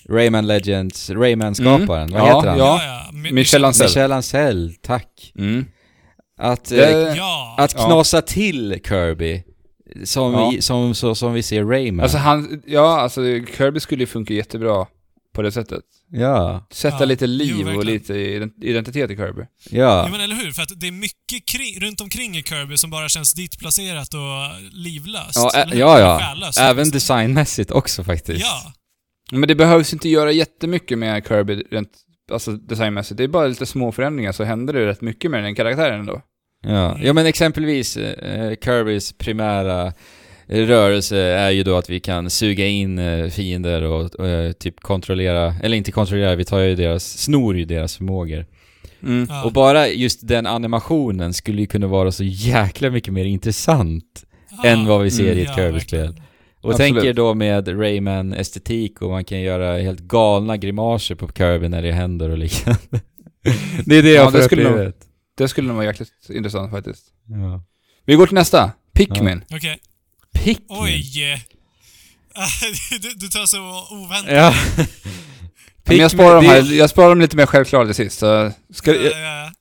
[0.10, 2.12] Rayman Legends, Rayman-skaparen, Mm.
[2.22, 2.58] vad Ja, heter han?
[2.60, 2.82] ja.
[2.84, 3.18] ja.
[3.18, 3.88] Mi- Michel Ancel.
[3.88, 5.32] Michel Ancel, tack.
[5.40, 5.66] Mm.
[6.40, 7.56] Att, eh, Ja.
[7.58, 7.86] att Ja.
[7.86, 9.44] knasa till Kirby
[10.04, 10.49] Som, Ja.
[10.49, 12.04] vi, som, så, som vi ser Rayman.
[12.04, 13.22] Alltså han, ja alltså
[13.58, 14.86] Kirby skulle ju funka jättebra
[15.38, 15.84] på det sättet.
[16.12, 17.86] ja, Sätta Ja, lite jo, liv och verkligen.
[18.00, 19.42] lite ident- identitet i Kirby.
[19.42, 19.48] Ja,
[20.04, 20.08] ja.
[20.12, 20.52] men eller hur?
[20.52, 24.62] För att det är mycket kring, runt omkring i Kirby som bara känns ditplacerat och
[24.72, 25.36] livlöst.
[25.36, 26.20] Ja, ä- ja, ja.
[26.20, 28.42] Själlöst, Även designmässigt också faktiskt.
[28.42, 28.74] Ja.
[29.32, 31.90] Men det behövs inte göra jättemycket med Kirby rent,
[32.32, 33.18] alltså designmässigt.
[33.18, 36.22] Det är bara lite små förändringar så händer det rätt mycket med den karaktären ändå.
[36.64, 39.94] Ja, ja men exempelvis eh, Kirbys primära eh,
[40.48, 45.56] rörelse är ju då att vi kan suga in eh, fiender och eh, typ kontrollera,
[45.64, 48.45] eller inte kontrollera, vi tar ju deras, snor ju deras förmågor.
[49.03, 49.26] Mm.
[49.30, 49.44] Ja.
[49.45, 54.24] Och bara just den animationen skulle ju kunna vara så jäkla mycket mer intressant
[54.64, 54.69] Ja.
[54.69, 55.38] än vad vi ser Mm.
[55.38, 56.22] i ett Ja, Kirby-spel.
[56.61, 56.78] Och Absolut.
[56.95, 61.82] tänk er då med Rayman-estetik och man kan göra helt galna grimaser på Kirby när
[61.82, 62.80] det händer och liknande.
[63.86, 64.94] det är det jag Ja, får det skulle nog-.
[65.38, 67.03] Det skulle nog vara jäkligt intressant faktiskt.
[67.28, 67.64] Ja.
[68.06, 68.72] Vi går till nästa.
[68.94, 69.44] Pikmin.
[69.52, 69.80] Okej.
[70.44, 70.80] Pikmin.
[70.80, 71.46] Oj!
[73.02, 74.34] du, du tar så oväntat.
[74.34, 74.54] Ja.
[75.84, 78.20] Men jag sparar, de här, jag sparar dem lite mer självklara till sist.
[78.20, 79.52] Så ska, Ja, ja, ja.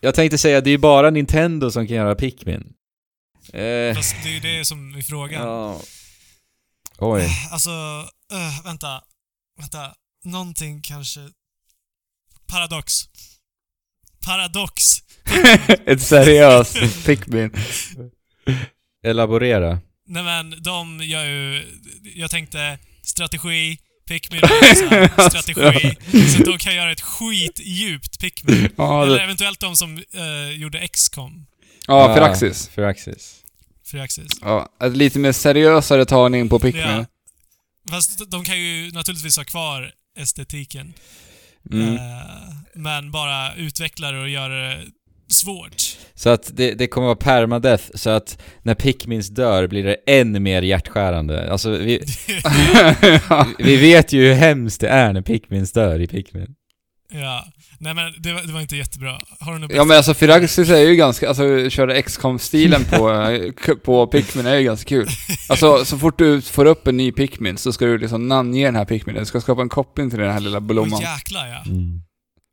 [0.00, 2.72] Jag tänkte säga, det är ju bara Nintendo som kan göra Pikmin.
[3.52, 5.42] Eh, Fast det är ju det som är frågan.
[5.42, 5.80] ja.
[6.98, 7.28] Oj.
[7.50, 7.70] Alltså,
[8.32, 9.02] uh, vänta.
[9.60, 9.94] Vänta.
[10.24, 11.20] Någonting kanske...
[12.52, 12.92] Paradox.
[14.26, 14.82] Paradox.
[15.86, 17.52] ett seriöst Pikmin.
[19.04, 19.78] Elaborera.
[20.08, 21.66] Nej men, de gör ju...
[22.14, 23.78] Jag tänkte strategi,
[24.08, 25.96] Pikmin är så här, strategi.
[26.36, 28.68] Så de kan göra ett skitdjupt Pikmin.
[28.76, 31.46] Ja, Eller det, eventuellt de som eh, gjorde XCOM,
[31.86, 32.68] ja Firaxis.
[32.68, 33.34] Firaxis.
[33.90, 34.28] Firaxis.
[34.40, 36.82] Ja, ett lite mer seriösare tagning på Pikmin.
[36.82, 37.04] Ja.
[37.90, 40.94] Fast de kan ju naturligtvis ha kvar estetiken.
[41.72, 41.94] Mm.
[41.94, 42.00] Eh,
[42.74, 44.84] men bara utveckla det och göra det
[45.28, 45.96] svårt.
[46.14, 50.42] Så att det, det kommer vara permadeath, så att när Pikmins dör blir det än
[50.42, 51.52] mer hjärtskärande.
[51.52, 52.02] Alltså vi,
[53.58, 56.54] vi vet ju hur hemskt det är när Pikmins dör i Pikmin.
[57.12, 57.44] ja.
[57.80, 59.18] Nej men det var, det var inte jättebra.
[59.40, 63.74] Har du något Ja men alltså Firaxis är ju ganska, alltså köra XCOM-stilen på, eh,
[63.84, 65.08] på Pikmin är ju ganska kul.
[65.48, 68.76] Alltså så fort du får upp en ny Pikmin så ska du liksom namnge den
[68.76, 71.00] här Pikminen, du ska skapa en koppling till den här lilla blomman.
[71.02, 71.72] Åh jäklar ja.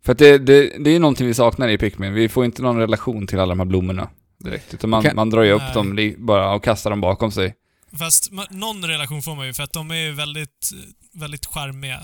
[0.06, 2.62] För att det, det, det är ju någonting vi saknar i Pikmin, vi får inte
[2.62, 4.10] någon relation till alla de här blommorna
[4.44, 4.74] direkt.
[4.74, 5.74] Utan man, Kan- man drar ju upp Nej.
[5.74, 7.54] dem bara och kastar dem bakom sig.
[8.00, 10.70] Fast någon relation får man ju för att de är ju väldigt,
[11.14, 12.00] väldigt charmiga.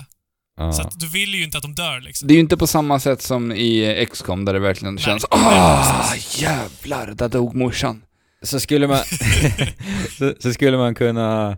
[0.56, 0.72] Ja.
[0.72, 2.28] Så att du vill ju inte att de dör liksom.
[2.28, 5.04] Det är ju inte på samma sätt som i XCOM där det verkligen Nej.
[5.04, 8.02] känns ah jävlar, där dog morsan.
[8.42, 8.98] Så skulle man,
[10.18, 11.56] så, så skulle man kunna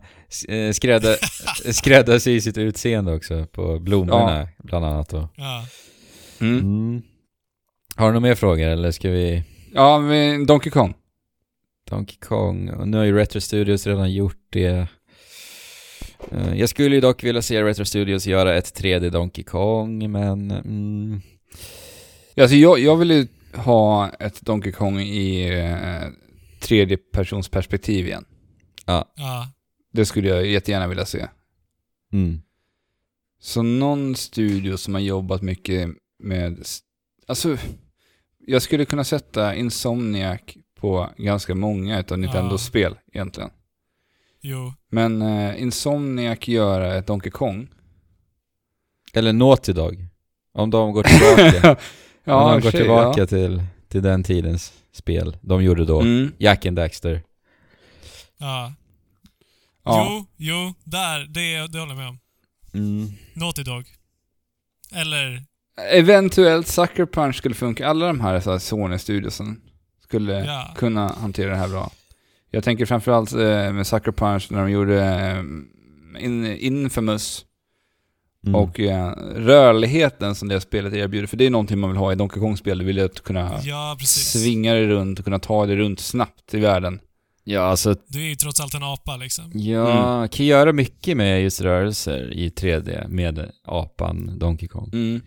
[0.49, 1.17] eh, skrädda,
[1.73, 5.29] skräddarsy sitt utseende också på blommorna bland annat då.
[5.37, 5.65] Ja.
[6.41, 6.59] Mm.
[6.59, 7.03] Mm.
[7.97, 9.43] Har du några mer frågor eller ska vi...
[9.75, 10.95] Ja, men Donkey Kong.
[11.91, 14.87] Donkey Kong, och nu har ju Retro Studios redan gjort det.
[16.31, 20.51] Eh, Jag skulle ju dock vilja se Retro Studios göra ett 3D Donkey Kong, men...
[20.51, 21.21] Mm,
[22.35, 26.09] Ja, Alltså jag, jag vill ju ha ett Donkey Kong i eh,
[26.61, 28.25] tredje persons perspektiv igen.
[28.87, 29.09] Ja.
[29.93, 31.27] Det skulle jag jättegärna vilja se.
[32.13, 32.41] mm.
[33.41, 35.89] Så någon studio som har jobbat mycket
[36.25, 36.65] med...
[37.27, 37.57] Alltså,
[38.47, 40.41] jag skulle kunna sätta Insomniac
[40.75, 42.69] på ganska många utav Nintendos Ja.
[42.69, 43.51] spel egentligen.
[44.41, 44.73] Jo.
[44.91, 47.69] Men eh, Insomniac göra ett Donkey Kong.
[49.13, 50.07] Eller Naughty Dog.
[50.53, 51.77] Om de går tillbaka.
[52.25, 53.27] ja, om de går tillbaka ja.
[53.27, 56.01] till, till den tidens spel de gjorde då.
[56.01, 57.23] Mm, Jack and Daxter.
[58.39, 58.75] Ja.
[59.85, 60.07] ja.
[60.11, 60.75] Jo, jo.
[60.85, 61.19] Där.
[61.19, 62.19] Det, det håller jag med om.
[62.75, 63.13] Mm.
[63.35, 63.85] Naughty Dog.
[64.93, 65.54] Eller...
[65.91, 67.89] Eventuellt Sucker Punch skulle funka.
[67.89, 69.61] Alla de här, så här Sony-studiosen
[70.03, 70.75] skulle Ja.
[70.77, 71.91] kunna hantera det här bra.
[72.51, 77.45] Jag tänker framförallt eh, med Sucker Punch när de gjorde eh, in, Infamous
[78.47, 78.55] Mm.
[78.55, 81.27] och eh, rörligheten som det spelet erbjuder.
[81.27, 82.79] För det är någonting man vill ha i Donkey Kong-spel.
[82.79, 86.55] Du vill ju att kunna Ja, svinga dig runt och kunna ta dig runt snabbt
[86.55, 87.01] i världen.
[87.47, 89.51] Ja, alltså Du är ju trots allt en apa liksom.
[89.55, 94.91] Ja, kan göra mycket med just rörelser i 3D med apan Donkey Kong.
[94.93, 95.21] Mm.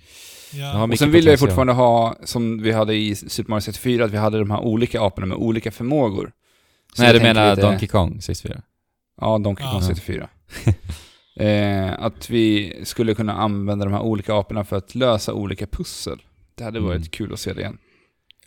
[0.54, 0.84] Ja.
[0.84, 4.12] Och sen vill jag ju fortfarande ha, som vi hade i Super Mario 64, att
[4.12, 6.32] vi hade de här olika aporna med olika förmågor.
[6.94, 8.62] Så Nej, du menar lite- Donkey Kong 64?
[9.22, 9.88] Ja, Donkey Kong Ja.
[9.88, 10.30] 64.
[11.40, 16.22] eh, att vi skulle kunna använda de här olika aporna för att lösa olika pussel.
[16.56, 17.08] Det hade varit Mm.
[17.10, 17.78] kul att se det igen.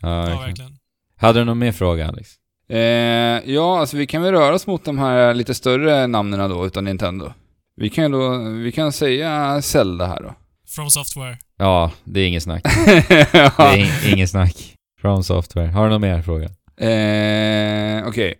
[0.01, 0.39] Ja, ja, verkligen.
[0.47, 0.77] verkligen.
[1.17, 2.29] Hade du någon mer fråga Alex?
[2.71, 6.65] Eh, ja, alltså vi kan väl röra oss mot de här lite större namnen då,
[6.65, 7.33] utan Nintendo.
[7.75, 10.35] Vi kan då, vi kan säga Zelda här då.
[10.75, 11.37] From Software.
[11.57, 12.63] Ja, det är ingen snack.
[12.85, 13.51] Det ja.
[13.73, 14.75] är in, ingen snack.
[15.01, 15.67] From Software.
[15.67, 16.45] Har du någon mer fråga?
[16.77, 18.33] eh, Okej.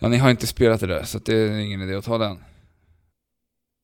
[0.00, 2.38] Ja, ni har inte spelat det där, så det är ingen idé att ta den.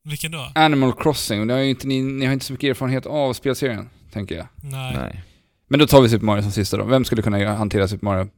[0.04, 0.52] Vilken då?
[0.54, 3.88] Animal Crossing, det har ju inte, ni, ni har inte så mycket erfarenhet av spelserien,
[4.12, 4.46] tänker jag.
[4.62, 4.96] Nej.
[4.96, 5.22] Nej.
[5.68, 6.84] Men då tar vi Super Mario som sista då.
[6.84, 8.28] Vem skulle kunna hantera Super Mario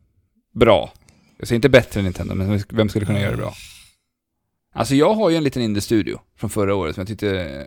[0.53, 0.93] bra?
[1.39, 3.55] Jag säger inte bättre än Nintendo, men vem skulle kunna göra det bra?
[4.75, 7.67] Alltså jag har ju en liten indie-studio från förra året som jag tyckte,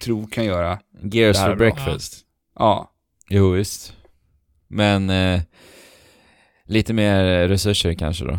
[0.00, 1.70] tror kan göra, Gears Det här for bra.
[1.74, 2.18] breakfast.
[2.58, 2.92] ja.
[3.28, 3.92] Jo, visst.
[4.68, 5.40] Men eh,
[6.66, 8.38] lite mer resurser kanske då.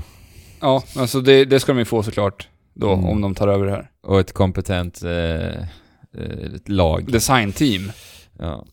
[0.59, 3.05] Ja, alltså det, det ska de ju få såklart då, Mm.
[3.05, 3.91] om de tar över det här.
[4.01, 7.11] Och ett kompetent eh, eh, lag.
[7.11, 7.91] Designteam,
[8.39, 8.65] Ja.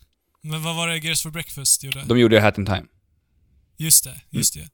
[0.43, 2.05] Men vad var det Gears for Breakfast gjorde?
[2.07, 2.85] de gjorde Hat in Time.
[3.77, 4.61] Just det, just det.
[4.61, 4.71] Mm.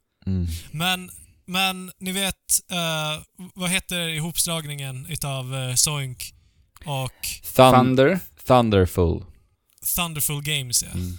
[0.71, 1.11] Men,
[1.47, 2.35] men ni vet,
[2.71, 3.23] eh,
[3.55, 6.35] vad heter ihopslagningen utav uh, Soink
[6.85, 7.13] och
[7.57, 8.19] Thun- Thunder.
[8.47, 9.25] Thunderful.
[9.97, 10.91] Thunderful Games ja.
[10.91, 11.19] Mm.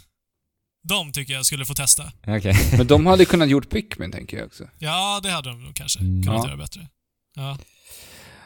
[0.87, 2.11] De tycker jag skulle få testa.
[2.27, 2.55] Okej.
[2.77, 4.63] Men de hade kunnat gjort Pikmin, tänker jag också.
[4.79, 6.23] Ja, det hade de nog kanske Mm.
[6.23, 6.47] kunnat Ja.
[6.47, 6.87] göra bättre.
[7.35, 7.57] Ja.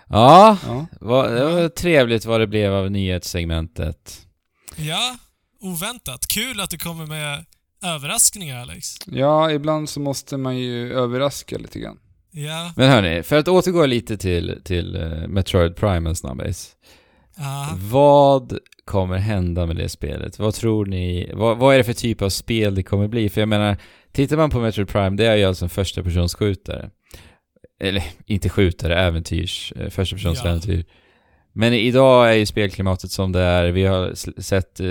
[0.08, 0.86] Ja, Ja.
[1.02, 4.28] vad, det var trevligt vad det blev av nyhetssegmentet.
[4.76, 5.18] ja,
[5.60, 6.28] oväntat.
[6.28, 7.46] Kul att du kommer med
[7.84, 8.96] överraskningar Alex.
[9.06, 12.00] ja, ibland så måste man ju överraska lite grann.
[12.32, 16.76] Ja, Men hörni, för att återgå lite till, till eh, Metroid Prime en snabbis.
[17.92, 20.40] Vad kommer hända med det spelet?
[20.40, 21.32] Vad tror ni?
[21.34, 23.30] Vad, vad är det för typ av spel det kommer bli?
[23.30, 23.78] För jag menar,
[24.12, 26.90] tittar man på Metroid Prime, det är ju alltså en första persons skjutare.
[27.82, 30.50] Eller, inte skjutare, äventyrs, eh, första persons Ja.
[30.50, 30.86] äventyr.
[31.54, 33.72] Men idag är ju spelklimatet som det är.
[33.72, 34.88] Vi har sett eh,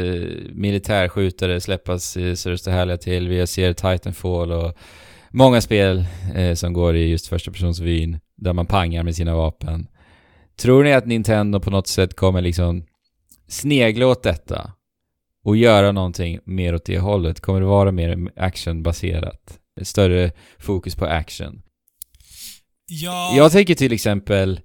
[0.52, 3.28] militärskjutare släppas det står härliga till.
[3.28, 4.76] Vi ser Titanfall och
[5.30, 9.36] många spel eh, som går i just första persons vyn, där man pangar med sina
[9.36, 9.86] vapen.
[10.56, 12.86] Tror ni att Nintendo på något sätt kommer liksom
[13.48, 14.72] snegla åt detta
[15.44, 17.40] och göra någonting mer åt det hållet?
[17.40, 19.59] Kommer det vara mer actionbaserat?
[19.82, 21.62] Större fokus på action?
[22.89, 23.32] ja.
[23.36, 24.60] Jag tänker till exempel,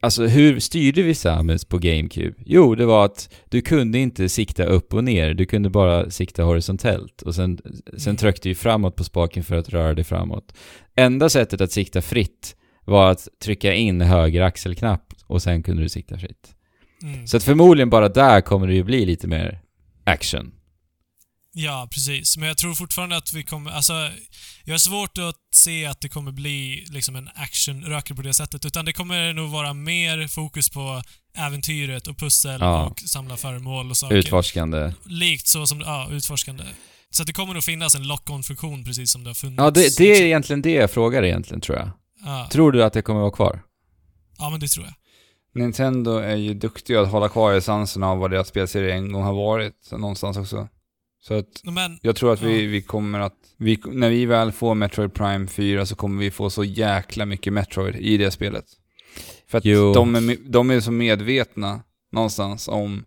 [0.00, 2.34] alltså hur styrde vi Samus på GameCube?
[2.46, 6.42] Jo, det var att du kunde inte sikta upp och ner, du kunde bara sikta
[6.42, 7.58] horisontellt och sen,
[7.96, 10.54] sen tryckte du framåt på spaken för att röra dig framåt.
[10.96, 15.88] Enda sättet att sikta fritt var att trycka in höger axelknapp och sen kunde du
[15.88, 16.54] sikta fritt.
[17.02, 17.26] Mm.
[17.26, 19.60] Så att förmodligen bara där kommer det ju bli lite mer
[20.04, 20.52] action.
[21.54, 22.36] Ja, precis.
[22.36, 23.70] Men jag tror fortfarande att vi kommer...
[23.70, 23.92] Alltså,
[24.64, 28.64] jag har svårt att se att det kommer bli liksom en actionrökare på det sättet.
[28.64, 31.02] Utan det kommer nog vara mer fokus på
[31.36, 32.84] äventyret och pussel Ja.
[32.86, 34.16] och samla föremål och saker.
[34.16, 34.92] Utforskande.
[35.04, 35.80] Likt så som...
[35.80, 36.64] Ja, utforskande.
[37.10, 39.58] Så att det kommer nog finnas en lock-on-funktion precis som det har funnits.
[39.58, 40.26] Ja, det, det är liksom.
[40.26, 41.90] egentligen det jag frågar egentligen tror jag.
[42.24, 42.48] Ja.
[42.52, 43.62] Tror du att det kommer vara kvar?
[44.38, 44.94] ja, men det tror jag.
[45.62, 49.34] Nintendo är ju duktiga att hålla kvar essensen av vad deras spelserie en gång har
[49.34, 50.68] varit, någonstans också.
[51.24, 51.98] Så att Men...
[52.02, 52.70] jag tror att vi, Ja.
[52.70, 56.50] vi kommer att, vi, när vi väl får Metroid Prime 4 så kommer vi få
[56.50, 58.64] så jäkla mycket Metroid i det spelet.
[59.48, 59.92] För att Jo.
[59.94, 61.80] de är, de är så medvetna
[62.12, 63.04] någonstans om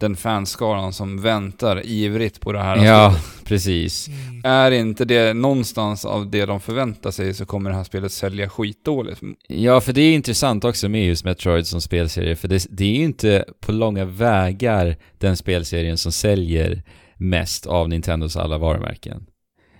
[0.00, 3.44] den fanskaran som väntar ivrigt på det här Ja, spelet.
[3.44, 4.08] precis.
[4.08, 8.12] Mm, Är inte det någonstans av det de förväntar sig så kommer det här spelet
[8.12, 9.20] sälja skitdåligt.
[9.48, 12.88] Ja, för det är intressant också med just Metroid som spelserie, för det, det är
[12.98, 16.82] ju inte på långa vägar den spelserien som säljer
[17.16, 19.26] mest av Nintendos alla varumärken.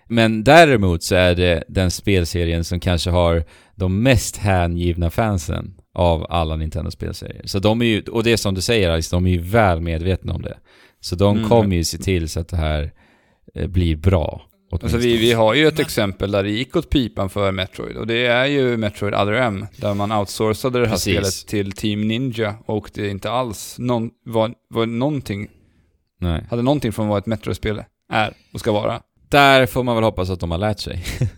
[0.09, 3.45] Men däremot så är det den spelserien som kanske har
[3.75, 7.43] de mest hängivna fansen av alla Nintendo spelserier.
[7.45, 9.81] Så de är ju, och det är som du säger Alex, de är ju väl
[9.81, 10.59] medvetna om det.
[11.01, 11.49] Så de Mm.
[11.49, 12.93] kommer ju se till så att det här
[13.55, 14.43] eh, blir bra.
[14.71, 18.07] Alltså vi, vi har ju ett exempel där det gick åt pipan för Metroid och
[18.07, 21.15] det är ju Metroid Other M där man outsourcade det här Precis.
[21.15, 25.49] spelet till Team Ninja och det inte alls någon, var, var någonting,
[26.27, 26.45] Nej.
[26.51, 27.83] hade någonting från vad ett Metroid-spel
[28.13, 29.01] är och ska vara.
[29.29, 31.05] Där får man väl hoppas att de har lärt sig.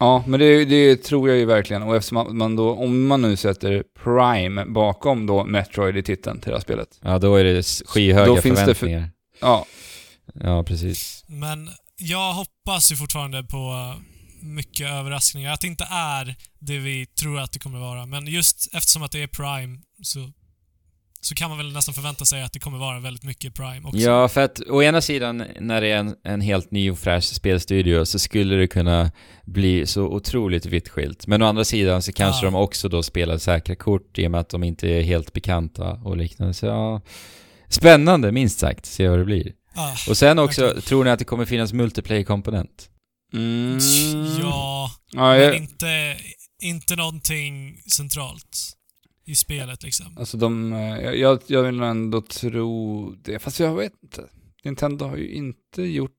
[0.00, 3.36] Ja, men det, det tror jag ju verkligen och eftersom man, då, om man nu
[3.36, 6.88] sätter Prime bakom då Metroid i titeln till det här spelet.
[7.02, 9.10] Ja, då är det skyhöga Då finns det för- förväntningar.
[9.40, 9.66] Ja,
[10.34, 11.24] Ja, precis.
[11.28, 13.94] Men jag hoppas ju fortfarande på
[14.42, 15.52] mycket överraskningar.
[15.52, 18.06] Att det inte är det vi tror att det kommer vara.
[18.06, 20.18] Men just eftersom att det är Prime så,
[21.20, 23.98] så kan man väl nästan förvänta sig att det kommer vara väldigt mycket Prime också.
[24.00, 27.24] Ja, för att å ena sidan när det är en, en helt ny och fräsch
[27.24, 29.10] spelstudio så skulle det kunna
[29.44, 31.26] bli så otroligt vitt skilt.
[31.26, 32.50] Men å andra sidan så kanske Ja.
[32.50, 35.90] de också då spelar säkra kort i och med att de inte är helt bekanta
[35.92, 36.54] och liknande.
[36.54, 37.00] Så ja,
[37.68, 39.52] spännande minst sagt, se vad det blir.
[39.74, 40.82] Ah, Och sen också, Verkligen.
[40.82, 42.88] tror ni att det kommer finnas multiplayer-komponent?
[43.34, 43.78] mm.
[44.40, 46.16] Ja, ja men jag, inte,
[46.62, 48.72] inte någonting centralt
[49.28, 50.18] i spelet liksom.
[50.18, 54.28] Alltså de, eh, jag, jag, vill ändå tro det, fast jag vet inte.
[54.64, 56.12] Nintendo har ju inte gjort,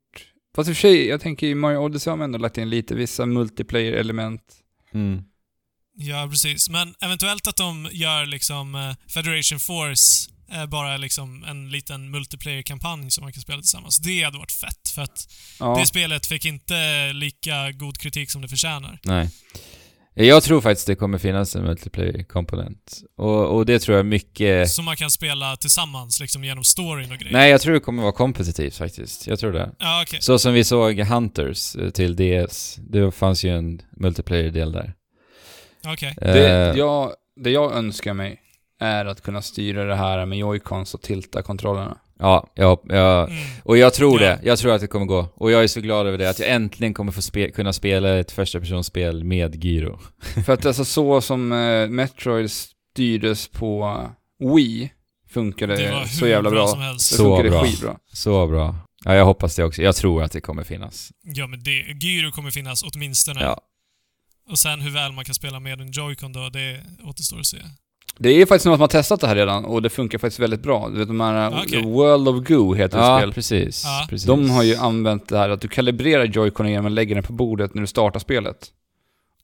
[0.56, 2.70] fast i och för sig, jag tänker i Mario Odyssey har man ändå lagt in
[2.70, 4.42] lite vissa multiplayer-element.
[4.94, 5.24] Mm.
[5.96, 6.70] Ja, precis.
[6.70, 13.12] Men eventuellt att de gör liksom eh, Federation Force eh, bara liksom en liten multiplayer-kampanj
[13.12, 13.98] som man kan spela tillsammans.
[13.98, 15.28] Det hade varit fett, för att
[15.60, 15.78] Ja.
[15.80, 19.00] det spelet fick inte lika god kritik som det förtjänar.
[19.04, 19.30] Nej.
[20.26, 23.02] Jag tror faktiskt det kommer finnas en multiplayer-komponent.
[23.18, 24.72] Och, och det tror jag mycket...
[24.72, 27.34] Som man kan spela tillsammans liksom genom storyn och grejer.
[27.34, 29.28] Nej, jag tror det kommer vara kompetitivt faktiskt.
[29.28, 29.72] Jag tror det.
[29.80, 30.22] Ja, okej.
[30.22, 32.76] Så som vi såg Hunters eh, till DS.
[32.76, 34.94] Det fanns ju en multiplayer-del där.
[35.88, 36.14] Okej.
[36.18, 38.40] Det, Eh, jag, det jag önskar mig
[38.80, 41.98] är att kunna styra det här med joycons och tilta kontrollerna.
[42.20, 43.28] Ja, ja, ja.
[43.28, 43.44] Mm.
[43.64, 44.40] Och jag tror det.
[44.44, 45.28] Jag tror att det kommer gå.
[45.36, 48.20] Och jag är så glad över det, att jag äntligen kommer få spe- kunna spela
[48.20, 50.00] ett första personspel med gyro.
[50.46, 54.02] För att alltså så som eh, Metroid styrdes på
[54.56, 54.92] Wii
[55.30, 56.68] funkade Det så jävla bra.
[56.68, 57.12] som helst.
[57.12, 57.64] Det Så funkade bra.
[57.64, 57.98] skitbra.
[58.14, 58.76] Så bra.
[59.06, 59.82] Ja, jag hoppas det också.
[59.82, 61.12] Jag tror att det kommer finnas.
[61.24, 61.72] Ja, men det,
[62.06, 63.42] Gyro kommer finnas åtminstone.
[63.44, 63.62] Ja.
[64.50, 67.58] Och sen hur väl man kan spela med en Joy-Con då, det återstår att se.
[68.20, 70.62] Det är faktiskt någon som har testat det här redan och det funkar faktiskt väldigt
[70.64, 70.90] bra.
[70.90, 71.84] Du vet de här eh, Okej.
[71.86, 73.34] World of Goo heter Ja, spel.
[73.34, 73.84] precis.
[73.86, 74.08] Ja.
[74.10, 74.28] precis.
[74.28, 77.34] De har ju använt det här att du kalibrerar joyconen genom att lägga den på
[77.34, 78.68] bordet när du startar spelet.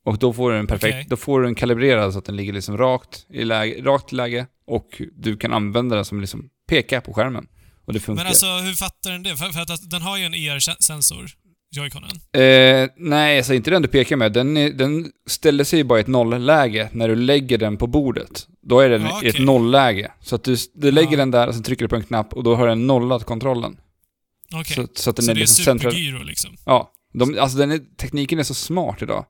[0.06, 1.06] Och då får du en perfekt, Okej.
[1.10, 4.47] då får du den kalibrerad så att den ligger liksom rakt i läge, rakt läge
[4.68, 7.47] och du kan använda den som liksom peka på skärmen.
[7.85, 8.23] Och det funkar.
[8.23, 9.38] Men alltså, hur fattar den det?
[9.38, 11.26] För, för att den har ju en IR-sensor,
[11.77, 12.15] Joy-Conen.
[12.84, 14.34] Eh, nej, alltså inte den du pekar med.
[14.34, 18.47] Den, är, den ställer sig bara i ett nollläge när du lägger den på bordet.
[18.61, 20.11] Då är den Ja, i ett nollläge.
[20.22, 21.18] Så att du, du lägger Ja.
[21.18, 23.77] den där och så trycker du på en knapp och då har den nollat kontrollen.
[24.53, 24.76] Okej.
[24.76, 25.91] Så, så att den Så är det är liksom central.
[25.91, 26.57] super-gyro liksom?
[26.65, 26.91] Ja.
[27.14, 29.26] De, alltså den är, tekniken är så smart idag.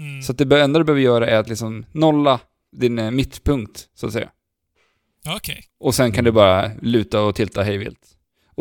[0.00, 0.22] Mm.
[0.22, 2.40] Så att det enda du behöver göra är att liksom nolla
[2.76, 4.28] din eh, mittpunkt, så att säga.
[5.36, 5.64] Okej.
[5.80, 7.98] Och sen kan du bara luta och tilta hejvilt.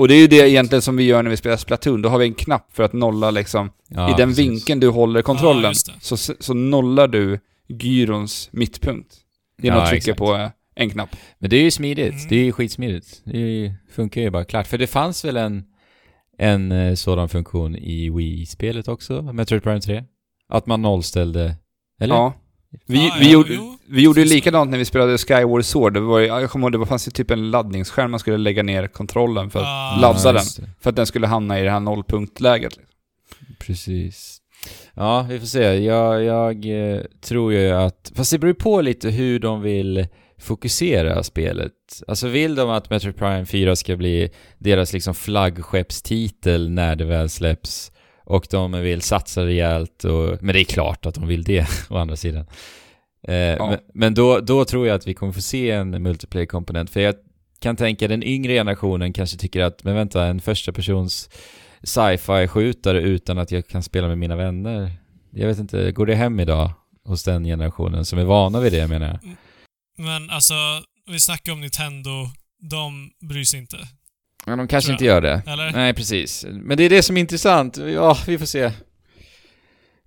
[0.02, 2.02] Och det är ju det egentligen som vi gör när vi spelar Splatoon.
[2.02, 4.46] Då har vi en knapp för att nolla liksom, Ja, i den precis.
[4.46, 5.94] vinkeln du håller Ja, kontrollen, det.
[6.02, 9.16] så, så nollar du gyrons mittpunkt.
[9.62, 10.18] Genom Ja, att trycka exakt.
[10.18, 11.10] på eh, en knapp.
[11.40, 12.14] Men det är ju smidigt.
[12.14, 12.28] Mm.
[12.30, 13.22] Det är ju skitsmidigt.
[13.24, 14.68] Det ju, funkar ju bara klart.
[14.68, 15.64] För det fanns väl en,
[16.38, 19.22] en eh, sådan funktion i Wii-spelet också?
[19.22, 20.04] Metroid Prime 3?
[20.50, 21.56] Att man nollställde...
[22.00, 22.16] Eller?
[22.16, 22.34] Ja.
[22.86, 23.78] Vi, Ja, vi, ja, gjorde, jo.
[23.88, 25.94] vi gjorde ju likadant när vi spelade Skyward Sword.
[25.94, 28.88] Det var, jag kommer ihåg, det fanns ju typ en laddningsskärm man skulle lägga ner
[28.88, 29.98] kontrollen för att Ah.
[30.02, 30.44] ladda den.
[30.80, 32.78] För att den skulle hamna i det här nollpunktläget.
[32.78, 32.86] liksom.
[33.60, 34.38] Precis.
[34.94, 35.60] Ja, vi får se.
[35.84, 36.66] Jag, jag
[36.96, 38.12] eh, tror ju att...
[38.16, 40.08] Fast det beror ju på lite hur de vill
[40.40, 41.72] fokusera spelet.
[42.08, 47.30] Alltså vill de att Metroid Prime 4 ska bli deras liksom flaggskeppstitel när det väl
[47.30, 47.92] släpps
[48.24, 50.44] och de vill satsa rejält och...
[50.44, 52.46] Men det är klart att de vill det, å andra sidan.
[53.28, 57.00] Eh, Men, men då, då tror jag att vi kommer få se en multiplayer-komponent, för
[57.00, 57.16] jag
[57.60, 61.30] kan tänka den yngre generationen kanske tycker att, men vänta, en första persons
[61.84, 64.92] sci-fi-skjutare utan att jag kan spela med mina vänner.
[65.32, 66.72] Jag vet inte, går det hem idag
[67.06, 69.20] hos den generationen som är vana vid det menar jag?
[69.98, 70.54] Men alltså,
[71.12, 72.12] vi snackar om Nintendo.
[72.70, 73.78] De bryr sig inte.
[74.46, 75.42] Men de kanske inte gör det.
[75.48, 75.72] Eller?
[75.72, 76.46] Nej, precis.
[76.50, 77.78] Men det är det som är intressant.
[77.78, 78.72] Ja, vi får se.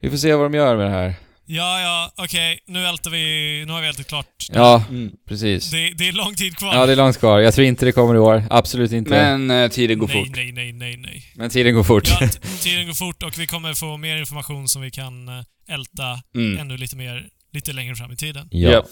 [0.01, 1.15] Vi får se vad de gör med det här.
[1.47, 2.59] Ja, ja, okej.
[2.67, 3.65] Nu ältar vi...
[3.67, 4.27] Nu har vi ältat klart.
[4.53, 4.85] Ja,
[5.29, 5.71] precis.
[5.71, 6.75] Det, det är lång tid kvar.
[6.75, 7.39] Ja, det är långt kvar.
[7.41, 8.45] Jag tror inte det kommer i år.
[8.51, 9.11] Absolut inte.
[9.11, 10.37] Men, Men eh, tiden går nej, fort.
[10.37, 11.51] nej, nej, nej, nej.
[11.51, 12.09] tiden går fort.
[12.21, 12.29] Ja,
[12.63, 16.59] tiden går fort och vi kommer få mer information som vi kan eh, älta Mm.
[16.61, 18.49] ännu lite mer, lite längre fram i tiden.
[18.51, 18.71] ja.
[18.71, 18.87] Japp.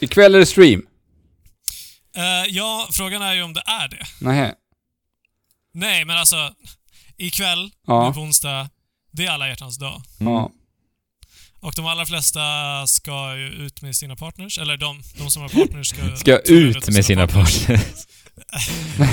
[0.00, 0.82] Ikväll är det stream.
[2.16, 4.04] Eh, ja, frågan är ju om det är det.
[4.20, 4.54] Nähä.
[5.78, 6.50] Nej, men alltså,
[7.16, 8.08] ikväll, Ja.
[8.08, 8.68] nu på onsdag,
[9.12, 10.02] det är alla hjärtans dag.
[10.18, 10.50] Ja.
[11.60, 12.40] Och de allra flesta
[12.86, 16.16] ska ju ut med sina partners, eller de, de som har partners ska...
[16.16, 17.78] Ska ut med sina partners.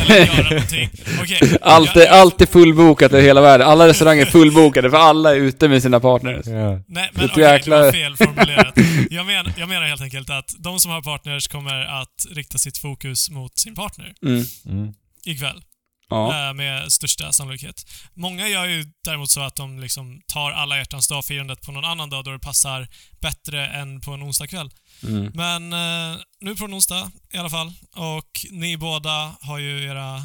[0.01, 0.89] Eller göra någonting.
[1.21, 1.57] Okej.
[1.61, 3.67] Allt, är, allt är fullbokat i hela världen.
[3.67, 6.45] Alla restauranger är fullbokade för alla är ute med sina partners.
[6.47, 6.69] ja.
[6.87, 8.73] Nej, men okej, det jäkla- var fel formulerat.
[9.09, 12.77] Jag, men, jag menar helt enkelt att de som har partners kommer att rikta sitt
[12.77, 14.43] fokus mot sin partner Mm.
[14.65, 14.93] Mm.
[15.25, 15.61] ikväll.
[16.09, 16.47] Ja.
[16.49, 17.85] eh, Med största sannolikhet.
[18.13, 22.09] Många gör ju däremot så att de liksom tar alla hjärtans dag-firandet på någon annan
[22.09, 22.87] dag då det passar
[23.21, 24.69] bättre än på en onsdagkväll.
[25.03, 25.31] Mm.
[25.33, 27.73] Men eh, nu på en onsdag i alla fall.
[27.95, 30.23] Och ni båda har ju era,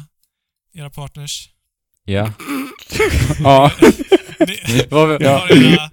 [0.73, 1.49] era partners.
[2.05, 2.33] Ja.
[3.43, 3.71] ja.
[4.39, 5.89] Ni, har era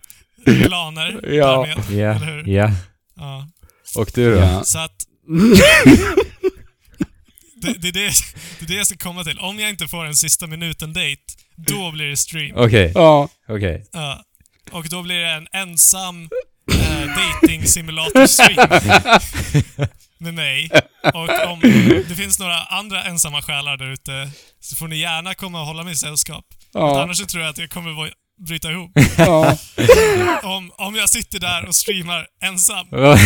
[0.66, 1.66] planer Ja.
[1.66, 1.90] därmed.
[2.01, 2.15] Ja.
[2.15, 2.48] Eller hur?
[2.48, 2.70] Ja.
[3.16, 3.48] Ja.
[3.97, 4.62] Och du då?
[4.65, 4.93] Så att...
[7.60, 8.10] det, det, är det,
[8.59, 9.39] det är det jag ska komma till.
[9.39, 11.22] Om jag inte får en sista minuten-date,
[11.56, 12.56] då blir det stream.
[12.56, 12.93] Okej.
[12.94, 13.28] Ja.
[13.48, 13.85] Okej.
[13.93, 14.22] Ja.
[14.70, 16.28] och då blir det en ensam
[16.72, 18.68] eh, dating simulator stream
[20.18, 20.70] med mig.
[21.02, 21.60] Och om
[22.09, 24.30] det finns några andra ensamma själar där ute
[24.60, 26.44] så får ni gärna komma och hålla mig sällskap.
[26.72, 27.02] Ja.
[27.02, 28.09] Annars så tror jag att jag kommer vara
[28.39, 28.90] bryta ihop.
[29.19, 29.56] Ja.
[30.43, 33.19] Om, om jag sitter där och streamar ensam Vad-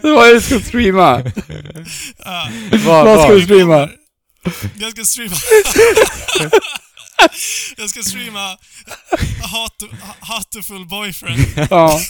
[0.00, 1.22] på är det du ska streama?
[2.24, 2.48] Ja,
[2.84, 3.88] vad- Vad ska du streama?
[4.78, 5.36] jag ska streama...
[7.76, 8.56] jag ska streama
[9.42, 9.82] Hot,
[10.90, 11.40] Boyfriend.
[11.70, 12.00] Ja.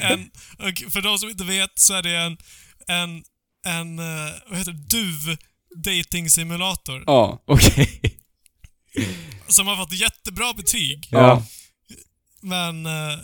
[0.00, 0.30] En,
[0.90, 2.36] för de som inte vet så är det en,
[2.88, 3.22] en,
[3.66, 5.36] en eh, vad heter det, duv
[5.84, 7.42] dating simulator Ja.
[7.46, 8.00] Okej.
[9.48, 11.08] som har fått jättebra betyg.
[11.10, 11.42] Ja.
[12.40, 13.18] Men, eh,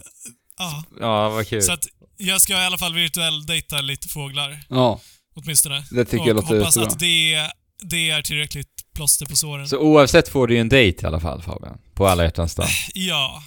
[0.59, 0.85] ja.
[1.01, 1.63] Ja, vad kul.
[1.63, 1.85] Så att
[2.17, 4.61] jag ska i alla fall virtuell dejta lite fåglar.
[4.69, 5.01] Ja.
[5.37, 5.85] Åtminstone.
[5.91, 7.51] Det tycker och jag låter hoppas att det,
[7.83, 9.69] det är tillräckligt plåster på såren.
[9.69, 11.79] Så oavsett får du ju en dejt i alla fall Fabian.
[11.95, 12.69] På alla hjärtans dag.
[12.95, 13.43] Ja,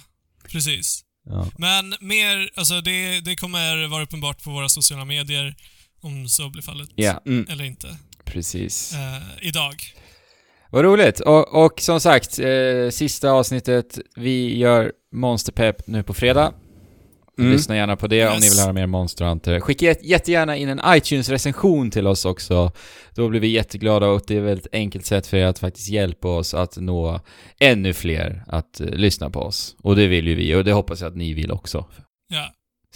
[0.52, 1.04] precis.
[1.26, 1.46] Ja.
[1.58, 5.56] Men mer, alltså det, det kommer vara uppenbart på våra sociala medier
[6.02, 6.90] om så blir fallet.
[6.94, 7.46] Ja, Mm.
[7.50, 7.96] Eller inte.
[8.24, 8.92] precis.
[8.94, 9.84] Eh, idag.
[10.70, 11.20] Vad roligt.
[11.20, 13.98] Och, och som sagt, eh, sista avsnittet.
[14.16, 16.52] Vi gör Monsterpepp nu på fredag.
[17.38, 17.52] Mm.
[17.52, 18.42] Lyssna gärna på det om Yes.
[18.42, 19.60] ni vill höra mer Monster Hunter.
[19.60, 22.72] Skicka jätte- jättegärna in en iTunes-recension till oss också.
[23.14, 25.88] Då blir vi jätteglada och det är väl ett enkelt sätt för er att faktiskt
[25.88, 27.20] hjälpa oss att nå
[27.60, 29.76] ännu fler att eh, lyssna på oss.
[29.82, 31.84] Och det vill ju vi och det hoppas jag att ni vill också.
[32.28, 32.48] Ja.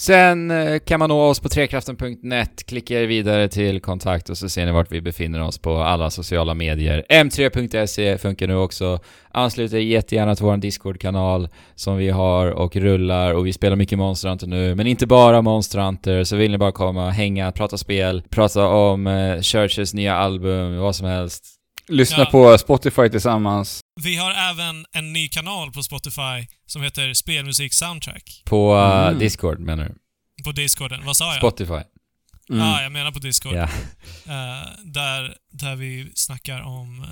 [0.03, 4.49] Sen eh, kan man nå oss på trekraften.net, klicka er vidare till kontakt och så
[4.49, 7.05] ser ni vart vi befinner oss på alla sociala medier.
[7.09, 8.99] M3.se funkar nu också.
[9.31, 13.99] Anslut er jättegärna till vår Discord-kanal som vi har och rullar och vi spelar mycket
[13.99, 17.79] Monster Hunter nu, men inte bara Monster Hunter, så vill ni bara komma, hänga, prata
[17.79, 21.62] spel, prata om eh, Churches nya album, vad som helst.
[21.89, 22.25] Lyssna Ja.
[22.31, 23.81] på Spotify tillsammans.
[24.03, 28.43] Vi har även en ny kanal på Spotify som heter Spelmusik Soundtrack.
[28.45, 29.19] På eh, Mm.
[29.19, 29.95] Discord menar du?
[30.45, 31.01] På Discorden.
[31.05, 31.37] Vad sa jag?
[31.37, 31.73] Spotify.
[32.51, 32.67] Mm.
[32.67, 33.55] Ja, jag menar på Discord.
[33.55, 33.63] Ja.
[33.63, 37.07] Eh, där, där vi snackar om uh,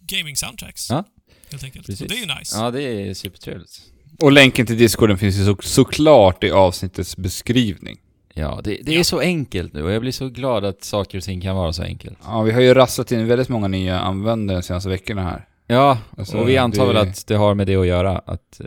[0.00, 0.90] gaming soundtracks.
[0.90, 1.04] Ja.
[1.50, 1.86] Helt enkelt.
[1.86, 2.00] Precis.
[2.02, 2.56] Och det är ju nice.
[2.58, 3.80] Ja, det är supertrevligt.
[4.20, 7.98] Och länken till Discorden finns ju så, såklart i avsnittets beskrivning.
[8.34, 9.04] Ja, det, det är Ja.
[9.04, 11.82] så enkelt nu och jag blir så glad att saker och ting kan vara så
[11.82, 12.18] enkelt.
[12.24, 15.48] Ja, vi har ju rasslat in väldigt många nya användare de senaste veckorna här.
[15.66, 18.60] Ja, Alltså, och vi antar det- väl att det har med det att göra, att
[18.60, 18.66] eh,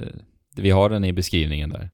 [0.56, 1.90] vi har den i beskrivningen där.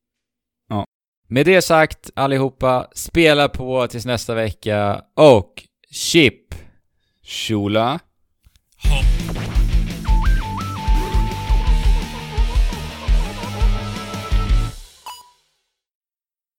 [0.69, 0.85] Ja.
[1.27, 6.55] Med det sagt, allihopa, spela på tills nästa vecka och chip!
[7.23, 7.99] Shula.
[8.83, 9.20] Hopp.